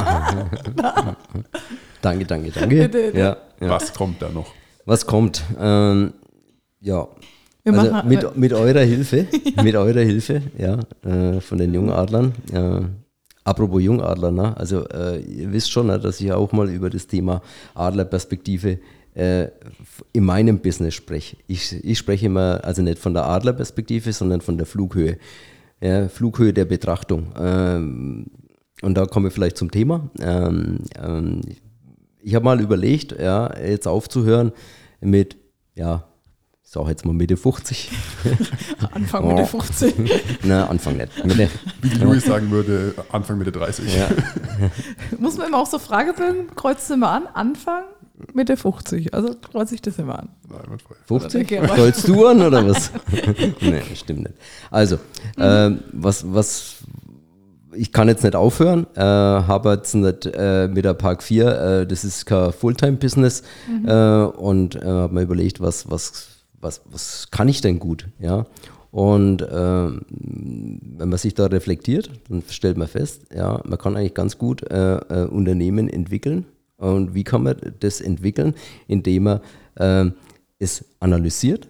Jahren. 0.00 1.16
danke, 2.02 2.24
danke, 2.24 2.50
danke. 2.50 3.12
Ja, 3.14 3.36
ja. 3.60 3.68
Was 3.68 3.92
kommt 3.92 4.20
da 4.22 4.28
noch? 4.28 4.52
Was 4.84 5.06
kommt? 5.06 5.42
Ähm, 5.58 6.12
ja. 6.80 7.06
Also 7.64 8.02
mit, 8.04 8.36
mit 8.36 8.52
eurer 8.52 8.80
Hilfe, 8.94 9.26
mit 9.62 9.76
eurer 9.76 10.00
Hilfe, 10.00 10.42
ja, 10.58 10.78
äh, 11.04 11.40
von 11.40 11.58
den 11.58 11.74
Jungadlern, 11.74 12.32
äh, 12.52 12.80
Apropos 13.42 13.82
Jungadler, 13.82 14.30
ne? 14.30 14.56
also 14.56 14.86
äh, 14.88 15.18
ihr 15.20 15.50
wisst 15.52 15.70
schon, 15.70 15.86
ne, 15.86 15.98
dass 15.98 16.20
ich 16.20 16.30
auch 16.30 16.52
mal 16.52 16.68
über 16.68 16.90
das 16.90 17.06
Thema 17.06 17.40
Adlerperspektive 17.74 18.78
äh, 19.14 19.48
in 20.12 20.24
meinem 20.24 20.60
Business 20.60 20.94
spreche. 20.94 21.36
Ich, 21.46 21.72
ich 21.84 21.98
spreche 21.98 22.26
immer, 22.26 22.60
also 22.62 22.82
nicht 22.82 22.98
von 22.98 23.14
der 23.14 23.26
Adlerperspektive, 23.26 24.12
sondern 24.12 24.40
von 24.40 24.58
der 24.58 24.66
Flughöhe. 24.66 25.16
Ja, 25.80 26.08
Flughöhe 26.08 26.52
der 26.52 26.66
Betrachtung. 26.66 27.32
Ähm, 27.38 28.26
und 28.82 28.94
da 28.94 29.06
kommen 29.06 29.26
wir 29.26 29.30
vielleicht 29.30 29.56
zum 29.56 29.70
Thema. 29.70 30.10
Ähm, 30.20 30.80
ähm, 31.02 31.40
ich 32.22 32.34
habe 32.34 32.44
mal 32.44 32.60
überlegt, 32.60 33.12
ja, 33.18 33.56
jetzt 33.58 33.86
aufzuhören 33.86 34.52
mit 35.00 35.36
ja, 35.74 36.04
ist 36.70 36.76
auch 36.76 36.88
jetzt 36.88 37.04
mal 37.04 37.12
Mitte 37.12 37.36
50. 37.36 37.90
Anfang 38.92 39.26
Mitte 39.26 39.44
50. 39.44 39.94
Na, 40.44 40.68
Anfang 40.68 40.96
nicht. 40.96 41.24
Mitte. 41.24 41.48
Wie 41.82 41.88
die 41.88 41.98
Louis 41.98 42.24
sagen 42.24 42.50
würde, 42.52 42.94
Anfang 43.10 43.38
Mitte 43.38 43.50
30. 43.50 43.96
Ja. 43.96 44.08
Muss 45.18 45.36
man 45.36 45.48
immer 45.48 45.58
auch 45.58 45.66
so 45.66 45.80
Fragebögen, 45.80 46.54
kreuzt 46.54 46.88
du 46.88 46.94
immer 46.94 47.10
an, 47.10 47.26
Anfang 47.34 47.82
Mitte 48.34 48.56
50. 48.56 49.12
Also 49.14 49.34
kreuze 49.34 49.74
ich 49.74 49.82
das 49.82 49.98
immer 49.98 50.20
an. 50.20 50.28
Nein, 50.48 50.60
mit 50.70 50.82
50? 51.06 51.48
Kreuzt 51.48 52.06
du 52.06 52.26
an 52.26 52.40
oder 52.40 52.68
was? 52.68 52.92
nee, 53.60 53.82
stimmt 53.96 54.20
nicht. 54.20 54.34
Also, 54.70 54.98
mhm. 55.36 55.42
äh, 55.42 55.76
was, 55.92 56.32
was, 56.32 56.76
ich 57.74 57.92
kann 57.92 58.08
jetzt 58.08 58.24
nicht 58.24 58.36
aufhören, 58.36 58.86
äh, 58.94 59.00
habe 59.00 59.70
jetzt 59.70 59.94
nicht 59.94 60.26
äh, 60.26 60.68
mit 60.68 60.84
der 60.84 60.94
Park 60.94 61.22
4, 61.22 61.46
äh, 61.46 61.86
das 61.86 62.04
ist 62.04 62.26
kein 62.26 62.52
Fulltime-Business 62.52 63.42
mhm. 63.68 63.88
Äh, 63.88 64.24
und 64.24 64.76
äh, 64.76 64.84
habe 64.84 65.14
mir 65.14 65.22
überlegt, 65.22 65.60
was, 65.60 65.90
was 65.90 66.30
was, 66.60 66.82
was 66.90 67.30
kann 67.30 67.48
ich 67.48 67.60
denn 67.60 67.78
gut? 67.78 68.06
Ja? 68.18 68.46
Und 68.90 69.42
äh, 69.42 69.46
wenn 69.48 71.08
man 71.08 71.18
sich 71.18 71.34
da 71.34 71.46
reflektiert, 71.46 72.10
dann 72.28 72.42
stellt 72.48 72.76
man 72.76 72.88
fest, 72.88 73.22
ja, 73.34 73.60
man 73.64 73.78
kann 73.78 73.96
eigentlich 73.96 74.14
ganz 74.14 74.36
gut 74.36 74.62
Unternehmen 74.62 75.88
entwickeln. 75.88 76.46
Und 76.76 77.14
wie 77.14 77.24
kann 77.24 77.44
man 77.44 77.56
das 77.80 78.00
entwickeln? 78.00 78.54
Indem 78.88 79.22
man 79.22 79.40
es 80.58 80.84
analysiert 80.98 81.68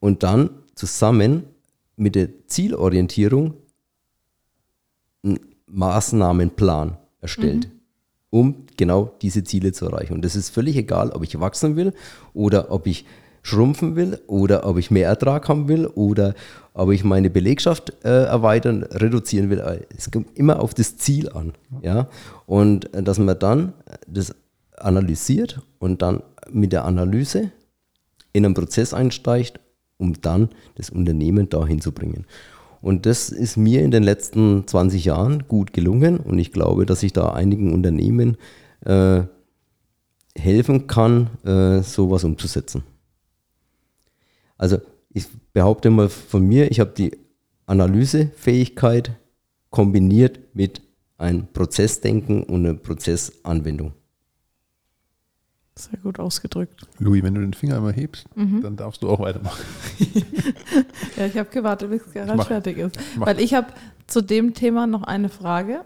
und 0.00 0.22
dann 0.22 0.50
zusammen 0.74 1.44
mit 1.96 2.14
der 2.14 2.28
Zielorientierung 2.46 3.54
einen 5.24 5.40
Maßnahmenplan 5.66 6.96
erstellt, 7.20 7.68
mhm. 7.68 7.72
um 8.30 8.54
genau 8.76 9.12
diese 9.22 9.44
Ziele 9.44 9.72
zu 9.72 9.86
erreichen. 9.86 10.14
Und 10.14 10.24
das 10.24 10.36
ist 10.36 10.50
völlig 10.50 10.76
egal, 10.76 11.10
ob 11.10 11.22
ich 11.22 11.38
wachsen 11.38 11.76
will 11.76 11.92
oder 12.34 12.70
ob 12.70 12.86
ich 12.86 13.04
schrumpfen 13.42 13.96
will 13.96 14.20
oder 14.26 14.66
ob 14.66 14.78
ich 14.78 14.90
mehr 14.90 15.08
Ertrag 15.08 15.48
haben 15.48 15.68
will 15.68 15.86
oder 15.86 16.34
ob 16.74 16.90
ich 16.90 17.02
meine 17.02 17.30
Belegschaft 17.30 17.92
äh, 18.04 18.24
erweitern, 18.24 18.82
reduzieren 18.82 19.48
will. 19.48 19.86
Es 19.96 20.10
kommt 20.10 20.36
immer 20.36 20.60
auf 20.60 20.74
das 20.74 20.98
Ziel 20.98 21.30
an. 21.30 21.54
Ja? 21.82 22.08
Und 22.46 22.92
äh, 22.94 23.02
dass 23.02 23.18
man 23.18 23.38
dann 23.38 23.72
das 24.06 24.34
analysiert 24.76 25.60
und 25.78 26.02
dann 26.02 26.22
mit 26.50 26.72
der 26.72 26.84
Analyse 26.84 27.50
in 28.32 28.44
einen 28.44 28.54
Prozess 28.54 28.94
einsteigt, 28.94 29.60
um 29.96 30.20
dann 30.20 30.50
das 30.76 30.90
Unternehmen 30.90 31.48
dahin 31.48 31.80
zu 31.80 31.92
bringen. 31.92 32.26
Und 32.80 33.06
das 33.06 33.30
ist 33.30 33.56
mir 33.56 33.82
in 33.82 33.90
den 33.90 34.02
letzten 34.02 34.66
20 34.66 35.04
Jahren 35.04 35.48
gut 35.48 35.72
gelungen 35.72 36.18
und 36.18 36.38
ich 36.38 36.52
glaube, 36.52 36.86
dass 36.86 37.02
ich 37.02 37.12
da 37.12 37.30
einigen 37.30 37.72
Unternehmen 37.72 38.36
äh, 38.84 39.22
helfen 40.36 40.86
kann, 40.86 41.30
äh, 41.44 41.82
sowas 41.82 42.24
umzusetzen. 42.24 42.84
Also 44.56 44.78
ich 45.10 45.26
behaupte 45.52 45.90
mal 45.90 46.08
von 46.08 46.46
mir, 46.46 46.70
ich 46.70 46.80
habe 46.80 46.92
die 46.96 47.16
Analysefähigkeit 47.66 49.12
kombiniert 49.70 50.40
mit 50.54 50.80
einem 51.16 51.48
Prozessdenken 51.52 52.44
und 52.44 52.64
einer 52.64 52.74
Prozessanwendung. 52.74 53.92
Sehr 55.78 55.98
gut 56.00 56.18
ausgedrückt. 56.18 56.86
Louis, 56.98 57.22
wenn 57.22 57.34
du 57.34 57.40
den 57.40 57.54
Finger 57.54 57.76
einmal 57.76 57.92
hebst, 57.92 58.26
mhm. 58.36 58.62
dann 58.62 58.76
darfst 58.76 59.02
du 59.02 59.08
auch 59.08 59.20
weitermachen. 59.20 59.64
ja, 61.16 61.26
ich 61.26 61.38
habe 61.38 61.48
gewartet, 61.50 61.90
bis 61.90 62.12
Gerhard 62.12 62.44
fertig 62.44 62.78
ist. 62.78 62.98
Weil 63.16 63.40
ich 63.40 63.54
habe 63.54 63.68
zu 64.06 64.20
dem 64.20 64.54
Thema 64.54 64.86
noch 64.86 65.04
eine 65.04 65.28
Frage 65.28 65.84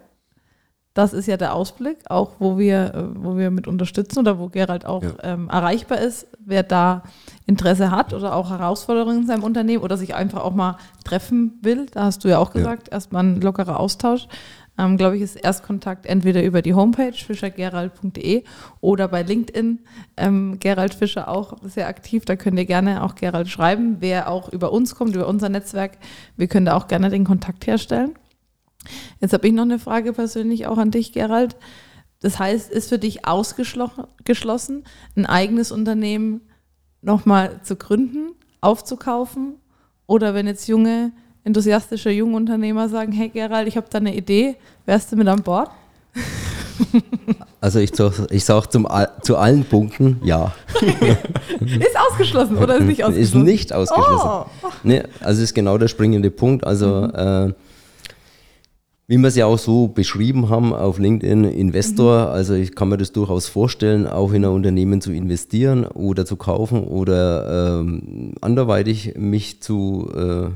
das 0.94 1.14
ist 1.14 1.26
ja 1.26 1.38
der 1.38 1.54
Ausblick, 1.54 1.98
auch 2.10 2.32
wo 2.38 2.58
wir, 2.58 2.94
äh, 2.94 3.04
wo 3.14 3.36
wir 3.38 3.50
mit 3.50 3.66
unterstützen 3.66 4.18
oder 4.18 4.38
wo 4.38 4.48
Gerald 4.48 4.84
auch 4.84 5.02
ja. 5.02 5.12
ähm, 5.22 5.48
erreichbar 5.48 5.98
ist, 5.98 6.26
wer 6.38 6.62
da 6.62 7.02
Interesse 7.46 7.90
hat 7.90 8.12
oder 8.12 8.34
auch 8.34 8.50
Herausforderungen 8.50 9.22
in 9.22 9.26
seinem 9.26 9.42
Unternehmen 9.42 9.82
oder 9.82 9.96
sich 9.96 10.14
einfach 10.14 10.42
auch 10.42 10.54
mal 10.54 10.76
treffen 11.04 11.58
will. 11.62 11.86
Da 11.92 12.04
hast 12.04 12.24
du 12.24 12.28
ja 12.28 12.38
auch 12.38 12.52
gesagt, 12.52 12.88
ja. 12.88 12.94
erstmal 12.94 13.24
ein 13.24 13.40
lockerer 13.40 13.80
Austausch. 13.80 14.28
Ähm, 14.78 14.96
glaube 14.96 15.16
ich, 15.16 15.22
ist 15.22 15.36
Erstkontakt 15.36 16.06
entweder 16.06 16.42
über 16.42 16.62
die 16.62 16.74
Homepage 16.74 17.12
fischergerald.de 17.12 18.44
oder 18.80 19.08
bei 19.08 19.22
LinkedIn. 19.22 19.80
Ähm, 20.16 20.56
Gerald 20.60 20.94
Fischer 20.94 21.28
auch 21.28 21.58
sehr 21.62 21.88
aktiv, 21.88 22.24
da 22.24 22.36
könnt 22.36 22.58
ihr 22.58 22.64
gerne 22.64 23.02
auch 23.02 23.14
Gerald 23.14 23.48
schreiben. 23.48 23.96
Wer 24.00 24.30
auch 24.30 24.48
über 24.48 24.72
uns 24.72 24.94
kommt, 24.94 25.14
über 25.14 25.28
unser 25.28 25.48
Netzwerk, 25.48 25.98
wir 26.36 26.46
können 26.48 26.66
da 26.66 26.76
auch 26.76 26.88
gerne 26.88 27.10
den 27.10 27.24
Kontakt 27.24 27.66
herstellen. 27.66 28.14
Jetzt 29.20 29.32
habe 29.32 29.46
ich 29.46 29.52
noch 29.52 29.62
eine 29.62 29.78
Frage 29.78 30.12
persönlich 30.12 30.66
auch 30.66 30.78
an 30.78 30.90
dich, 30.90 31.12
Gerald. 31.12 31.56
Das 32.20 32.38
heißt, 32.38 32.70
ist 32.70 32.88
für 32.88 32.98
dich 32.98 33.26
ausgeschlossen, 33.26 34.84
ein 35.16 35.26
eigenes 35.26 35.72
Unternehmen 35.72 36.40
nochmal 37.02 37.60
zu 37.62 37.76
gründen, 37.76 38.32
aufzukaufen? 38.60 39.56
Oder 40.06 40.34
wenn 40.34 40.46
jetzt 40.46 40.68
junge, 40.68 41.12
enthusiastische 41.44 42.10
Jungunternehmer 42.10 42.88
sagen, 42.88 43.12
hey 43.12 43.28
Gerald, 43.28 43.68
ich 43.68 43.76
habe 43.76 43.86
da 43.90 43.98
eine 43.98 44.14
Idee, 44.14 44.56
wärst 44.86 45.12
du 45.12 45.16
mit 45.16 45.28
an 45.28 45.42
Bord? 45.42 45.70
Also 47.60 47.78
ich, 47.78 47.92
ich 48.30 48.44
sage 48.44 48.68
zu 49.22 49.36
allen 49.36 49.64
Punkten 49.64 50.20
ja. 50.24 50.52
ist 51.60 51.96
ausgeschlossen 52.10 52.58
oder 52.58 52.76
ist 52.78 52.84
nicht 52.84 53.04
ausgeschlossen? 53.04 53.40
Ist 53.40 53.44
nicht 53.44 53.72
ausgeschlossen. 53.72 54.28
Oh. 54.28 54.68
Nee, 54.82 55.02
also 55.20 55.42
ist 55.42 55.54
genau 55.54 55.78
der 55.78 55.86
springende 55.86 56.32
Punkt. 56.32 56.66
Also 56.66 57.02
mhm. 57.02 57.14
äh, 57.14 57.52
wie 59.06 59.18
wir 59.18 59.28
es 59.28 59.36
ja 59.36 59.46
auch 59.46 59.58
so 59.58 59.88
beschrieben 59.88 60.48
haben 60.48 60.72
auf 60.72 60.98
LinkedIn, 60.98 61.44
Investor, 61.44 62.26
mhm. 62.26 62.32
also 62.32 62.54
ich 62.54 62.74
kann 62.74 62.88
mir 62.88 62.96
das 62.96 63.12
durchaus 63.12 63.46
vorstellen, 63.46 64.06
auch 64.06 64.32
in 64.32 64.44
ein 64.44 64.50
Unternehmen 64.50 65.00
zu 65.00 65.12
investieren 65.12 65.84
oder 65.84 66.24
zu 66.24 66.36
kaufen 66.36 66.82
oder 66.82 67.78
ähm, 67.80 68.34
anderweitig 68.40 69.14
mich 69.16 69.60
zu, 69.60 70.10
äh, 70.16 70.48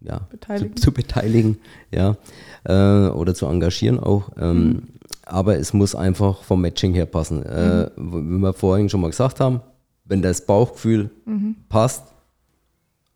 ja, 0.00 0.18
beteiligen. 0.30 0.76
Zu, 0.76 0.82
zu, 0.84 0.92
beteiligen 0.92 1.58
ja, 1.90 2.16
äh, 2.64 3.08
oder 3.10 3.34
zu 3.34 3.46
engagieren 3.46 3.98
auch. 3.98 4.30
Ähm, 4.38 4.62
mhm. 4.62 4.82
Aber 5.24 5.56
es 5.56 5.72
muss 5.72 5.94
einfach 5.94 6.42
vom 6.42 6.60
Matching 6.60 6.92
her 6.94 7.06
passen. 7.06 7.44
Äh, 7.44 7.90
mhm. 7.96 8.38
wie 8.38 8.42
wir 8.42 8.52
vorhin 8.52 8.88
schon 8.88 9.00
mal 9.00 9.10
gesagt 9.10 9.40
haben, 9.40 9.60
wenn 10.04 10.22
das 10.22 10.44
Bauchgefühl 10.44 11.10
mhm. 11.24 11.56
passt 11.68 12.04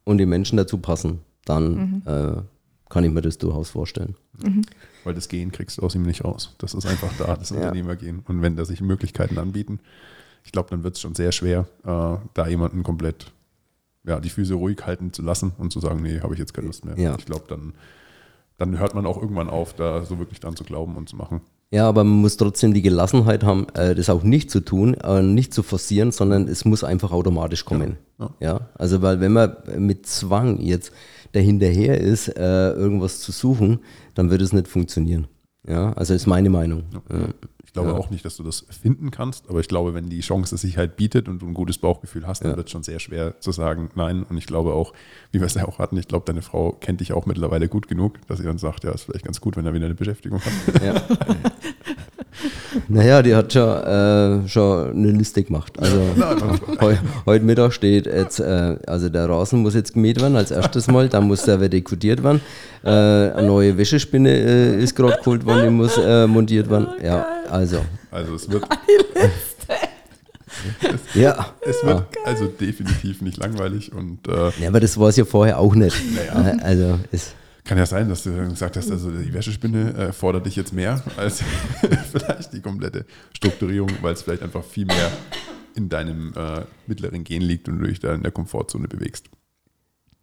und 0.04 0.18
die 0.18 0.26
Menschen 0.26 0.56
dazu 0.56 0.78
passen, 0.78 1.20
dann 1.44 1.74
mhm. 1.74 2.02
äh, 2.06 2.42
kann 2.88 3.04
ich 3.04 3.10
mir 3.10 3.22
das 3.22 3.38
durchaus 3.38 3.70
vorstellen. 3.70 4.14
Mhm. 4.42 4.62
Weil 5.02 5.14
das 5.14 5.28
Gehen 5.28 5.50
kriegst 5.50 5.78
du 5.78 5.82
aus 5.82 5.94
ihm 5.94 6.02
nicht 6.02 6.24
raus. 6.24 6.54
Das 6.58 6.74
ist 6.74 6.86
einfach 6.86 7.12
da, 7.18 7.36
das 7.36 7.50
Unternehmergehen. 7.52 8.22
Und 8.26 8.42
wenn 8.42 8.56
da 8.56 8.64
sich 8.64 8.80
Möglichkeiten 8.80 9.38
anbieten, 9.38 9.80
ich 10.44 10.52
glaube, 10.52 10.70
dann 10.70 10.84
wird 10.84 10.94
es 10.94 11.00
schon 11.00 11.14
sehr 11.14 11.32
schwer, 11.32 11.66
äh, 11.84 12.16
da 12.34 12.46
jemanden 12.46 12.82
komplett 12.82 13.32
ja, 14.06 14.20
die 14.20 14.30
Füße 14.30 14.54
ruhig 14.54 14.78
halten 14.84 15.12
zu 15.12 15.22
lassen 15.22 15.52
und 15.58 15.72
zu 15.72 15.80
sagen, 15.80 16.02
nee, 16.02 16.20
habe 16.20 16.34
ich 16.34 16.40
jetzt 16.40 16.54
keine 16.54 16.66
Lust 16.66 16.84
mehr. 16.84 16.98
Ja. 16.98 17.16
Ich 17.18 17.26
glaube, 17.26 17.44
dann, 17.48 17.72
dann 18.58 18.78
hört 18.78 18.94
man 18.94 19.06
auch 19.06 19.20
irgendwann 19.20 19.48
auf, 19.48 19.74
da 19.74 20.04
so 20.04 20.18
wirklich 20.18 20.40
dran 20.40 20.56
zu 20.56 20.64
glauben 20.64 20.96
und 20.96 21.08
zu 21.08 21.16
machen. 21.16 21.40
Ja, 21.70 21.88
aber 21.88 22.04
man 22.04 22.18
muss 22.18 22.36
trotzdem 22.36 22.72
die 22.72 22.82
Gelassenheit 22.82 23.42
haben, 23.42 23.66
äh, 23.74 23.94
das 23.94 24.08
auch 24.08 24.22
nicht 24.22 24.50
zu 24.50 24.60
tun, 24.60 24.94
äh, 24.94 25.22
nicht 25.22 25.52
zu 25.52 25.62
forcieren, 25.62 26.12
sondern 26.12 26.46
es 26.46 26.64
muss 26.64 26.84
einfach 26.84 27.10
automatisch 27.10 27.64
kommen. 27.64 27.96
Ja. 28.18 28.30
ja. 28.38 28.48
ja. 28.48 28.68
Also, 28.74 29.02
weil 29.02 29.20
wenn 29.20 29.32
man 29.32 29.56
mit 29.78 30.06
Zwang 30.06 30.60
jetzt 30.60 30.92
dahinterher 31.32 32.00
ist, 32.00 32.28
äh, 32.28 32.70
irgendwas 32.70 33.20
zu 33.20 33.32
suchen, 33.32 33.80
dann 34.14 34.30
wird 34.30 34.40
es 34.42 34.52
nicht 34.52 34.68
funktionieren. 34.68 35.26
Ja, 35.66 35.92
also 35.94 36.14
ist 36.14 36.26
meine 36.26 36.50
Meinung. 36.50 36.84
Ja. 37.10 37.28
Ich 37.74 37.80
glaube 37.80 37.90
ja. 37.90 37.96
auch 37.96 38.08
nicht, 38.08 38.24
dass 38.24 38.36
du 38.36 38.44
das 38.44 38.64
finden 38.70 39.10
kannst, 39.10 39.50
aber 39.50 39.58
ich 39.58 39.66
glaube, 39.66 39.94
wenn 39.94 40.08
die 40.08 40.20
Chance 40.20 40.56
sich 40.56 40.76
halt 40.76 40.94
bietet 40.94 41.28
und 41.28 41.42
du 41.42 41.46
ein 41.48 41.54
gutes 41.54 41.76
Bauchgefühl 41.76 42.24
hast, 42.24 42.44
dann 42.44 42.52
ja. 42.52 42.56
wird 42.56 42.68
es 42.68 42.70
schon 42.70 42.84
sehr 42.84 43.00
schwer 43.00 43.40
zu 43.40 43.50
sagen, 43.50 43.90
nein. 43.96 44.22
Und 44.22 44.38
ich 44.38 44.46
glaube 44.46 44.74
auch, 44.74 44.92
wie 45.32 45.40
wir 45.40 45.48
es 45.48 45.54
ja 45.54 45.66
auch 45.66 45.80
hatten, 45.80 45.96
ich 45.96 46.06
glaube, 46.06 46.24
deine 46.24 46.42
Frau 46.42 46.70
kennt 46.70 47.00
dich 47.00 47.12
auch 47.12 47.26
mittlerweile 47.26 47.66
gut 47.66 47.88
genug, 47.88 48.24
dass 48.28 48.38
sie 48.38 48.44
dann 48.44 48.58
sagt, 48.58 48.84
ja, 48.84 48.92
ist 48.92 49.02
vielleicht 49.02 49.24
ganz 49.24 49.40
gut, 49.40 49.56
wenn 49.56 49.66
er 49.66 49.74
wieder 49.74 49.86
eine 49.86 49.96
Beschäftigung 49.96 50.40
hat. 50.40 50.82
Ja. 50.84 51.02
Naja, 52.88 53.22
die 53.22 53.34
hat 53.34 53.52
schon, 53.52 53.62
äh, 53.62 54.48
schon 54.48 54.90
eine 54.90 55.10
Liste 55.12 55.42
gemacht. 55.42 55.72
Also 55.78 56.00
heu, 56.80 56.96
heute 57.26 57.44
Mittag 57.44 57.72
steht 57.72 58.06
jetzt, 58.06 58.40
äh, 58.40 58.76
also 58.86 59.08
der 59.08 59.28
Rasen 59.28 59.62
muss 59.62 59.74
jetzt 59.74 59.94
gemäht 59.94 60.20
werden 60.20 60.36
als 60.36 60.50
erstes 60.50 60.88
Mal, 60.88 61.08
dann 61.08 61.24
muss 61.26 61.42
der 61.42 61.60
vertikutiert 61.60 62.22
werden. 62.22 62.40
Äh, 62.82 62.88
eine 62.88 63.46
neue 63.46 63.76
Wäschespinne 63.78 64.30
äh, 64.30 64.82
ist 64.82 64.94
gerade 64.94 65.16
geholt 65.18 65.44
worden, 65.46 65.64
die 65.64 65.70
muss 65.70 65.96
äh, 65.96 66.26
montiert 66.26 66.68
werden. 66.70 66.88
Ja, 67.02 67.26
also. 67.50 67.84
Also 68.10 68.34
es 68.34 68.50
wird. 68.50 68.64
Es, 70.82 71.14
ja. 71.14 71.46
Es 71.60 71.84
wird 71.84 71.98
ja. 71.98 72.06
also 72.24 72.46
definitiv 72.46 73.22
nicht 73.22 73.38
langweilig 73.38 73.92
und. 73.92 74.26
Äh, 74.28 74.50
ja, 74.60 74.68
aber 74.68 74.80
das 74.80 74.98
war 74.98 75.08
es 75.08 75.16
ja 75.16 75.24
vorher 75.24 75.58
auch 75.58 75.74
nicht. 75.74 75.96
Naja. 76.14 76.56
Also 76.62 76.98
es. 77.12 77.34
Kann 77.64 77.78
ja 77.78 77.86
sein, 77.86 78.10
dass 78.10 78.24
du 78.24 78.30
gesagt 78.50 78.76
hast, 78.76 78.90
also 78.90 79.10
die 79.10 79.32
Wäschespinne 79.32 79.94
äh, 79.94 80.12
fordert 80.12 80.44
dich 80.44 80.54
jetzt 80.54 80.74
mehr 80.74 81.02
als 81.16 81.42
vielleicht 82.12 82.52
die 82.52 82.60
komplette 82.60 83.06
Strukturierung, 83.32 83.90
weil 84.02 84.12
es 84.12 84.22
vielleicht 84.22 84.42
einfach 84.42 84.62
viel 84.62 84.84
mehr 84.84 85.10
in 85.74 85.88
deinem 85.88 86.32
äh, 86.36 86.62
mittleren 86.86 87.24
Gen 87.24 87.40
liegt 87.40 87.68
und 87.68 87.78
du 87.78 87.86
dich 87.86 88.00
da 88.00 88.14
in 88.14 88.22
der 88.22 88.32
Komfortzone 88.32 88.86
bewegst. 88.86 89.30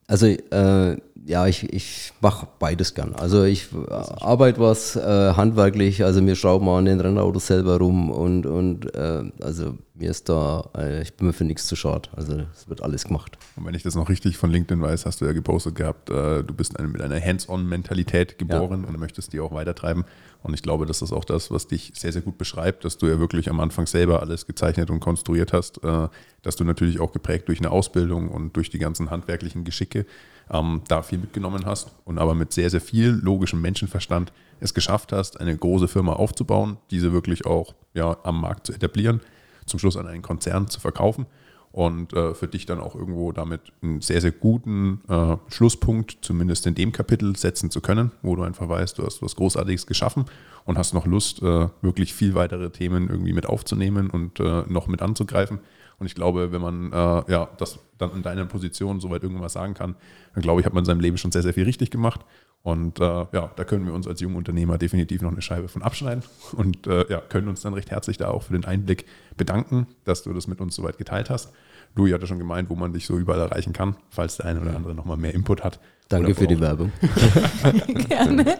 Also 0.07 0.27
äh, 0.27 0.97
ja, 1.25 1.47
ich, 1.47 1.71
ich 1.71 2.11
mache 2.21 2.47
beides 2.59 2.93
gern. 2.93 3.15
Also 3.15 3.43
ich 3.43 3.69
äh, 3.73 3.91
arbeite 3.91 4.59
was 4.59 4.95
äh, 4.95 5.33
handwerklich, 5.33 6.03
also 6.03 6.25
wir 6.25 6.35
schrauben 6.35 6.67
an 6.67 6.85
den 6.85 6.99
Rennautos 6.99 7.47
selber 7.47 7.77
rum 7.77 8.11
und, 8.11 8.45
und 8.45 8.93
äh, 8.93 9.23
also 9.41 9.77
mir 10.01 10.09
ist 10.09 10.29
da, 10.29 10.69
äh, 10.75 11.01
ich 11.03 11.13
bin 11.13 11.27
mir 11.27 11.33
für 11.33 11.43
nichts 11.43 11.67
zu 11.67 11.75
schade. 11.75 12.09
Also 12.15 12.43
es 12.53 12.67
wird 12.67 12.81
alles 12.81 13.05
gemacht. 13.05 13.37
Und 13.55 13.65
wenn 13.65 13.75
ich 13.75 13.83
das 13.83 13.95
noch 13.95 14.09
richtig 14.09 14.35
von 14.35 14.49
LinkedIn 14.49 14.81
weiß, 14.81 15.05
hast 15.05 15.21
du 15.21 15.25
ja 15.25 15.31
gepostet 15.31 15.75
gehabt, 15.75 16.09
äh, 16.09 16.43
du 16.43 16.53
bist 16.53 16.77
mit 16.79 17.01
einer 17.01 17.21
Hands-on-Mentalität 17.21 18.37
geboren 18.39 18.81
ja. 18.81 18.89
und 18.89 18.99
möchtest 18.99 19.31
die 19.31 19.39
auch 19.39 19.53
weitertreiben. 19.53 20.03
Und 20.43 20.55
ich 20.55 20.63
glaube, 20.63 20.87
das 20.87 21.03
ist 21.03 21.13
auch 21.13 21.23
das, 21.23 21.51
was 21.51 21.67
dich 21.67 21.93
sehr, 21.95 22.11
sehr 22.11 22.23
gut 22.23 22.39
beschreibt, 22.39 22.83
dass 22.83 22.97
du 22.97 23.05
ja 23.07 23.19
wirklich 23.19 23.47
am 23.49 23.59
Anfang 23.59 23.85
selber 23.85 24.21
alles 24.21 24.47
gezeichnet 24.47 24.89
und 24.89 24.99
konstruiert 24.99 25.53
hast, 25.53 25.83
äh, 25.83 26.07
dass 26.41 26.55
du 26.55 26.63
natürlich 26.63 26.99
auch 26.99 27.11
geprägt 27.11 27.47
durch 27.47 27.59
eine 27.59 27.69
Ausbildung 27.69 28.29
und 28.29 28.55
durch 28.55 28.71
die 28.71 28.79
ganzen 28.79 29.11
handwerklichen 29.11 29.63
Geschicke 29.63 30.07
ähm, 30.49 30.81
da 30.87 31.03
viel 31.03 31.19
mitgenommen 31.19 31.65
hast 31.67 31.91
und 32.05 32.17
aber 32.17 32.33
mit 32.33 32.53
sehr, 32.53 32.71
sehr 32.71 32.81
viel 32.81 33.09
logischem 33.09 33.61
Menschenverstand 33.61 34.33
es 34.59 34.73
geschafft 34.73 35.11
hast, 35.11 35.39
eine 35.39 35.55
große 35.55 35.87
Firma 35.87 36.13
aufzubauen, 36.13 36.77
diese 36.89 37.13
wirklich 37.13 37.45
auch 37.45 37.75
ja, 37.93 38.17
am 38.23 38.41
Markt 38.41 38.67
zu 38.67 38.73
etablieren, 38.73 39.21
zum 39.71 39.79
Schluss 39.79 39.97
an 39.97 40.07
einen 40.07 40.21
Konzern 40.21 40.67
zu 40.67 40.79
verkaufen 40.79 41.25
und 41.71 42.13
äh, 42.13 42.33
für 42.33 42.47
dich 42.47 42.65
dann 42.65 42.79
auch 42.79 42.95
irgendwo 42.95 43.31
damit 43.31 43.61
einen 43.81 44.01
sehr, 44.01 44.19
sehr 44.21 44.31
guten 44.31 45.01
äh, 45.07 45.37
Schlusspunkt, 45.49 46.17
zumindest 46.21 46.67
in 46.67 46.75
dem 46.75 46.91
Kapitel, 46.91 47.35
setzen 47.35 47.71
zu 47.71 47.81
können, 47.81 48.11
wo 48.21 48.35
du 48.35 48.43
einfach 48.43 48.67
weißt, 48.67 48.97
du 48.97 49.05
hast 49.05 49.21
was 49.21 49.35
Großartiges 49.35 49.87
geschaffen 49.87 50.25
und 50.65 50.77
hast 50.77 50.93
noch 50.93 51.05
Lust, 51.05 51.41
äh, 51.41 51.69
wirklich 51.81 52.13
viel 52.13 52.35
weitere 52.35 52.69
Themen 52.69 53.09
irgendwie 53.09 53.33
mit 53.33 53.45
aufzunehmen 53.45 54.09
und 54.09 54.39
äh, 54.39 54.63
noch 54.67 54.87
mit 54.87 55.01
anzugreifen. 55.01 55.59
Und 55.97 56.07
ich 56.07 56.15
glaube, 56.15 56.51
wenn 56.51 56.61
man 56.61 56.91
äh, 56.91 57.31
ja, 57.31 57.49
das 57.57 57.79
dann 57.99 58.11
in 58.15 58.23
deiner 58.23 58.45
Position 58.45 58.99
soweit 58.99 59.23
irgendwas 59.23 59.53
sagen 59.53 59.75
kann, 59.75 59.95
dann 60.33 60.41
glaube 60.41 60.59
ich, 60.59 60.65
hat 60.65 60.73
man 60.73 60.81
in 60.81 60.85
seinem 60.85 60.99
Leben 60.99 61.17
schon 61.17 61.31
sehr, 61.31 61.43
sehr 61.43 61.53
viel 61.53 61.63
richtig 61.63 61.91
gemacht. 61.91 62.21
Und 62.63 62.99
äh, 62.99 63.03
ja, 63.03 63.51
da 63.55 63.63
können 63.63 63.87
wir 63.87 63.93
uns 63.93 64.07
als 64.07 64.21
junge 64.21 64.37
Unternehmer 64.37 64.77
definitiv 64.77 65.23
noch 65.23 65.31
eine 65.31 65.41
Scheibe 65.41 65.67
von 65.67 65.81
abschneiden 65.81 66.23
und 66.53 66.85
äh, 66.85 67.09
ja, 67.09 67.19
können 67.19 67.47
uns 67.47 67.61
dann 67.61 67.73
recht 67.73 67.89
herzlich 67.89 68.17
da 68.17 68.29
auch 68.29 68.43
für 68.43 68.53
den 68.53 68.65
Einblick 68.65 69.05
bedanken, 69.35 69.87
dass 70.03 70.21
du 70.21 70.31
das 70.31 70.45
mit 70.45 70.61
uns 70.61 70.75
soweit 70.75 70.99
geteilt 70.99 71.31
hast. 71.31 71.51
Louis 71.95 72.13
hatte 72.13 72.27
schon 72.27 72.37
gemeint, 72.37 72.69
wo 72.69 72.75
man 72.75 72.93
dich 72.93 73.05
so 73.05 73.17
überall 73.17 73.39
erreichen 73.39 73.73
kann, 73.73 73.95
falls 74.09 74.37
der 74.37 74.45
eine 74.45 74.61
oder 74.61 74.75
andere 74.75 74.95
nochmal 74.95 75.17
mehr 75.17 75.33
Input 75.33 75.63
hat. 75.63 75.79
Danke 76.07 76.35
für 76.35 76.47
die 76.47 76.59
Werbung. 76.59 76.91
gerne. 78.09 78.59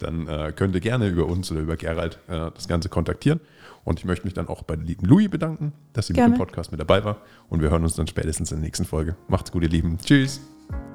Dann 0.00 0.26
äh, 0.26 0.52
könnt 0.54 0.74
ihr 0.74 0.80
gerne 0.80 1.08
über 1.08 1.26
uns 1.26 1.50
oder 1.50 1.60
über 1.60 1.76
Gerald 1.76 2.18
äh, 2.28 2.50
das 2.54 2.66
Ganze 2.66 2.88
kontaktieren. 2.88 3.40
Und 3.84 4.00
ich 4.00 4.04
möchte 4.04 4.26
mich 4.26 4.34
dann 4.34 4.48
auch 4.48 4.62
bei 4.64 4.76
der 4.76 4.84
lieben 4.84 5.06
Louis 5.06 5.30
bedanken, 5.30 5.72
dass 5.92 6.08
sie 6.08 6.12
gerne. 6.12 6.30
mit 6.30 6.38
dem 6.38 6.44
Podcast 6.46 6.72
mit 6.72 6.80
dabei 6.80 7.04
war. 7.04 7.18
Und 7.48 7.62
wir 7.62 7.70
hören 7.70 7.84
uns 7.84 7.94
dann 7.94 8.06
spätestens 8.06 8.52
in 8.52 8.58
der 8.58 8.66
nächsten 8.66 8.84
Folge. 8.84 9.16
Macht's 9.28 9.52
gut, 9.52 9.62
ihr 9.62 9.68
Lieben. 9.68 9.98
Tschüss. 9.98 10.40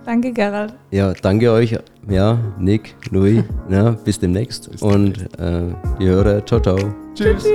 Danke, 0.05 0.33
Gerald. 0.33 0.73
Ja, 0.91 1.13
danke 1.13 1.51
euch. 1.51 1.77
Ja, 2.09 2.37
Nick, 2.57 2.95
Louis. 3.09 3.43
ja, 3.69 3.91
bis 3.91 4.19
demnächst. 4.19 4.69
Bis 4.69 4.81
und 4.81 5.17
äh, 5.39 5.73
die 5.99 6.07
Hörer, 6.07 6.45
ciao, 6.45 6.59
ciao. 6.59 6.77
Tschüss. 7.15 7.45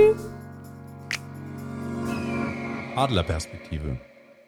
Adlerperspektive. 2.95 3.97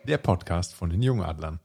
Der 0.07 0.17
Podcast 0.17 0.73
von 0.73 0.89
den 0.89 1.01
Jungadlern. 1.01 1.59